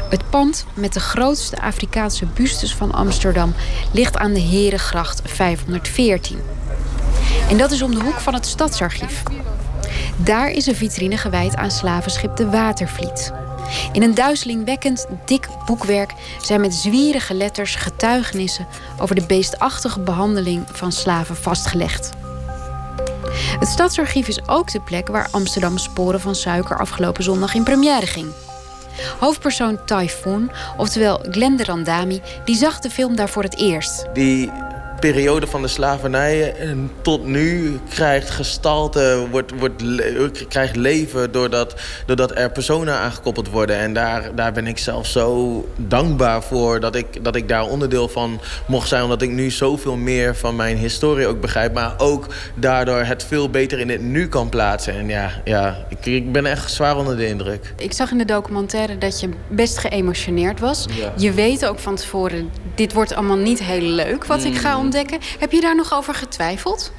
[0.09, 3.53] Het pand met de grootste Afrikaanse bustes van Amsterdam
[3.91, 6.39] ligt aan de Herengracht 514.
[7.49, 9.23] En dat is om de hoek van het stadsarchief.
[10.17, 13.33] Daar is een vitrine gewijd aan slavenschip de Watervliet.
[13.91, 18.67] In een duizelingwekkend dik boekwerk zijn met zwierige letters getuigenissen
[18.99, 22.11] over de beestachtige behandeling van slaven vastgelegd.
[23.59, 28.05] Het stadsarchief is ook de plek waar Amsterdam Sporen van Suiker afgelopen zondag in première
[28.05, 28.27] ging.
[29.19, 34.05] Hoofdpersoon Typhoon, oftewel Glenda Randami, die zag de film daar voor het eerst.
[34.13, 34.51] Die
[34.99, 41.75] periode van de slavernij en tot nu krijgt gestalte, wordt, wordt, krijgt leven doordat,
[42.05, 43.75] doordat er personen aangekoppeld worden.
[43.75, 48.09] En daar, daar ben ik zelf zo dankbaar voor dat ik, dat ik daar onderdeel
[48.09, 49.03] van mocht zijn.
[49.03, 51.73] Omdat ik nu zoveel meer van mijn historie ook begrijp.
[51.73, 52.25] Maar ook
[52.55, 54.93] daardoor het veel beter in het nu kan plaatsen.
[54.93, 57.73] En ja, ja ik, ik ben echt zwaar onder de indruk.
[57.77, 60.85] Ik zag in de documentaire dat je best geëmotioneerd was.
[61.15, 64.86] Je weet ook van tevoren, dit wordt allemaal niet heel leuk wat ik ga mm.
[64.87, 65.19] Ontdekken.
[65.39, 66.91] Heb je daar nog over getwijfeld?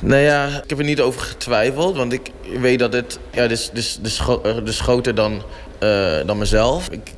[0.00, 1.96] Nou ja, ik heb er niet over getwijfeld.
[1.96, 3.18] Want ik weet dat het...
[3.32, 4.20] Ja, dus, dus, dus,
[4.64, 5.42] dus groter dan,
[5.80, 6.88] uh, dan mezelf.
[6.88, 7.12] Ik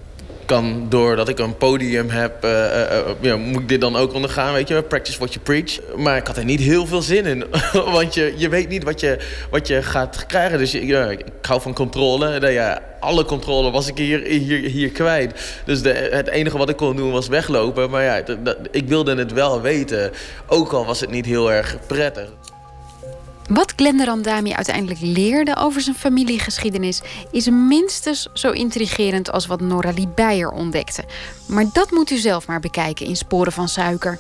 [0.53, 4.53] kan, doordat ik een podium heb, uh, uh, ja, moet ik dit dan ook ondergaan,
[4.53, 4.83] weet je.
[4.83, 5.97] Practice what you preach.
[5.97, 7.45] Maar ik had er niet heel veel zin in.
[7.97, 9.19] want je, je weet niet wat je,
[9.51, 10.59] wat je gaat krijgen.
[10.59, 12.39] Dus ik hou van controle.
[12.39, 15.61] Nou ja, alle controle was ik hier, hier, hier kwijt.
[15.65, 17.91] Dus de, het enige wat ik kon doen was weglopen.
[17.91, 18.23] Maar ja,
[18.71, 20.11] ik wilde het wel weten.
[20.47, 22.29] Ook al was het niet heel erg prettig.
[23.49, 27.01] Wat Glenderandami uiteindelijk leerde over zijn familiegeschiedenis
[27.31, 31.05] is minstens zo intrigerend als wat Noralie Beyer ontdekte.
[31.47, 34.19] Maar dat moet u zelf maar bekijken in Sporen van Suiker.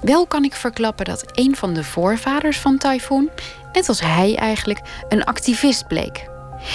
[0.00, 3.30] Wel kan ik verklappen dat een van de voorvaders van Typhoon,
[3.72, 6.30] net als hij eigenlijk, een activist bleek.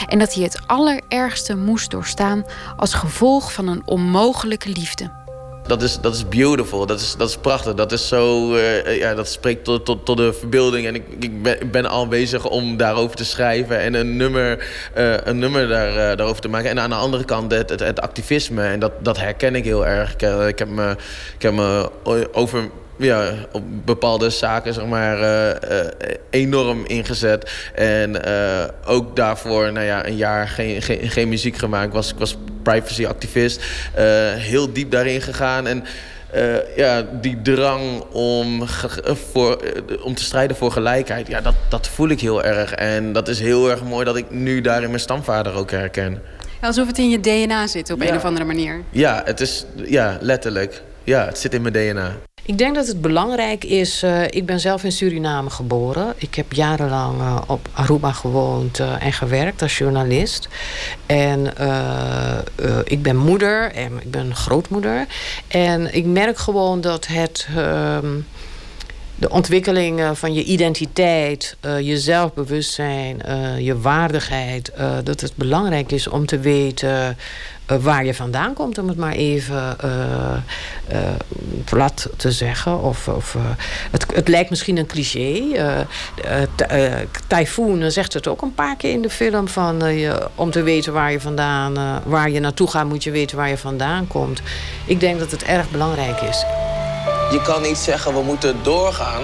[0.08, 2.46] En dat hij het allerergste moest doorstaan
[2.78, 5.17] als gevolg van een onmogelijke liefde.
[5.68, 7.74] Dat is, dat is beautiful, dat is, dat is prachtig.
[7.74, 10.88] Dat is zo, uh, ja, dat spreekt tot, tot, tot de verbeelding.
[10.88, 14.68] En ik, ik, ben, ben al bezig om daarover te schrijven en een nummer,
[14.98, 16.70] uh, een nummer daar, uh, daarover te maken.
[16.70, 18.64] En aan de andere kant het, het, het activisme.
[18.64, 20.14] En dat, dat herken ik heel erg.
[20.14, 20.96] Ik, ik, heb, me,
[21.36, 21.90] ik heb me
[22.32, 25.88] over ja, op bepaalde zaken zeg maar, uh, uh,
[26.30, 27.52] enorm ingezet.
[27.74, 31.94] En uh, ook daarvoor nou ja, een jaar geen, geen, geen muziek gemaakt.
[31.94, 33.64] Was, ik was privacy-activist.
[34.36, 35.68] heel diep daarin gegaan.
[35.68, 35.84] En
[36.76, 38.64] ja, die drang om,
[39.32, 39.60] voor,
[40.02, 42.74] om te strijden voor gelijkheid, ja, dat, dat voel ik heel erg.
[42.74, 46.22] En dat is heel erg mooi dat ik nu daarin mijn stamvader ook herken.
[46.62, 48.82] alsof het in je DNA zit op een of andere manier.
[48.90, 50.82] Ja, het is ja, letterlijk.
[51.04, 52.18] Ja, het zit in mijn DNA.
[52.48, 54.04] Ik denk dat het belangrijk is.
[54.04, 56.14] Uh, ik ben zelf in Suriname geboren.
[56.18, 60.48] Ik heb jarenlang uh, op Aruba gewoond uh, en gewerkt als journalist.
[61.06, 61.46] En
[62.84, 65.06] ik ben moeder en ik ben grootmoeder.
[65.48, 67.48] En ik merk gewoon dat het.
[67.56, 68.16] Ehm,
[69.20, 73.22] de ontwikkeling van je identiteit, je zelfbewustzijn,
[73.64, 74.72] je waardigheid.
[75.04, 77.18] dat het belangrijk is om te weten
[77.72, 79.92] uh, waar je vandaan komt, om het maar even uh,
[80.92, 81.00] uh,
[81.64, 82.82] plat te zeggen.
[82.82, 83.36] Of, of
[83.92, 85.42] het, het lijkt misschien een cliché.
[87.28, 89.84] Typhoon zegt het ook een paar keer in de film: van,
[90.36, 93.58] om te weten waar je vandaan, waar je naartoe gaat, moet je weten waar je
[93.58, 94.42] vandaan komt.
[94.86, 96.46] Ik denk dat het erg belangrijk is.
[97.32, 99.24] Je kan niet zeggen we moeten doorgaan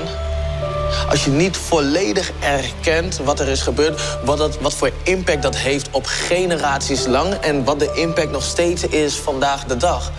[1.10, 5.56] als je niet volledig erkent wat er is gebeurd, wat, dat, wat voor impact dat
[5.56, 10.12] heeft op generaties lang en wat de impact nog steeds is vandaag de dag.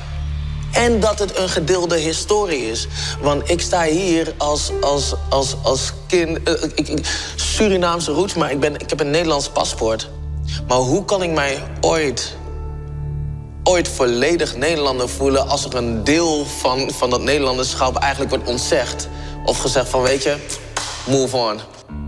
[0.75, 2.87] En dat het een gedeelde historie is.
[3.21, 6.49] Want ik sta hier als, als, als, als kind.
[6.49, 7.07] Uh, ik,
[7.37, 10.11] Surinaamse roots, maar ik, ben, ik heb een Nederlands paspoort.
[10.69, 12.37] Maar hoe kan ik mij ooit.
[13.65, 15.49] ooit volledig Nederlander voelen.
[15.49, 19.09] als er een deel van, van dat Nederlanderschap eigenlijk wordt ontzegd?
[19.45, 20.37] Of gezegd van weet je
[21.07, 21.61] move on.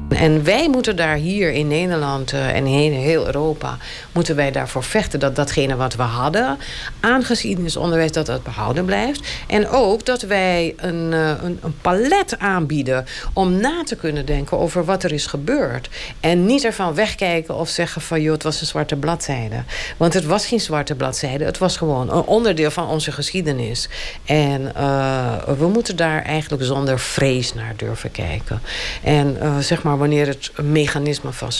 [0.08, 3.76] en wij moeten daar hier in Nederland uh, en in heel Europa...
[4.16, 6.58] moeten wij daarvoor vechten dat datgene wat we hadden...
[7.00, 9.28] aan geschiedenisonderwijs dat dat behouden blijft.
[9.46, 13.06] En ook dat wij een, uh, een, een, palet aanbieden...
[13.32, 15.88] om na te kunnen denken over wat er is gebeurd.
[16.20, 18.20] En niet ervan wegkijken of zeggen van...
[18.20, 19.62] joh, het was een zwarte bladzijde.
[19.96, 21.44] Want het was geen zwarte bladzijde.
[21.44, 23.88] Het was gewoon een onderdeel van onze geschiedenis.
[24.24, 28.60] En uh, we moeten daar eigenlijk zonder vrees naar durven kijken.
[29.02, 31.50] En uh, zeg maar wanneer het mechanisme van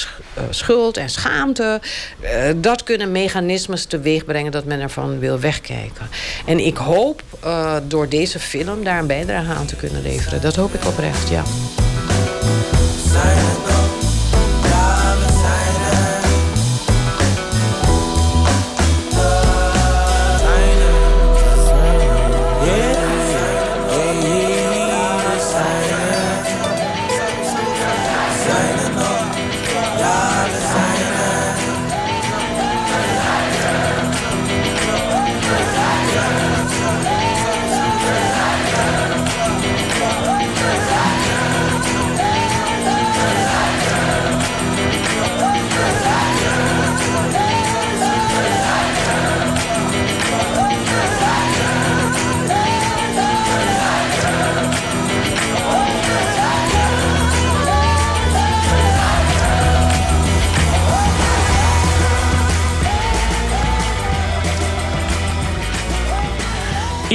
[0.51, 1.81] schuld en schaamte...
[2.57, 6.09] dat kunnen mechanismes teweeg brengen dat men ervan wil wegkijken.
[6.47, 7.23] En ik hoop
[7.83, 10.41] door deze film daar een bijdrage aan te kunnen leveren.
[10.41, 11.43] Dat hoop ik oprecht, ja.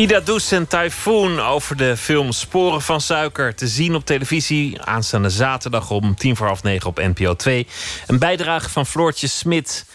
[0.02, 3.56] Ida Does en Typhoon over de film Sporen van Suiker.
[3.56, 7.68] Te zien op televisie aanstaande zaterdag om tien voor half negen op NPO 2.
[8.08, 9.86] Een bijdrage van Floortje Smit.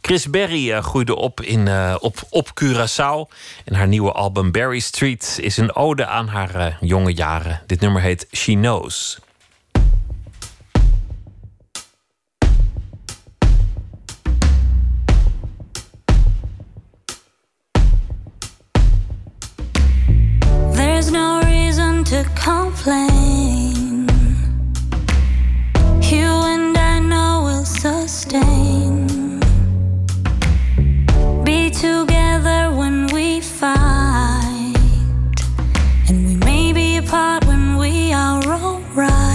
[0.00, 3.34] Chris Berry uh, groeide op, in, uh, op, op Curaçao.
[3.64, 7.62] En haar nieuwe album Berry Street is een ode aan haar uh, jonge jaren.
[7.66, 9.18] Dit nummer heet She Knows.
[22.12, 24.06] To complain.
[26.02, 29.40] You and I know we'll sustain.
[31.42, 34.74] Be together when we fight.
[36.08, 39.31] And we may be apart when we are alright.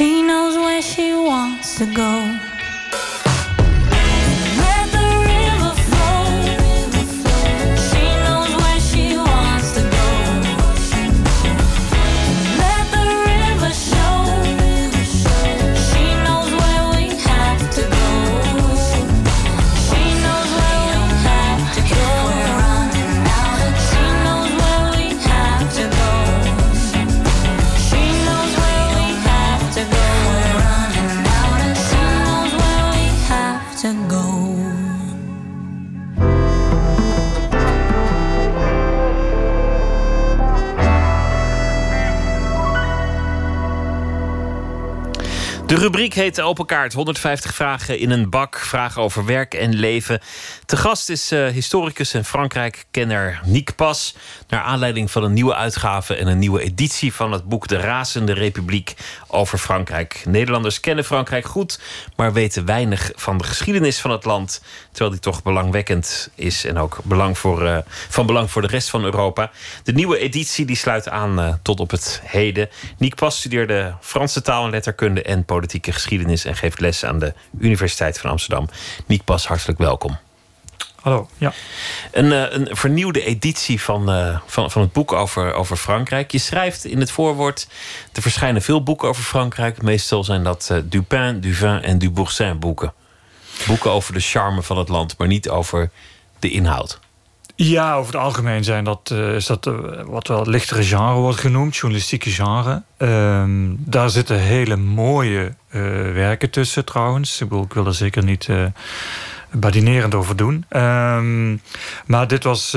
[0.00, 2.49] She knows where she wants to go.
[45.80, 46.92] Rubriek heet Open Kaart.
[46.92, 48.58] 150 vragen in een bak.
[48.58, 50.20] Vragen over werk en leven.
[50.66, 54.14] Te gast is eh, historicus en Frankrijk-kenner Nick Pas.
[54.48, 58.32] Naar aanleiding van een nieuwe uitgave en een nieuwe editie van het boek De Razende
[58.32, 58.94] Republiek
[59.26, 60.22] over Frankrijk.
[60.26, 61.80] Nederlanders kennen Frankrijk goed,
[62.16, 64.62] maar weten weinig van de geschiedenis van het land.
[64.88, 68.90] Terwijl die toch belangwekkend is en ook belang voor, eh, van belang voor de rest
[68.90, 69.50] van Europa.
[69.82, 72.68] De nieuwe editie die sluit aan eh, tot op het heden.
[72.98, 77.34] Nick Pas studeerde Franse taal en letterkunde en politieke geschiedenis en geeft les aan de
[77.58, 78.68] Universiteit van Amsterdam.
[79.06, 80.18] Nick Pas, hartelijk welkom.
[81.00, 81.52] Hallo, ja.
[82.12, 86.32] Een, eh, een vernieuwde editie van, eh, van, van het boek over, over Frankrijk.
[86.32, 87.68] Je schrijft in het voorwoord...
[88.12, 89.82] er verschijnen veel boeken over Frankrijk.
[89.82, 92.92] Meestal zijn dat uh, Dupin, Duvin en Duboursin boeken.
[93.66, 95.90] Boeken over de charme van het land, maar niet over
[96.38, 96.98] de inhoud.
[97.62, 99.74] Ja, over het algemeen zijn dat, uh, is dat uh,
[100.04, 102.82] wat wel lichtere genre wordt genoemd, journalistieke genre.
[102.96, 105.82] Ehm, daar zitten hele mooie uh,
[106.12, 107.40] werken tussen trouwens.
[107.40, 108.48] Ik, ik wil er zeker niet
[109.50, 110.64] badinerend over doen.
[110.70, 111.60] Um,
[112.06, 112.76] maar dit was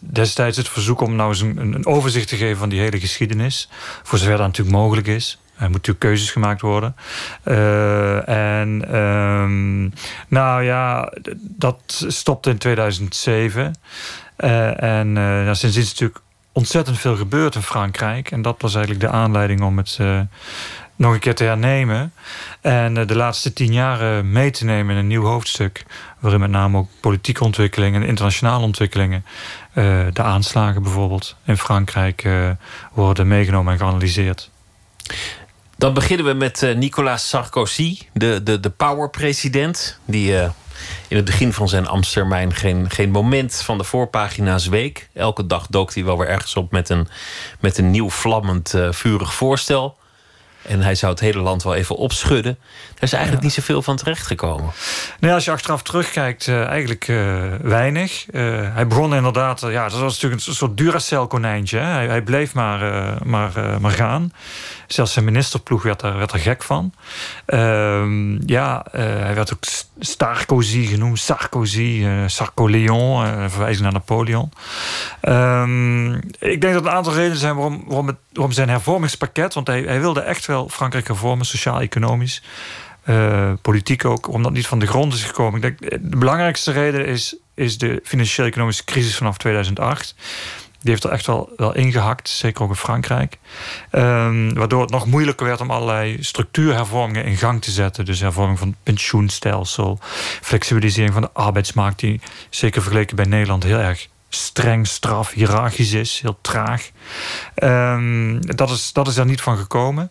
[0.00, 3.68] destijds het verzoek om nou eens een, een, overzicht te geven van die hele geschiedenis.
[4.02, 5.41] Voor zover dat natuurlijk mogelijk is.
[5.62, 6.96] Er moeten natuurlijk keuzes gemaakt worden.
[7.44, 9.92] Uh, en um,
[10.28, 13.74] nou ja, dat stopte in 2007.
[14.38, 16.20] Uh, en uh, nou, sindsdien is natuurlijk
[16.52, 18.30] ontzettend veel gebeurd in Frankrijk.
[18.30, 19.98] En dat was eigenlijk de aanleiding om het
[20.96, 22.12] nog een keer te hernemen.
[22.60, 25.84] En de laatste tien jaar mee te nemen in een nieuw hoofdstuk.
[26.18, 29.24] Waarin met name ook politieke ontwikkelingen en internationale ontwikkelingen.
[30.12, 32.28] de aanslagen bijvoorbeeld in Frankrijk
[32.92, 34.50] worden meegenomen en geanalyseerd.
[35.82, 39.98] Dan beginnen we met uh, Nicolas Sarkozy, de, de, de power-president.
[40.04, 40.42] Die uh,
[41.08, 45.08] in het begin van zijn ambtstermijn geen, geen moment van de voorpagina's week.
[45.14, 47.08] Elke dag dook hij wel weer ergens op met een,
[47.60, 49.96] met een nieuw vlammend uh, vurig voorstel.
[50.62, 52.58] En hij zou het hele land wel even opschudden.
[52.94, 53.48] Daar is eigenlijk ja.
[53.48, 54.70] niet zoveel van terechtgekomen.
[55.20, 58.26] Nee, als je achteraf terugkijkt, uh, eigenlijk uh, weinig.
[58.30, 61.78] Uh, hij begon inderdaad, ja, dat was natuurlijk een soort Duracell-konijntje.
[61.78, 64.32] Hij, hij, bleef maar, maar, maar gaan.
[64.92, 66.92] Zelfs zijn ministerploeg werd er, werd er gek van.
[67.46, 69.64] Ehm, ja, hij werd ook
[69.98, 71.18] Sarkozy genoemd.
[71.18, 74.52] Sarkozy, Sarko-Leon, verwijzing naar Napoleon.
[75.22, 77.84] Um, ik denk dat een aantal redenen zijn waarom,
[78.32, 79.54] waarom, zijn hervormingspakket...
[79.54, 82.42] want hij, hij wilde echt wel Frankrijk hervormen, sociaal-economisch...
[83.62, 85.62] Politiek ook, omdat niet van de grond is gekomen.
[85.62, 90.14] Ik denk, de belangrijkste reden is, is de financieel-economische crisis vanaf 2008.
[90.82, 93.38] Die heeft er echt wel, wel ingehakt, zeker ook in Frankrijk.
[93.92, 98.04] Um, waardoor het nog moeilijker werd om allerlei structuurhervormingen in gang te zetten.
[98.04, 99.98] Dus hervorming van het pensioenstelsel,
[100.40, 106.20] flexibilisering van de arbeidsmarkt, die zeker vergeleken bij Nederland heel erg streng straf, hiërarchisch is,
[106.20, 106.90] heel traag.
[107.54, 110.10] Um, dat, is, dat is daar niet van gekomen.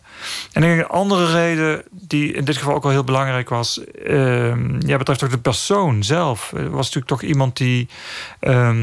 [0.52, 4.96] En een andere reden, die in dit geval ook wel heel belangrijk was, um, ja,
[4.96, 6.50] betreft ook de persoon zelf.
[6.50, 7.88] Het was natuurlijk toch iemand die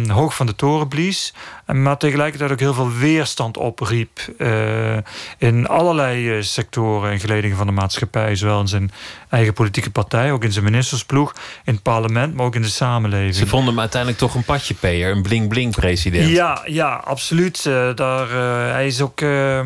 [0.08, 1.34] hoog van de toren blies,
[1.74, 4.98] maar tegelijkertijd ook heel veel weerstand opriep uh,
[5.38, 8.92] in allerlei uh, sectoren en geledingen van de maatschappij, zowel in zijn
[9.30, 11.34] eigen politieke partij, ook in zijn ministersploeg,
[11.66, 13.36] in het parlement, maar ook in de samenleving.
[13.36, 16.30] Ze vonden hem uiteindelijk toch een padjepeer, een bling-bling-president.
[16.30, 17.66] Ja, ja, absoluut.
[17.66, 19.22] Uh, daar, uh, hij is ook.
[19.22, 19.62] Uh,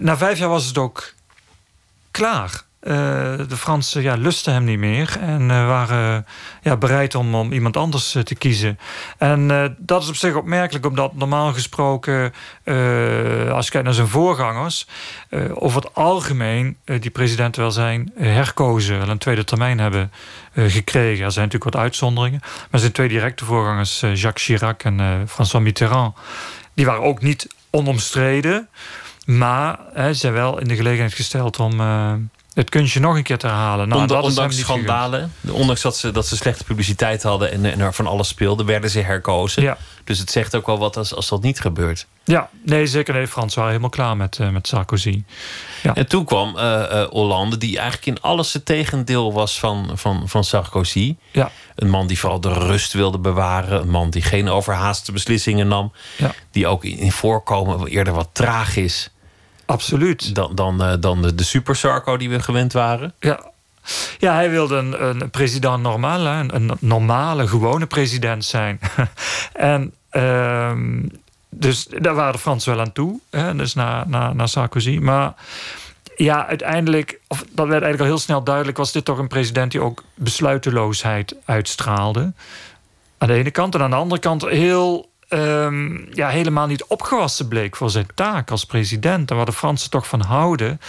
[0.00, 1.12] na vijf jaar was het ook
[2.10, 2.62] klaar.
[2.84, 2.92] Uh,
[3.48, 6.26] de Fransen ja, lusten hem niet meer en waren
[6.62, 8.78] ja, bereid om, om iemand anders te kiezen.
[9.18, 12.32] En dat is op zich opmerkelijk, omdat normaal gesproken,
[13.52, 14.86] als je kijkt naar zijn voorgangers,
[15.54, 20.12] over het algemeen die presidenten wel zijn herkozen, wel een tweede termijn hebben
[20.54, 21.24] gekregen.
[21.24, 22.40] Er zijn natuurlijk wat uitzonderingen,
[22.70, 26.16] maar zijn twee directe voorgangers, Jacques Chirac en François Mitterrand,
[26.74, 28.68] die waren ook niet onomstreden.
[29.26, 29.78] Maar
[30.10, 31.80] zijn wel in de gelegenheid gesteld om
[32.54, 33.88] het kunstje nog een keer te herhalen.
[33.88, 38.06] Nou, ondanks schandalen, ondanks dat ze, dat ze slechte publiciteit hadden en, en er van
[38.06, 39.62] alles speelden, werden ze herkozen.
[39.62, 39.78] Ja.
[40.04, 42.06] Dus het zegt ook wel wat als, als dat niet gebeurt.
[42.24, 43.14] Ja, nee, zeker.
[43.14, 45.24] Nee, Frans waren helemaal klaar met, uh, met Sarkozy.
[45.82, 45.94] Ja.
[45.94, 50.28] En toen kwam uh, uh, Hollande, die eigenlijk in alles het tegendeel was van, van,
[50.28, 51.16] van Sarkozy.
[51.30, 51.50] Ja.
[51.74, 53.80] Een man die vooral de rust wilde bewaren.
[53.80, 55.92] Een man die geen overhaaste beslissingen nam.
[56.16, 56.34] Ja.
[56.50, 59.10] Die ook in voorkomen eerder wat traag is.
[59.72, 60.34] Absoluut.
[60.34, 63.14] Dan, dan, dan de, de super Sarko die we gewend waren.
[63.20, 63.52] Ja,
[64.18, 68.80] ja, hij wilde een, een president normaal, een, een normale, gewone president zijn.
[69.52, 70.72] en uh,
[71.48, 74.98] dus daar waren de Fransen wel aan toe, hè, dus naar, naar, naar Sarkozy.
[74.98, 75.34] Maar
[76.16, 79.70] ja, uiteindelijk, of dat werd eigenlijk al heel snel duidelijk, was dit toch een president
[79.70, 82.32] die ook besluiteloosheid uitstraalde.
[83.18, 83.74] Aan de ene kant.
[83.74, 88.50] En aan de andere kant heel ehm, ja, helemaal niet opgewassen bleek voor zijn taak
[88.50, 89.30] als president.
[89.30, 90.80] En waar de Fransen toch van houden,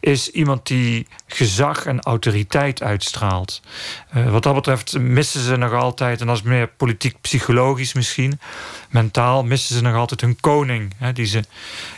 [0.00, 3.62] is iemand die gezag en autoriteit uitstraalt.
[4.08, 8.40] Eh, wat dat betreft missen ze nog altijd, en dat is meer politiek-psychologisch misschien,
[8.90, 11.42] mentaal missen ze nog altijd hun koning, hè, die ze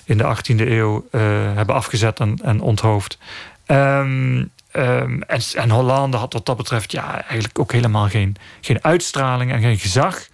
[0.05, 1.21] in de 18e eeuw eh,
[1.55, 3.19] hebben afgezet en, onthoofd.
[3.67, 4.45] Ehm,
[4.75, 9.53] ehm, en, en Hollande had wat dat betreft ja, eigenlijk ook helemaal geen, geen uitstraling
[9.53, 10.27] en geen gezag.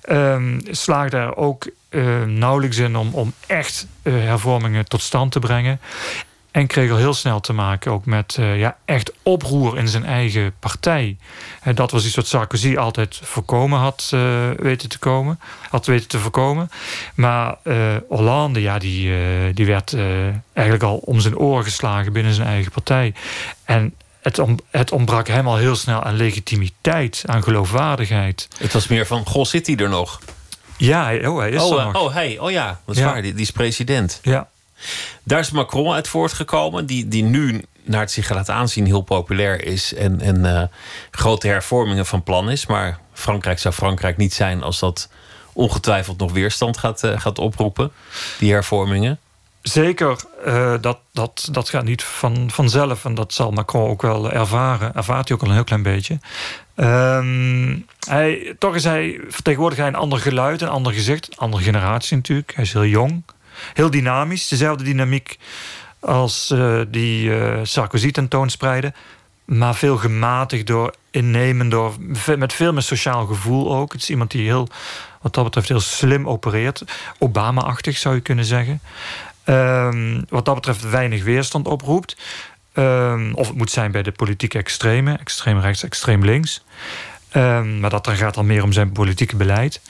[0.00, 5.38] Ehm slaagde er ook eh, nauwelijks in om, om echt eh, hervormingen tot stand te
[5.38, 5.80] brengen.
[6.54, 10.04] En kreeg al heel snel te maken ook met eh, ja, echt oproer in zijn
[10.04, 11.16] eigen partij.
[11.60, 14.20] En dat was iets wat Sarkozy altijd voorkomen had eh,
[14.56, 15.40] weten te komen.
[15.70, 16.70] Had weten te voorkomen.
[17.14, 17.76] Maar eh,
[18.08, 19.12] Hollande, ja, die,
[19.52, 19.96] die werd
[20.52, 23.14] eigenlijk al om zijn oren geslagen binnen zijn eigen partij.
[23.64, 28.48] En het, om, het ontbrak hem al heel snel aan legitimiteit, aan geloofwaardigheid.
[28.58, 30.20] Het was meer van, goh, zit hij er nog?
[30.76, 32.02] Ja, hij- oh, hij is oh, er nog.
[32.02, 33.12] oh, hij, oh ja, dat is Ja.
[33.12, 34.18] waar, die, die is president.
[34.22, 34.48] Ja.
[35.22, 39.64] Daar is Macron uit voortgekomen, die, die nu, naar het zich laat aanzien, heel populair
[39.64, 40.62] is en, en eh,
[41.10, 42.66] grote hervormingen van plan is.
[42.66, 45.08] Maar Frankrijk zou Frankrijk niet zijn als dat
[45.52, 47.92] ongetwijfeld nog weerstand gaat, eh, gaat oproepen,
[48.38, 49.18] die hervormingen.
[49.64, 53.04] Zeker, eh, dat, dat, dat gaat niet van, vanzelf.
[53.04, 54.94] En dat zal Macron ook wel ervaren.
[54.94, 56.18] Ervaart hij ook al een heel klein beetje.
[56.74, 57.78] Ehm,
[58.08, 61.26] hij, toch is hij, vertegenwoordigt hij een ander geluid, een ander gezicht.
[61.30, 62.54] Een andere generatie natuurlijk.
[62.54, 63.22] Hij is heel jong.
[63.72, 64.48] Heel dynamisch.
[64.48, 65.38] Dezelfde dynamiek
[66.00, 68.92] als eh, die eh, Sarkozy tentoonspreidde.
[69.44, 71.94] Maar veel gematigd door, innemend door,
[72.36, 73.92] met veel meer sociaal gevoel ook.
[73.92, 74.68] Het is iemand die heel,
[75.20, 76.82] wat dat betreft heel slim opereert.
[77.18, 78.80] Obama-achtig zou je kunnen zeggen.
[79.44, 82.16] Ehm, wat dat betreft weinig weerstand oproept.
[82.72, 86.64] Ehm, of het moet zijn bij de politieke extreme, extreem rechts, extreem links.
[87.34, 89.80] Ehm, maar dat dan gaat dan meer om zijn politieke beleid.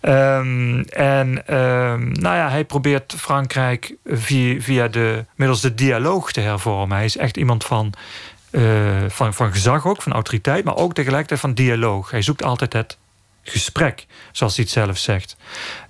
[0.00, 6.40] Ehm, en ehm, nou ja, hij probeert Frankrijk via, via de, middels de dialoog te
[6.40, 6.96] hervormen.
[6.96, 7.92] Hij is echt iemand van,
[8.50, 8.62] eh,
[9.08, 12.10] van, van gezag ook, van autoriteit, maar ook tegelijkertijd van dialoog.
[12.10, 12.98] Hij zoekt altijd het
[13.42, 15.36] gesprek, zoals hij het zelf zegt.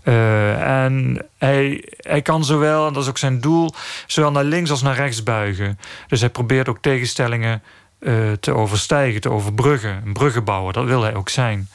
[0.02, 3.74] Eh, en hij, hij kan zowel, en dat is ook zijn doel,
[4.06, 5.78] zowel naar links als naar rechts buigen.
[6.08, 7.62] Dus hij probeert ook tegenstellingen
[8.04, 10.02] eh, te overstijgen, te overbruggen.
[10.04, 11.68] Een bruggenbouwer, dat wil hij ook zijn.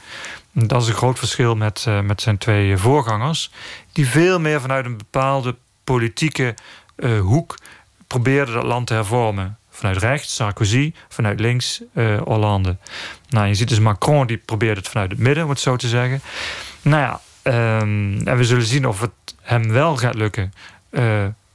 [0.52, 3.52] Dat is een groot verschil met, eh, met zijn twee voorgangers,
[3.92, 6.56] die veel meer vanuit een bepaalde politieke
[6.96, 7.58] eh, hoek
[8.08, 9.58] probeerden dat land te hervormen.
[9.70, 11.82] Vanuit rechts, Sarkozy, vanuit links,
[12.24, 12.78] Hollande.
[13.30, 15.88] Nou, je ziet dus Macron, die probeert het vanuit het midden, om het zo te
[15.88, 16.22] zeggen.
[16.82, 19.12] Nou ja, ehm, en we zullen zien of het
[19.42, 20.54] hem wel gaat lukken.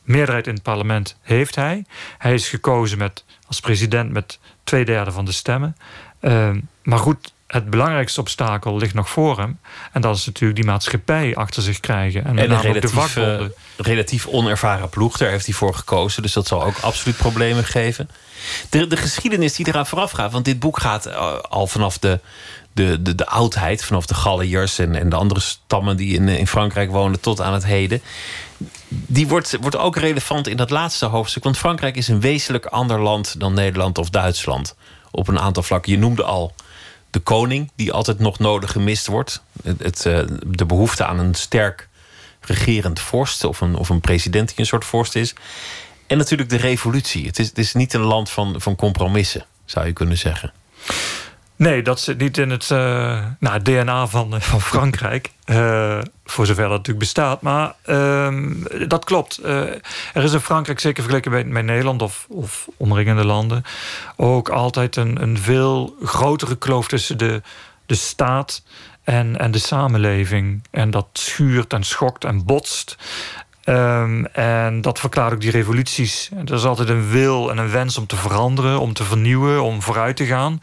[0.04, 1.84] Meerderheid in het parlement heeft hij.
[2.18, 5.76] Hij is gekozen met, als president met twee derde van de stemmen.
[6.20, 9.58] Ehm, maar goed, het belangrijkste obstakel ligt nog voor hem.
[9.92, 12.24] En dat is natuurlijk die maatschappij achter zich krijgen.
[12.24, 13.18] En, een de relatief,
[13.76, 16.22] relatief onervaren ploeg, daar heeft hij voor gekozen.
[16.22, 18.10] Dus dat zal ook absoluut problemen geven.
[18.70, 22.20] De, de geschiedenis die eraan vooraf gaat, want dit boek gaat eh, al vanaf de,
[22.72, 26.38] de, de, de oudheid, vanaf de Galliërs en, en de andere stammen die in, eh,
[26.38, 28.02] in Frankrijk woonden tot aan het heden.
[28.88, 31.44] Die wordt, wordt ook relevant in dat laatste hoofdstuk.
[31.44, 34.74] Want Frankrijk is een wezenlijk ander land dan Nederland of Duitsland.
[35.10, 35.92] Op een aantal vlakken.
[35.92, 36.54] Je noemde al
[37.10, 39.42] de koning, die altijd nog nodig gemist wordt.
[39.62, 41.88] Het, eh, de behoefte aan een sterk
[42.40, 45.34] regerend vorst of een, of een president die een soort vorst is.
[46.06, 47.26] En natuurlijk de revolutie.
[47.26, 50.52] Het is, het is niet een land van, van compromissen, zou je kunnen zeggen.
[51.56, 55.30] Nee, dat zit niet in het, eh, nou, DNA van, van Frankrijk.
[55.44, 57.42] Eh, voor zover dat natuurlijk bestaat.
[57.42, 58.52] Maar ehm,
[58.88, 59.38] dat klopt.
[59.38, 59.60] Eh,
[60.14, 63.64] er is in Frankrijk, zeker vergeleken bij, met Nederland of, of omringende landen,
[64.16, 67.42] ook altijd een, een veel grotere kloof tussen de,
[67.86, 68.62] de staat
[69.04, 70.62] en, en de samenleving.
[70.70, 72.96] En dat schuurt en schokt en botst.
[73.64, 76.30] Ehm, en dat verklaart ook die revoluties.
[76.44, 79.82] Er is altijd een wil en een wens om te veranderen, om te vernieuwen, om
[79.82, 80.60] vooruit te gaan.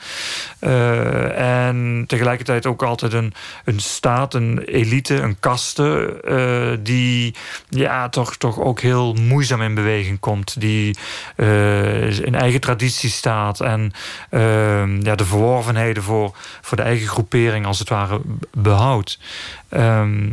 [0.59, 3.33] Eh, en tegelijkertijd ook altijd een,
[3.65, 7.35] een staat, een elite, een kaste, eh, die
[7.69, 10.59] ja, toch, toch ook heel moeizaam in beweging komt.
[10.59, 10.97] Die
[11.35, 13.91] eh, in eigen traditie staat en
[14.29, 18.21] ehm, ja, de verworvenheden voor, voor de eigen groepering als het ware
[18.51, 19.19] behoudt.
[19.69, 20.29] Ehm,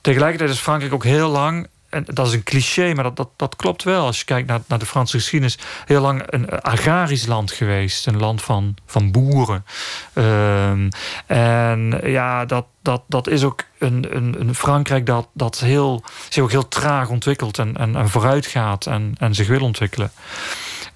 [0.00, 3.56] tegelijkertijd is Frankrijk ook heel lang en dat is een cliché, maar dat, dat, dat
[3.56, 4.06] klopt wel.
[4.06, 8.06] Als je kijkt naar, naar de Franse geschiedenis, heel lang een agrarisch land geweest.
[8.06, 9.64] Een land van, van boeren.
[10.12, 10.88] Ehm,
[11.26, 16.42] en ja, dat, dat, dat is ook een, een, een Frankrijk dat, dat heel, zich
[16.42, 20.12] ook heel traag ontwikkelt en, en, en vooruit gaat en, en zich wil ontwikkelen.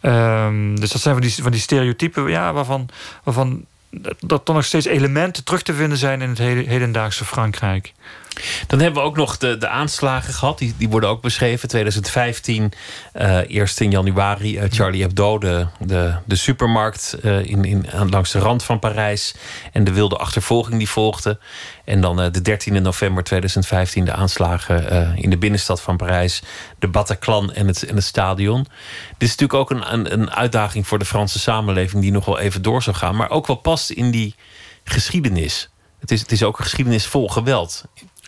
[0.00, 2.88] Ehm, dus dat zijn van die, die stereotypen ja, waarvan,
[3.22, 3.64] waarvan
[4.20, 7.92] dat er nog steeds elementen terug te vinden zijn in het heden- hedendaagse Frankrijk.
[8.66, 10.58] Dan hebben we ook nog de, de aanslagen gehad.
[10.58, 11.68] Die, die worden ook beschreven.
[11.68, 12.72] 2015,
[13.12, 15.66] eh, eerst in januari, eh, Charlie Hebdo, de,
[16.24, 19.34] de, supermarkt eh, in, in, langs de rand van Parijs.
[19.72, 21.38] En de wilde achtervolging die volgde.
[21.84, 26.42] En dan de 13e november 2015 de aanslagen in de binnenstad van Parijs.
[26.78, 28.66] De Bataclan en het, en het stadion.
[29.18, 32.02] Dit is natuurlijk ook een, een, een uitdaging voor de Franse samenleving...
[32.02, 33.16] die nog wel even door zou gaan.
[33.16, 34.34] Maar ook wel past in die
[34.84, 35.70] geschiedenis.
[36.00, 37.84] Het is, het is ook een geschiedenis vol geweld.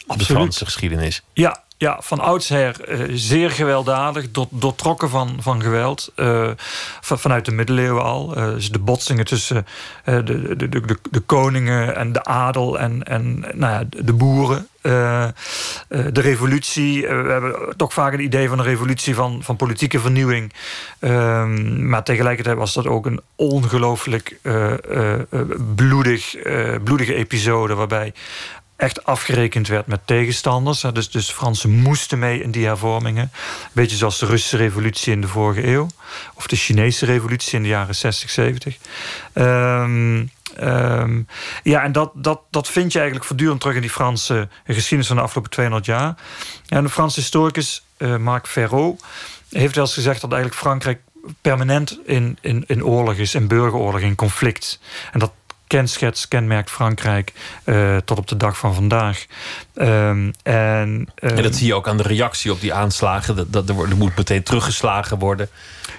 [0.09, 0.41] De Absoluut.
[0.41, 1.23] Franse geschiedenis.
[1.33, 6.13] Ja, ja van oudsher eh, zeer gewelddadig, door, doortrokken van, van geweld.
[6.15, 6.51] eh,
[7.01, 8.37] van, vanuit de middeleeuwen al.
[8.37, 9.67] Eh, dus de botsingen tussen
[10.05, 14.69] de, de, de, de, de koningen en de adel en, en nou ja, de boeren.
[15.89, 17.01] De revolutie.
[17.01, 20.53] we hebben toch vaak het idee van een revolutie van, van politieke vernieuwing.
[20.99, 24.39] Ehm, maar tegelijkertijd was dat ook een ongelooflijk
[25.75, 26.35] bloedig,
[26.85, 27.75] bloedige episode.
[27.75, 28.13] Waarbij
[28.79, 30.81] echt afgerekend werd met tegenstanders.
[30.81, 33.31] Dus, dus Fransen moesten mee in die hervormingen.
[33.73, 35.87] Beetje zoals de Russische revolutie in de vorige eeuw.
[36.35, 38.77] Of de Chinese revolutie in de jaren 60, 70.
[39.33, 40.27] Ehm,
[40.57, 41.23] ehm,
[41.63, 45.17] ja, en dat, dat, dat vind je eigenlijk voortdurend terug in die Franse geschiedenis van
[45.17, 46.15] de afgelopen 200 jaar.
[46.69, 49.03] En de Franse historicus eh, Marc Ferraud
[49.51, 51.01] heeft wel eens gezegd dat eigenlijk Frankrijk
[51.41, 54.81] permanent in, in, in oorlog is, in burgeroorlog, in conflict.
[55.13, 55.33] En dat
[55.69, 57.33] kenschets kenmerkt Frankrijk
[57.65, 59.27] eh, tot op de dag van vandaag.
[59.75, 63.37] Ehm, en, ehm, En dat zie je ook aan de reactie op die aanslagen.
[63.37, 65.49] Dat, dat er, er moet meteen teruggeslagen worden.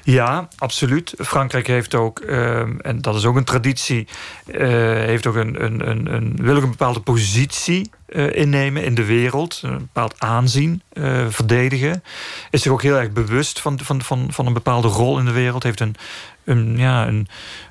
[0.03, 1.13] Ja, absoluut.
[1.17, 4.07] Frankrijk heeft ook, ehm, en dat is ook een traditie,
[4.45, 8.95] eh, heeft ook een, een, een, een, wil ook een bepaalde positie eh, innemen in
[8.95, 10.81] de wereld, een bepaald aanzien
[11.29, 12.03] verdedigen.
[12.49, 15.31] Is zich ook heel erg bewust van, van, van, van een bepaalde rol in de
[15.31, 15.63] wereld.
[15.63, 15.95] Heeft een,
[16.43, 17.27] een, ja, een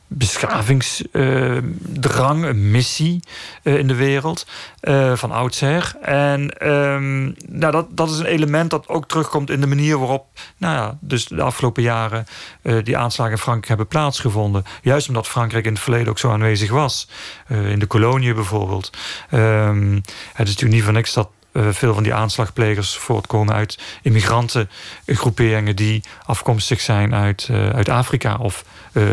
[0.08, 3.20] beschavingsdrang, een missie
[3.62, 4.46] eh, in de wereld
[4.80, 5.96] eh, van oudsher.
[6.02, 10.26] En ehm, nou, dat, dat is een element dat ook terugkomt in de manier waarop
[10.56, 12.26] nou ja, dus de afgelopen jaren
[12.62, 14.64] eh, die aanslagen in Frankrijk hebben plaatsgevonden.
[14.82, 17.08] Juist omdat Frankrijk in het verleden ook zo aanwezig was.
[17.48, 18.90] In de koloniën bijvoorbeeld.
[19.30, 19.94] Ehm,
[20.32, 21.28] het is natuurlijk niet voor niks dat
[21.70, 28.64] veel van die aanslagplegers voortkomen uit immigrantengroeperingen die afkomstig zijn uit, eh, uit Afrika of
[28.92, 29.04] eh,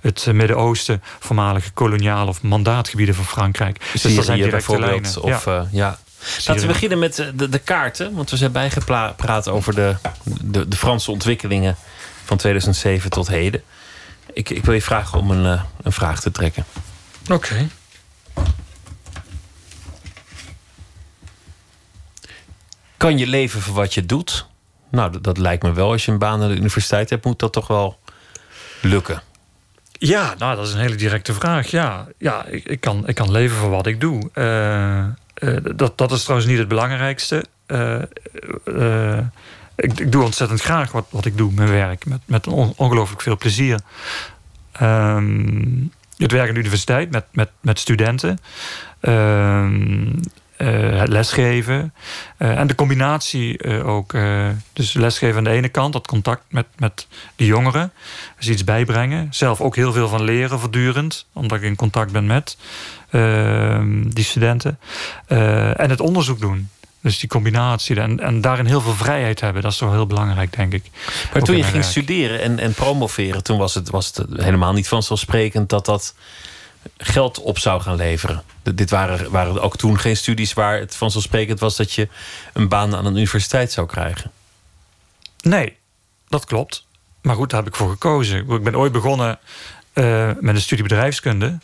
[0.00, 3.88] het Midden-Oosten, voormalige koloniale of mandaatgebieden van Frankrijk.
[3.92, 4.90] Dus dat zijn directe bijvoorbeeld.
[5.22, 5.22] lijnen.
[5.36, 5.60] Of, Ja.
[5.60, 5.98] eh, ja.
[6.46, 8.14] Laten we beginnen met eh, de, de kaarten.
[8.14, 11.76] Want we zijn bijgepraat over de, de, de Franse ontwikkelingen
[12.24, 13.62] van 2007 tot heden.
[14.32, 16.64] Ik, ik wil je vragen om een, eh, een vraag te trekken.
[17.30, 17.68] Oké.
[22.96, 24.46] Kan je leven voor wat je doet?
[24.90, 25.90] Nou, dat, lijkt me wel.
[25.90, 27.98] Als je een baan aan de universiteit hebt, moet dat toch wel
[28.82, 29.22] lukken.
[29.92, 31.70] Ja, nou, dat is een hele directe vraag.
[31.70, 34.30] Ja, ja ik, ik, kan, ik kan leven voor wat ik doe.
[34.32, 37.44] Eh, eh, dat, dat is trouwens niet het belangrijkste.
[37.66, 38.02] Eh,
[39.76, 42.06] ik, ik doe ontzettend graag wat, wat ik doe, mijn werk.
[42.06, 43.80] Met, met on- ongelooflijk veel plezier.
[44.72, 45.64] Ehm,
[46.16, 48.38] het werk aan de universiteit met, met, met studenten.
[49.00, 49.70] Eh,
[50.64, 51.94] het lesgeven.
[52.36, 54.12] Eh, en de combinatie eh, ook.
[54.12, 57.06] eh, dus lesgeven aan de ene kant, dat contact met, met
[57.36, 57.92] de jongeren.
[58.38, 59.28] Dus iets bijbrengen.
[59.30, 61.26] Zelf ook heel veel van leren voortdurend.
[61.32, 62.56] Omdat ik in contact ben met
[63.10, 64.78] ehm, die studenten.
[65.26, 66.68] Eh, en het onderzoek doen.
[67.00, 68.00] Dus die combinatie.
[68.00, 69.62] En, en daarin heel veel vrijheid hebben.
[69.62, 70.82] Dat is toch heel belangrijk, denk ik.
[71.32, 71.86] Maar Ook toen je ging werk.
[71.86, 76.14] studeren en, en promoveren, toen was het, was het helemaal niet vanzelfsprekend dat dat
[76.98, 78.42] geld op zou gaan leveren.
[78.62, 82.08] Dit waren, waren ook toen geen studies waar het vanzelfsprekend was dat je
[82.52, 84.30] een baan aan een universiteit zou krijgen.
[85.40, 85.76] Nee,
[86.28, 86.86] dat klopt.
[87.22, 88.50] Maar goed, daar heb ik voor gekozen.
[88.50, 89.38] Ik ben ooit begonnen
[89.92, 91.58] eh, met een studie bedrijfskunde.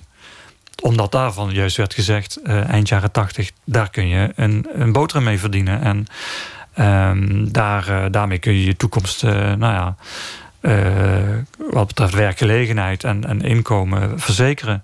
[0.81, 3.51] Omdat daarvan juist werd gezegd, eh, eind jaren tachtig...
[3.65, 5.83] daar kun je een, een boterham mee verdienen.
[5.83, 6.07] En
[6.75, 9.97] ehm, daar, eh, daarmee kun je je toekomst, nou ja...
[10.63, 11.37] eh,
[11.71, 14.83] wat betreft werkgelegenheid en, en inkomen verzekeren.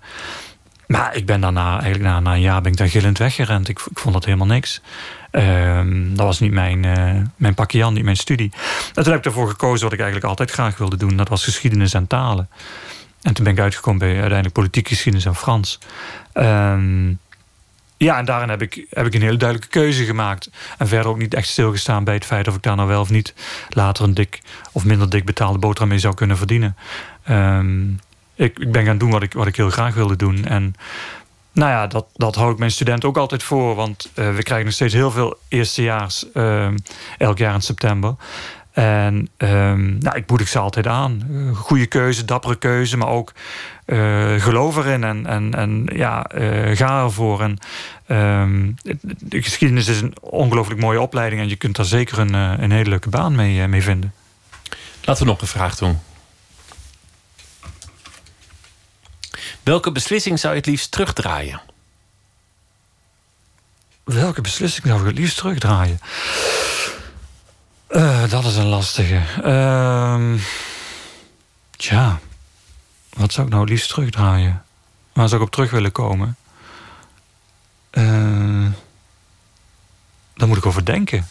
[0.87, 3.69] Maar ik ben daarna, eigenlijk na, een jaar ben ik daar gillend weggerend.
[3.69, 4.81] Ik, ik vond dat helemaal niks.
[5.31, 8.51] Ehm, dat was niet mijn, eh mijn pakje aan, niet mijn studie.
[8.93, 11.17] En toen heb ik ervoor gekozen wat ik eigenlijk altijd graag wilde doen.
[11.17, 12.49] Dat was geschiedenis en talen.
[13.21, 15.79] En toen ben ik uitgekomen bij uiteindelijk politieke geschiedenis en Frans.
[16.33, 17.13] Ehm,
[17.99, 20.49] ja, en daarin heb ik, heb ik een hele duidelijke keuze gemaakt.
[20.77, 23.09] En verder ook niet echt stilgestaan bij het feit of ik daar nou wel of
[23.09, 23.33] niet
[23.69, 26.75] later een dik of minder dik betaalde boterham mee zou kunnen verdienen.
[27.23, 27.89] Ehm,
[28.35, 30.45] ik, ik ben gaan doen wat ik, wat ik heel graag wilde doen.
[30.45, 30.75] En
[31.51, 33.75] nou ja, dat, dat hou ik mijn studenten ook altijd voor.
[33.75, 36.77] Want eh, we krijgen nog steeds heel veel eerstejaars ehm,
[37.17, 38.15] elk jaar in september.
[38.71, 41.27] En ehm, nou, ik moedig ze altijd aan.
[41.31, 43.33] Eh, goede keuze, dappere keuze, maar ook
[44.39, 47.41] geloof erin en, en, en ja, eh, ga ervoor.
[47.41, 47.57] En,
[48.05, 48.71] ehm,
[49.19, 52.71] de geschiedenis is een ongelooflijk mooie opleiding en je kunt daar zeker een, eh, een
[52.71, 54.13] hele leuke baan mee, eh, mee vinden.
[55.03, 55.99] Laten we nog een vraag doen.
[59.63, 61.61] Welke beslissing zou je het liefst terugdraaien?
[64.03, 65.99] Welke beslissing zou ik het liefst terugdraaien?
[67.87, 69.21] Eh, dat is een lastige.
[69.43, 70.37] Ehm
[71.79, 72.19] tja,
[73.19, 74.63] wat zou ik nou liefst terugdraaien?
[75.13, 76.35] Waar zou ik op terug willen komen?
[77.89, 78.65] Eh
[80.33, 81.27] daar moet ik over denken.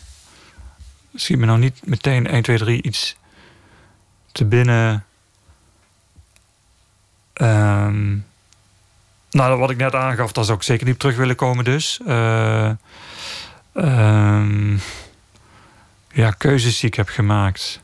[1.15, 3.17] Schiet me nou niet meteen 1, 2, 3 iets
[4.33, 5.05] te binnen.
[7.33, 8.17] Ehm
[9.31, 12.01] nou, wat ik net aangaf, daar zou ik zeker niet op terug willen komen dus.
[12.07, 12.71] Eh,
[13.73, 14.77] ehm,
[16.13, 17.81] ja, keuzes die ik heb gemaakt.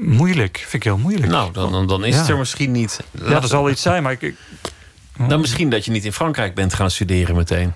[0.00, 1.26] Moeilijk, vind ik heel moeilijk.
[1.32, 2.20] Nou, dan, dan, dan is Ja.
[2.20, 3.00] het er misschien niet.
[3.24, 4.22] Ja, er zal iets zijn, maar ik...
[4.22, 4.36] ik-
[5.28, 7.72] Dan misschien dat je niet in Frankrijk bent gaan studeren meteen.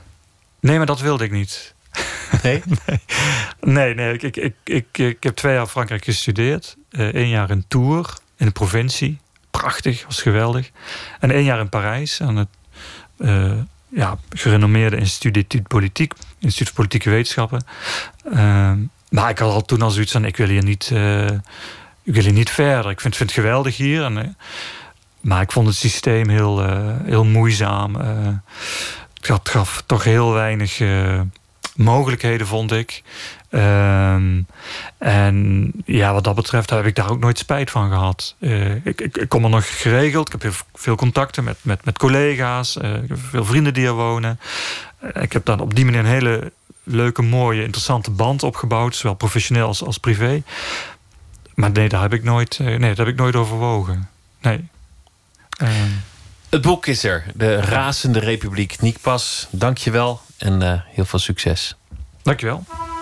[0.60, 1.74] Nee, maar dat wilde ik niet.
[2.42, 2.62] Nee?
[2.80, 3.00] nee,
[3.60, 4.12] nee, nee.
[4.12, 6.76] Ik, ik, ik, ik, ik heb twee jaar in Frankrijk gestudeerd.
[6.90, 9.18] Eén jaar in Tours, in de provincie.
[9.50, 10.70] Prachtig, was geweldig.
[11.20, 12.48] En één jaar in Parijs, aan het
[13.18, 13.52] eh,
[13.88, 17.64] ja, gerenommeerde Instituut Politiek, Instituut voor Politieke Wetenschappen.
[18.32, 18.78] Ehm,
[19.08, 21.26] maar ik had al toen al zoiets van: ik wil hier niet, eh,
[22.08, 22.90] ik wil hier niet verder.
[22.90, 24.04] Ik vind, vind het geweldig hier.
[24.04, 24.28] En, eh,
[25.20, 27.96] maar ik vond het systeem heel, eh, heel moeizaam.
[28.00, 28.08] Eh,
[29.20, 30.80] het gaf- toch heel weinig
[31.76, 33.02] mogelijkheden, vond ik.
[33.50, 34.40] Ehm,
[34.98, 38.34] en ja, wat dat betreft heb ik daar ook nooit spijt van gehad.
[38.40, 40.34] Eh, ik, ik, ik kom er nog geregeld.
[40.34, 42.76] Ik heb veel contacten met, met, met collega's.
[43.30, 44.40] veel vrienden die er wonen.
[45.20, 46.52] Ik heb dan op die manier een hele
[46.82, 48.96] leuke, mooie, interessante band opgebouwd.
[48.96, 50.42] Zowel professioneel als, als privé.
[51.58, 54.08] Maar nee, daar heb ik nooit, eh, nee, dat heb ik nooit overwogen.
[54.40, 54.68] Nee.
[55.56, 55.90] Ehm,
[56.48, 57.24] Het boek is er.
[57.34, 59.46] De Razende Republiek Nikpas.
[59.50, 61.76] Dank je wel en eh, heel veel succes.
[62.22, 62.64] Dankjewel.
[62.68, 62.97] My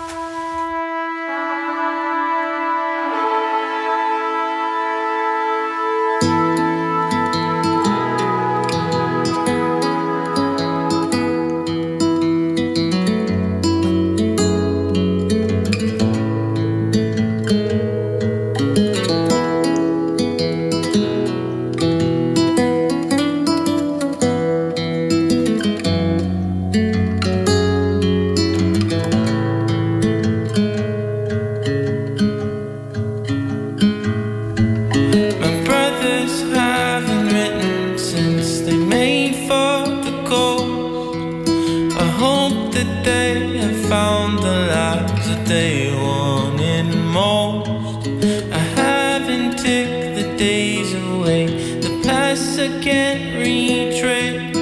[42.17, 48.07] hope that they have found the lives that they wanted most.
[48.51, 51.45] I haven't ticked the days away,
[51.79, 54.57] the past I can't retrace.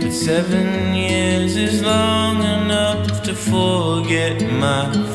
[0.00, 5.09] But seven years is long enough to forget my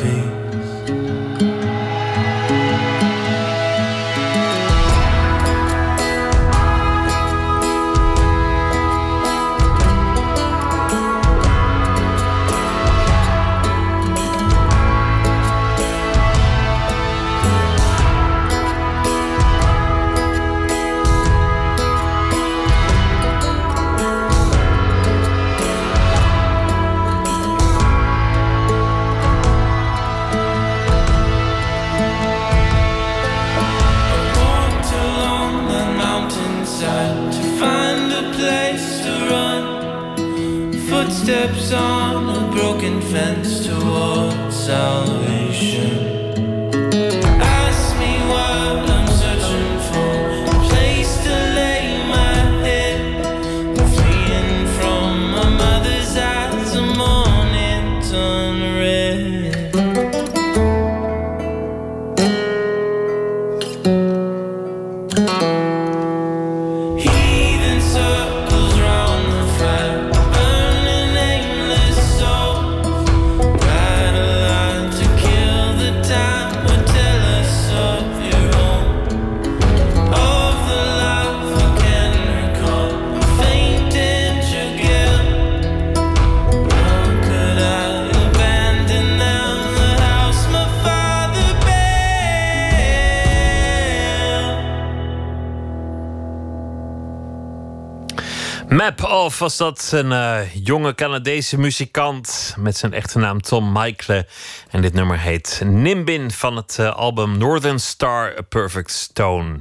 [99.25, 104.23] Off was dat een eh, jonge Canadese muzikant met zijn echte naam Tom Michael.
[104.69, 109.59] En dit nummer heet Nimbin van het eh, album Northern Star A Perfect Stone.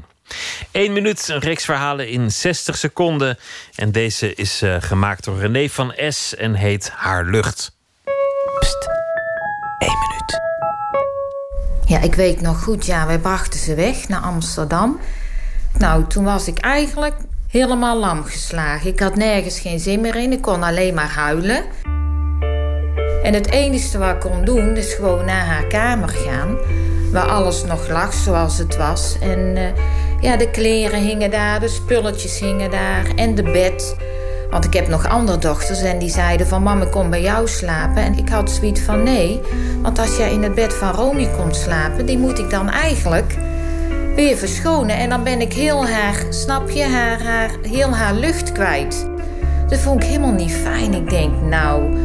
[0.73, 3.39] Eén minuut, een reeks verhalen in 60 seconden.
[3.75, 6.35] En deze is eh, gemaakt door René van S.
[6.35, 7.77] en heet Haar Lucht.
[9.79, 10.41] Eén minuut.
[11.87, 15.01] Ja, ik weet nog goed, ja, wij brachten ze weg naar Amsterdam.
[15.79, 17.15] Nou, toen was ik eigenlijk
[17.55, 18.91] helemaal lam geslagen.
[18.91, 21.65] Ik had nergens geen zin meer in, ik kon alleen maar huilen.
[23.23, 26.57] En het enige wat ik kon doen, is gewoon naar haar kamer gaan.
[27.13, 29.17] Waar alles nog lag zoals het was.
[29.21, 29.65] En eh,
[30.21, 33.97] ja, de kleren hingen daar, de spulletjes hingen daar en de bed.
[34.51, 36.63] Want ik heb nog andere dochters en die zeiden van...
[36.63, 38.03] mama, kom bij jou slapen.
[38.03, 39.41] En ik had zoiets van nee.
[39.83, 42.07] Want als jij in het bed van Romy komt slapen...
[42.07, 43.37] die moet ik dan eigenlijk
[44.15, 44.97] weer verschonen.
[44.97, 49.07] En dan ben ik heel haar, snap je, haar, haar, heel haar lucht kwijt.
[49.69, 50.95] Dat vond ik helemaal niet fijn.
[50.95, 51.99] Ik denk, nou,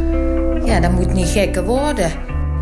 [0.65, 2.11] ja, dat moet niet gekker worden.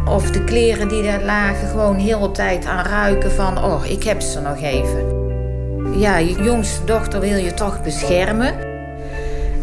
[0.05, 3.63] Of de kleren die daar lagen gewoon heel de tijd aan ruiken van...
[3.63, 5.15] oh, ik heb ze nog even.
[5.99, 8.66] Ja, je jongste dochter wil je toch beschermen...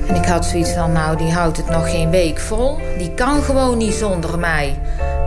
[0.08, 2.78] En ik had zoiets van, nou, die houdt het nog geen week vol.
[2.98, 4.78] Die kan gewoon niet zonder mij.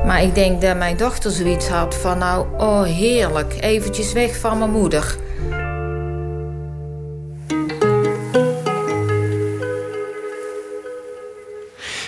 [0.06, 4.58] Maar ik denk dat mijn dochter zoiets had van, nou, oh heerlijk, eventjes weg van
[4.58, 5.18] mijn moeder.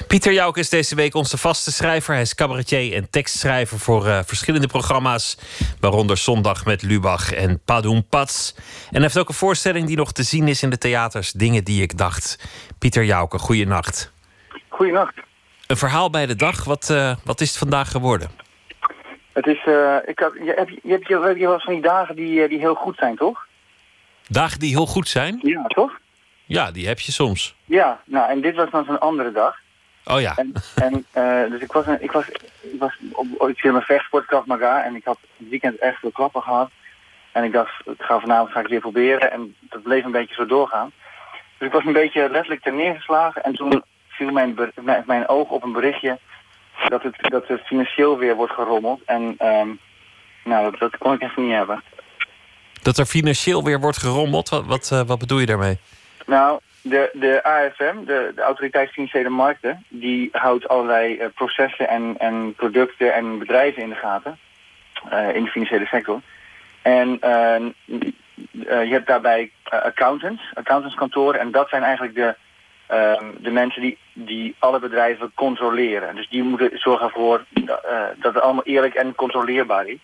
[0.10, 2.14] Pieter Jouk is deze week onze vaste schrijver.
[2.14, 5.38] Hij is cabaretier en tekstschrijver voor eh, verschillende programma's.
[5.80, 8.56] Waaronder Zondag met Lubach en Padoen Pats.
[8.58, 11.32] En hij heeft ook een voorstelling die nog te zien is in de theaters.
[11.32, 12.50] Dingen die ik dacht.
[12.80, 14.12] Pieter Jouke, goeienacht.
[14.68, 15.14] Goeienacht.
[15.68, 16.64] Een verhaal bij de dag.
[16.64, 18.30] Wat, eh, wat is het vandaag geworden?
[19.34, 22.48] Het is, eh, ik had, je, heb, je, hebt je, eens van die dagen die,
[22.48, 23.46] die heel goed zijn, toch?
[24.28, 25.40] Dagen die heel goed zijn?
[25.42, 26.00] Ja, toch?
[26.46, 27.56] Ja, die heb je soms.
[27.66, 29.56] Ja, nou, en dit was dan zo'n andere dag.
[30.12, 30.34] Oh ja.
[30.36, 32.28] En, en eh, dus ik was, een- ik was,
[32.62, 36.12] ik was op, zit in mijn vechtsport Krav en ik had het weekend echt veel
[36.12, 36.70] klappen gehad.
[37.32, 40.36] En ik dacht, ik ga vanavond ga ik weer proberen en dat bleef een beetje
[40.36, 40.92] zo doorgaan.
[41.58, 45.50] Dus ik was een beetje letterlijk ter neergeslagen en toen viel mijn, mijn, mijn oog
[45.50, 46.20] op een berichtje
[46.88, 49.02] dat het, dat het financieel weer wordt gerommeld.
[49.06, 49.68] En ehm,
[50.44, 51.84] nou, dat, dat kon ik even niet hebben.
[52.82, 54.50] Dat er financieel weer wordt gerommeld.
[54.50, 55.78] Wat, wat, eh, wat bedoel je daarmee?
[56.26, 56.60] Nou,
[56.90, 63.14] de, de AFM, de, Autoriteit Financiële Markten, die houdt allerlei eh, processen en, en producten
[63.14, 64.38] en bedrijven in de gaten.
[65.10, 66.22] eh, in de financiële sector.
[66.82, 67.58] En eh,
[68.62, 71.40] je hebt daarbij accountants, accountantskantoren.
[71.40, 72.36] En dat zijn eigenlijk de,
[72.88, 76.16] ehm, de mensen die, die alle bedrijven controleren.
[76.16, 79.98] Dus die moeten zorgen ervoor dat, het allemaal eerlijk en controleerbaar is.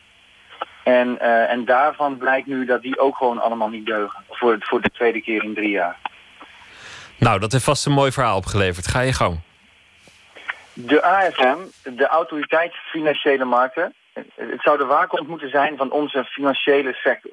[0.83, 4.23] En, en daarvan blijkt nu dat die ook gewoon allemaal niet deugen.
[4.29, 5.97] Voor, voor de tweede keer in drie jaar.
[7.19, 8.87] Nou, dat heeft vast een mooi verhaal opgeleverd.
[8.87, 9.39] Ga je gang.
[10.73, 13.93] De AFM, de Autoriteit Financiële Markten,
[14.35, 17.31] het zou de waakhond moeten zijn van onze financiële sector.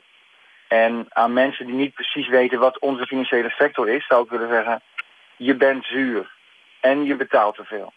[0.69, 4.49] En aan mensen die niet precies weten wat onze financiële sector is, zou ik willen
[4.49, 4.83] zeggen,
[5.37, 6.31] je bent zuur
[6.81, 7.93] en je betaalt te veel.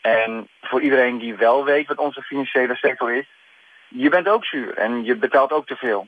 [0.00, 3.26] En voor iedereen die wel weet wat onze financiële sector is,
[3.88, 6.06] je bent ook zuur en je betaalt ook te veel.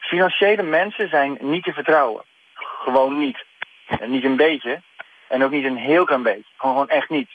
[0.00, 2.24] Financiële mensen zijn niet te vertrouwen.
[2.54, 3.44] Gewoon niet.
[4.06, 4.82] Niet een beetje.
[5.28, 6.52] En ook niet een heel klein beetje.
[6.56, 7.30] Gewoon, gewoon echt niet.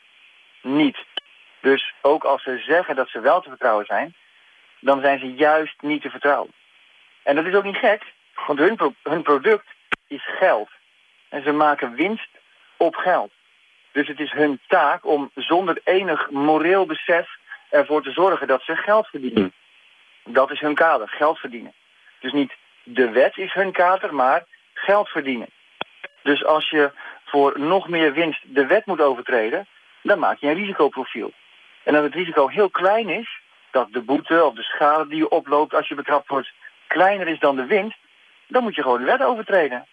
[0.61, 0.97] Niet.
[1.59, 4.15] Dus ook als ze zeggen dat ze wel te vertrouwen zijn,
[4.79, 6.51] dan zijn ze juist niet te vertrouwen.
[7.23, 8.13] En dat is ook niet gek,
[8.47, 9.65] want hun, hun product
[10.07, 10.69] is geld.
[11.29, 12.29] En ze maken winst
[12.77, 13.31] op geld.
[13.91, 17.29] Dus het is hun taak om zonder enig moreel besef
[17.69, 19.53] ervoor te zorgen dat ze geld verdienen.
[20.23, 21.73] Dat is hun kader, geld verdienen.
[22.19, 22.53] Dus niet
[22.83, 25.47] de wet is hun kader, maar geld verdienen.
[26.23, 26.91] Dus als je
[27.25, 29.67] voor nog meer winst de wet moet overtreden,
[30.01, 31.31] dan maak je een risicoprofiel.
[31.83, 33.39] En als het risico heel klein is,
[33.71, 36.51] dat de boete of de schade die je oploopt als je betrapt wordt
[36.87, 37.97] kleiner is dan de winst,
[38.47, 39.85] dan moet je gewoon de wet overtreden.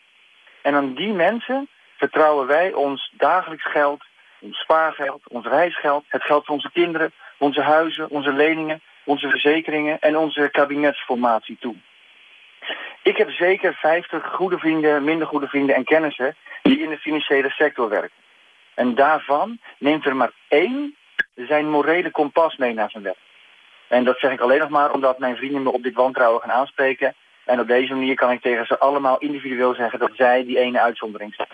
[0.62, 4.04] En aan die mensen vertrouwen wij ons dagelijks geld,
[4.40, 9.98] ons spaargeld, ons reisgeld, het geld van onze kinderen, onze huizen, onze leningen, onze verzekeringen
[10.00, 11.76] en onze kabinetsformatie toe.
[13.08, 17.50] Ik heb zeker 50 goede vrienden, minder goede vrienden en kennissen die in de financiële
[17.50, 18.16] sector werken.
[18.74, 20.96] En daarvan neemt er maar één
[21.34, 23.18] zijn morele kompas mee naar zijn werk.
[23.86, 26.52] En dat zeg ik alleen nog maar omdat mijn vrienden me op dit wantrouwen gaan
[26.52, 27.14] aanspreken.
[27.44, 30.80] En op deze manier kan ik tegen ze allemaal individueel zeggen dat zij die ene
[30.80, 31.48] uitzondering zijn.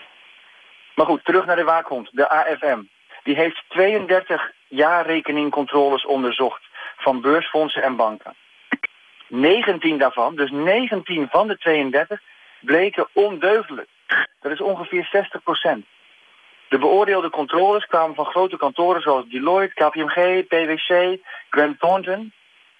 [0.95, 2.81] Maar goed, terug naar de waakhond, de AFM.
[3.23, 6.63] Die heeft 32 jaarrekeningcontroles onderzocht
[6.97, 8.35] van beursfondsen en banken.
[9.27, 12.21] 19 daarvan, dus 19 van de 32,
[12.59, 13.87] bleken ondeugdelijk.
[14.41, 15.85] Dat is ongeveer 60 procent.
[16.69, 21.17] De beoordeelde controles kwamen van grote kantoren zoals Deloitte, KPMG, PwC,
[21.49, 22.31] Grant Thornton.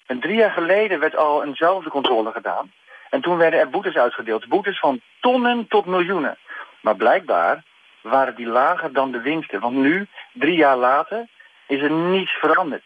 [0.06, 2.72] En drie jaar geleden werd al eenzelfde controle gedaan.
[3.10, 4.48] En toen werden er boetes uitgedeeld.
[4.48, 6.38] Boetes van tonnen tot miljoenen.
[6.82, 7.64] Maar blijkbaar
[8.02, 9.60] waren die lager dan de winsten.
[9.60, 11.28] Want nu, drie jaar later,
[11.68, 12.84] is er niets veranderd.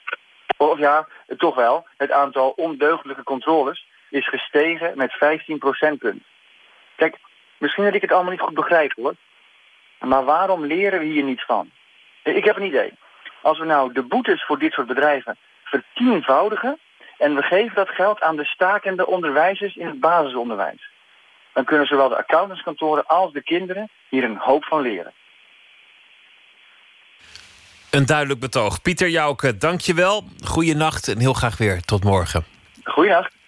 [0.62, 1.08] Of ja,
[1.38, 6.24] toch wel, het aantal ondeugdelijke controles is gestegen met 15 procentpunt.
[6.96, 7.18] Kijk,
[7.58, 9.16] misschien dat ik het allemaal niet goed begrijp hoor.
[10.00, 11.70] Maar waarom leren we hier niets van?
[12.24, 12.94] Ik heb een idee.
[13.42, 16.80] Als we nou de boetes voor dit soort bedrijven vertienvoudigen...
[17.18, 20.90] en we geven dat geld aan de stakende onderwijzers in het basisonderwijs...
[21.54, 25.14] dan kunnen zowel de accountantskantoren als de kinderen hier een hoop van leren.
[27.90, 28.82] Een duidelijk betoog.
[28.82, 30.24] Pieter Jouke, dank je wel.
[30.44, 32.46] Goeienacht en heel graag weer tot morgen.
[32.84, 33.39] Goeienacht.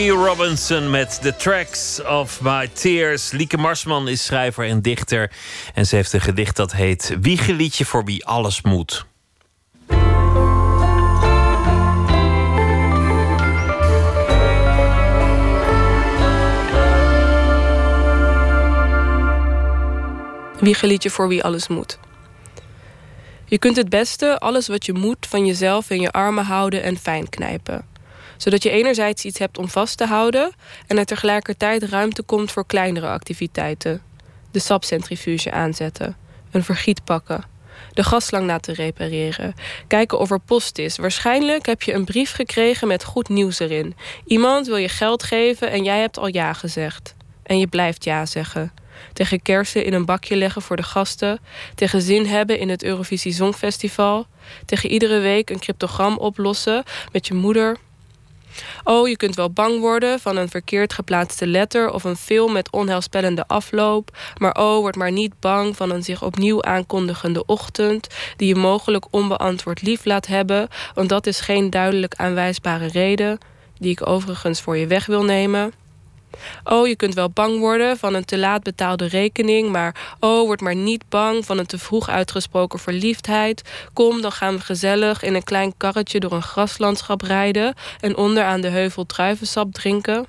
[0.00, 3.30] Smokey Robinson met The Tracks of My Tears.
[3.30, 5.32] Lieke Marsman is schrijver en dichter.
[5.74, 9.06] En ze heeft een gedicht dat heet Wiegeliedje voor wie alles moet.
[20.60, 21.98] Wiegeliedje voor wie alles moet.
[23.44, 26.96] Je kunt het beste alles wat je moet van jezelf in je armen houden en
[26.96, 27.89] fijn knijpen.
[28.40, 30.52] Zodat je enerzijds iets hebt om vast te houden
[30.86, 34.02] en er tegelijkertijd ruimte komt voor kleinere activiteiten.
[34.50, 36.16] De sapcentrifuge aanzetten,
[36.50, 37.44] een vergiet pakken,
[37.92, 39.54] de gaslang laten repareren,
[39.86, 40.96] kijken of er post is.
[40.96, 43.96] Waarschijnlijk heb je een brief gekregen met goed nieuws erin.
[44.24, 47.14] Iemand wil je geld geven en jij hebt al ja gezegd.
[47.42, 48.72] En je blijft ja zeggen.
[49.12, 51.38] Tegen kersen in een bakje leggen voor de gasten.
[51.74, 54.26] Tegen zin hebben in het Eurovisie Songfestival.
[54.64, 57.76] Tegen iedere week een cryptogram oplossen met je moeder.
[58.84, 62.72] Oh, je kunt wel bang worden van een verkeerd geplaatste letter of een film met
[62.72, 64.16] onheilspellende afloop.
[64.36, 68.06] Maar oh, word maar niet bang van een zich opnieuw aankondigende ochtend
[68.36, 73.38] die je mogelijk onbeantwoord lief laat hebben, want dat is geen duidelijk aanwijsbare reden,
[73.78, 75.72] die ik overigens voor je weg wil nemen.
[76.64, 80.60] Oh, je kunt wel bang worden van een te laat betaalde rekening, maar oh, word
[80.60, 83.62] maar niet bang van een te vroeg uitgesproken verliefdheid.
[83.92, 88.44] Kom, dan gaan we gezellig in een klein karretje door een graslandschap rijden en onder
[88.44, 90.26] aan de heuvel druivensap drinken.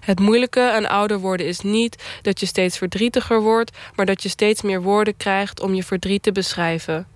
[0.00, 4.28] Het moeilijke aan ouder worden is niet dat je steeds verdrietiger wordt, maar dat je
[4.28, 7.06] steeds meer woorden krijgt om je verdriet te beschrijven.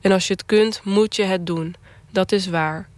[0.00, 1.74] En als je het kunt, moet je het doen.
[2.10, 2.88] Dat is waar.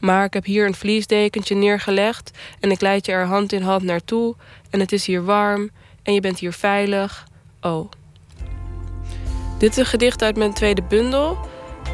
[0.00, 3.82] Maar ik heb hier een vliesdekentje neergelegd en ik leid je er hand in hand
[3.82, 4.34] naartoe
[4.70, 5.70] en het is hier warm
[6.02, 7.26] en je bent hier veilig.
[7.60, 7.90] Oh.
[9.58, 11.38] Dit is een gedicht uit mijn tweede bundel.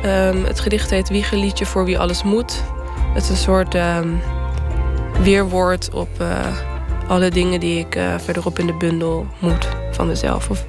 [0.02, 2.62] Ehm, het gedicht heet Wiegeliedje voor wie alles moet.
[3.14, 4.08] Het is een soort ehm,
[5.22, 6.56] weerwoord op eh,
[7.08, 10.50] alle dingen die ik eh, verderop in de bundel moet van mezelf.
[10.50, 10.64] Of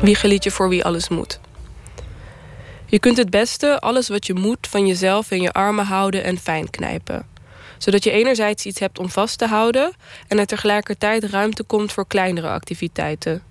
[0.00, 1.40] Wiegeliedje voor wie alles moet.
[2.92, 6.38] Je kunt het beste alles wat je moet van jezelf in je armen houden en
[6.38, 7.26] fijn knijpen.
[7.78, 9.92] Zodat je enerzijds iets hebt om vast te houden
[10.28, 13.42] en er tegelijkertijd ruimte komt voor kleinere activiteiten.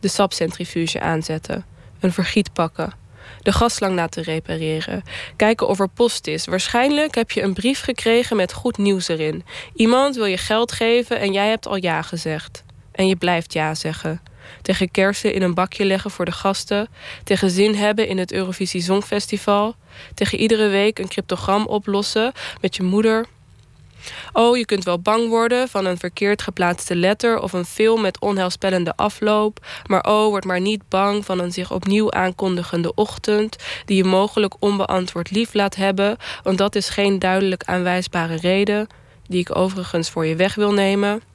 [0.00, 1.64] De sapcentrifuge aanzetten,
[2.00, 2.92] een vergiet pakken,
[3.42, 5.02] de gaslang laten repareren,
[5.36, 6.46] kijken of er post is.
[6.46, 9.44] Waarschijnlijk heb je een brief gekregen met goed nieuws erin.
[9.74, 12.64] Iemand wil je geld geven en jij hebt al ja gezegd.
[12.92, 14.20] En je blijft ja zeggen.
[14.62, 16.88] Tegen kersen in een bakje leggen voor de gasten.
[17.24, 19.74] Tegen zin hebben in het Eurovisie Songfestival.
[20.14, 23.26] Tegen iedere week een cryptogram oplossen met je moeder.
[24.32, 28.20] Oh, je kunt wel bang worden van een verkeerd geplaatste letter of een film met
[28.20, 29.66] onheilspellende afloop.
[29.86, 34.54] Maar oh, word maar niet bang van een zich opnieuw aankondigende ochtend die je mogelijk
[34.58, 38.86] onbeantwoord lief laat hebben, want dat is geen duidelijk aanwijsbare reden,
[39.26, 41.29] die ik overigens voor je weg wil nemen.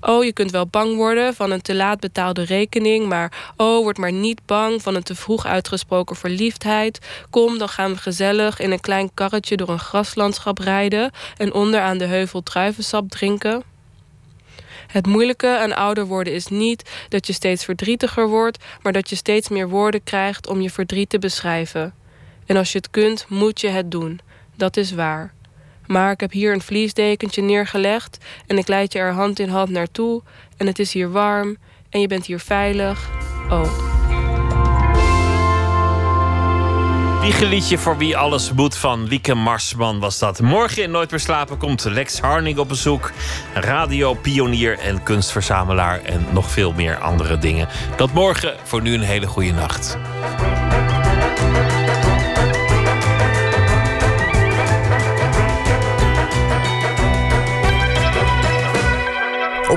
[0.00, 3.98] Oh, je kunt wel bang worden van een te laat betaalde rekening, maar oh, word
[3.98, 6.98] maar niet bang van een te vroeg uitgesproken verliefdheid.
[7.30, 11.80] Kom, dan gaan we gezellig in een klein karretje door een graslandschap rijden en onder
[11.80, 13.62] aan de heuvel druivensap drinken.
[14.86, 19.16] Het moeilijke aan ouder worden is niet dat je steeds verdrietiger wordt, maar dat je
[19.16, 21.94] steeds meer woorden krijgt om je verdriet te beschrijven.
[22.46, 24.20] En als je het kunt, moet je het doen.
[24.56, 25.34] Dat is waar.
[25.88, 29.70] Maar ik heb hier een vliesdekentje neergelegd en ik leid je er hand in hand
[29.70, 30.22] naartoe
[30.56, 31.56] en het is hier warm
[31.90, 33.10] en je bent hier veilig.
[33.50, 33.96] Oh.
[37.20, 40.40] Wiegeliedje voor wie alles moet van Lieke Marsman was dat.
[40.40, 43.12] Morgen in Nooit meer slapen komt Lex Harning op bezoek.
[43.54, 47.68] Radiopionier en kunstverzamelaar en nog veel meer andere dingen.
[47.96, 49.98] Dat morgen, voor nu een hele goede nacht.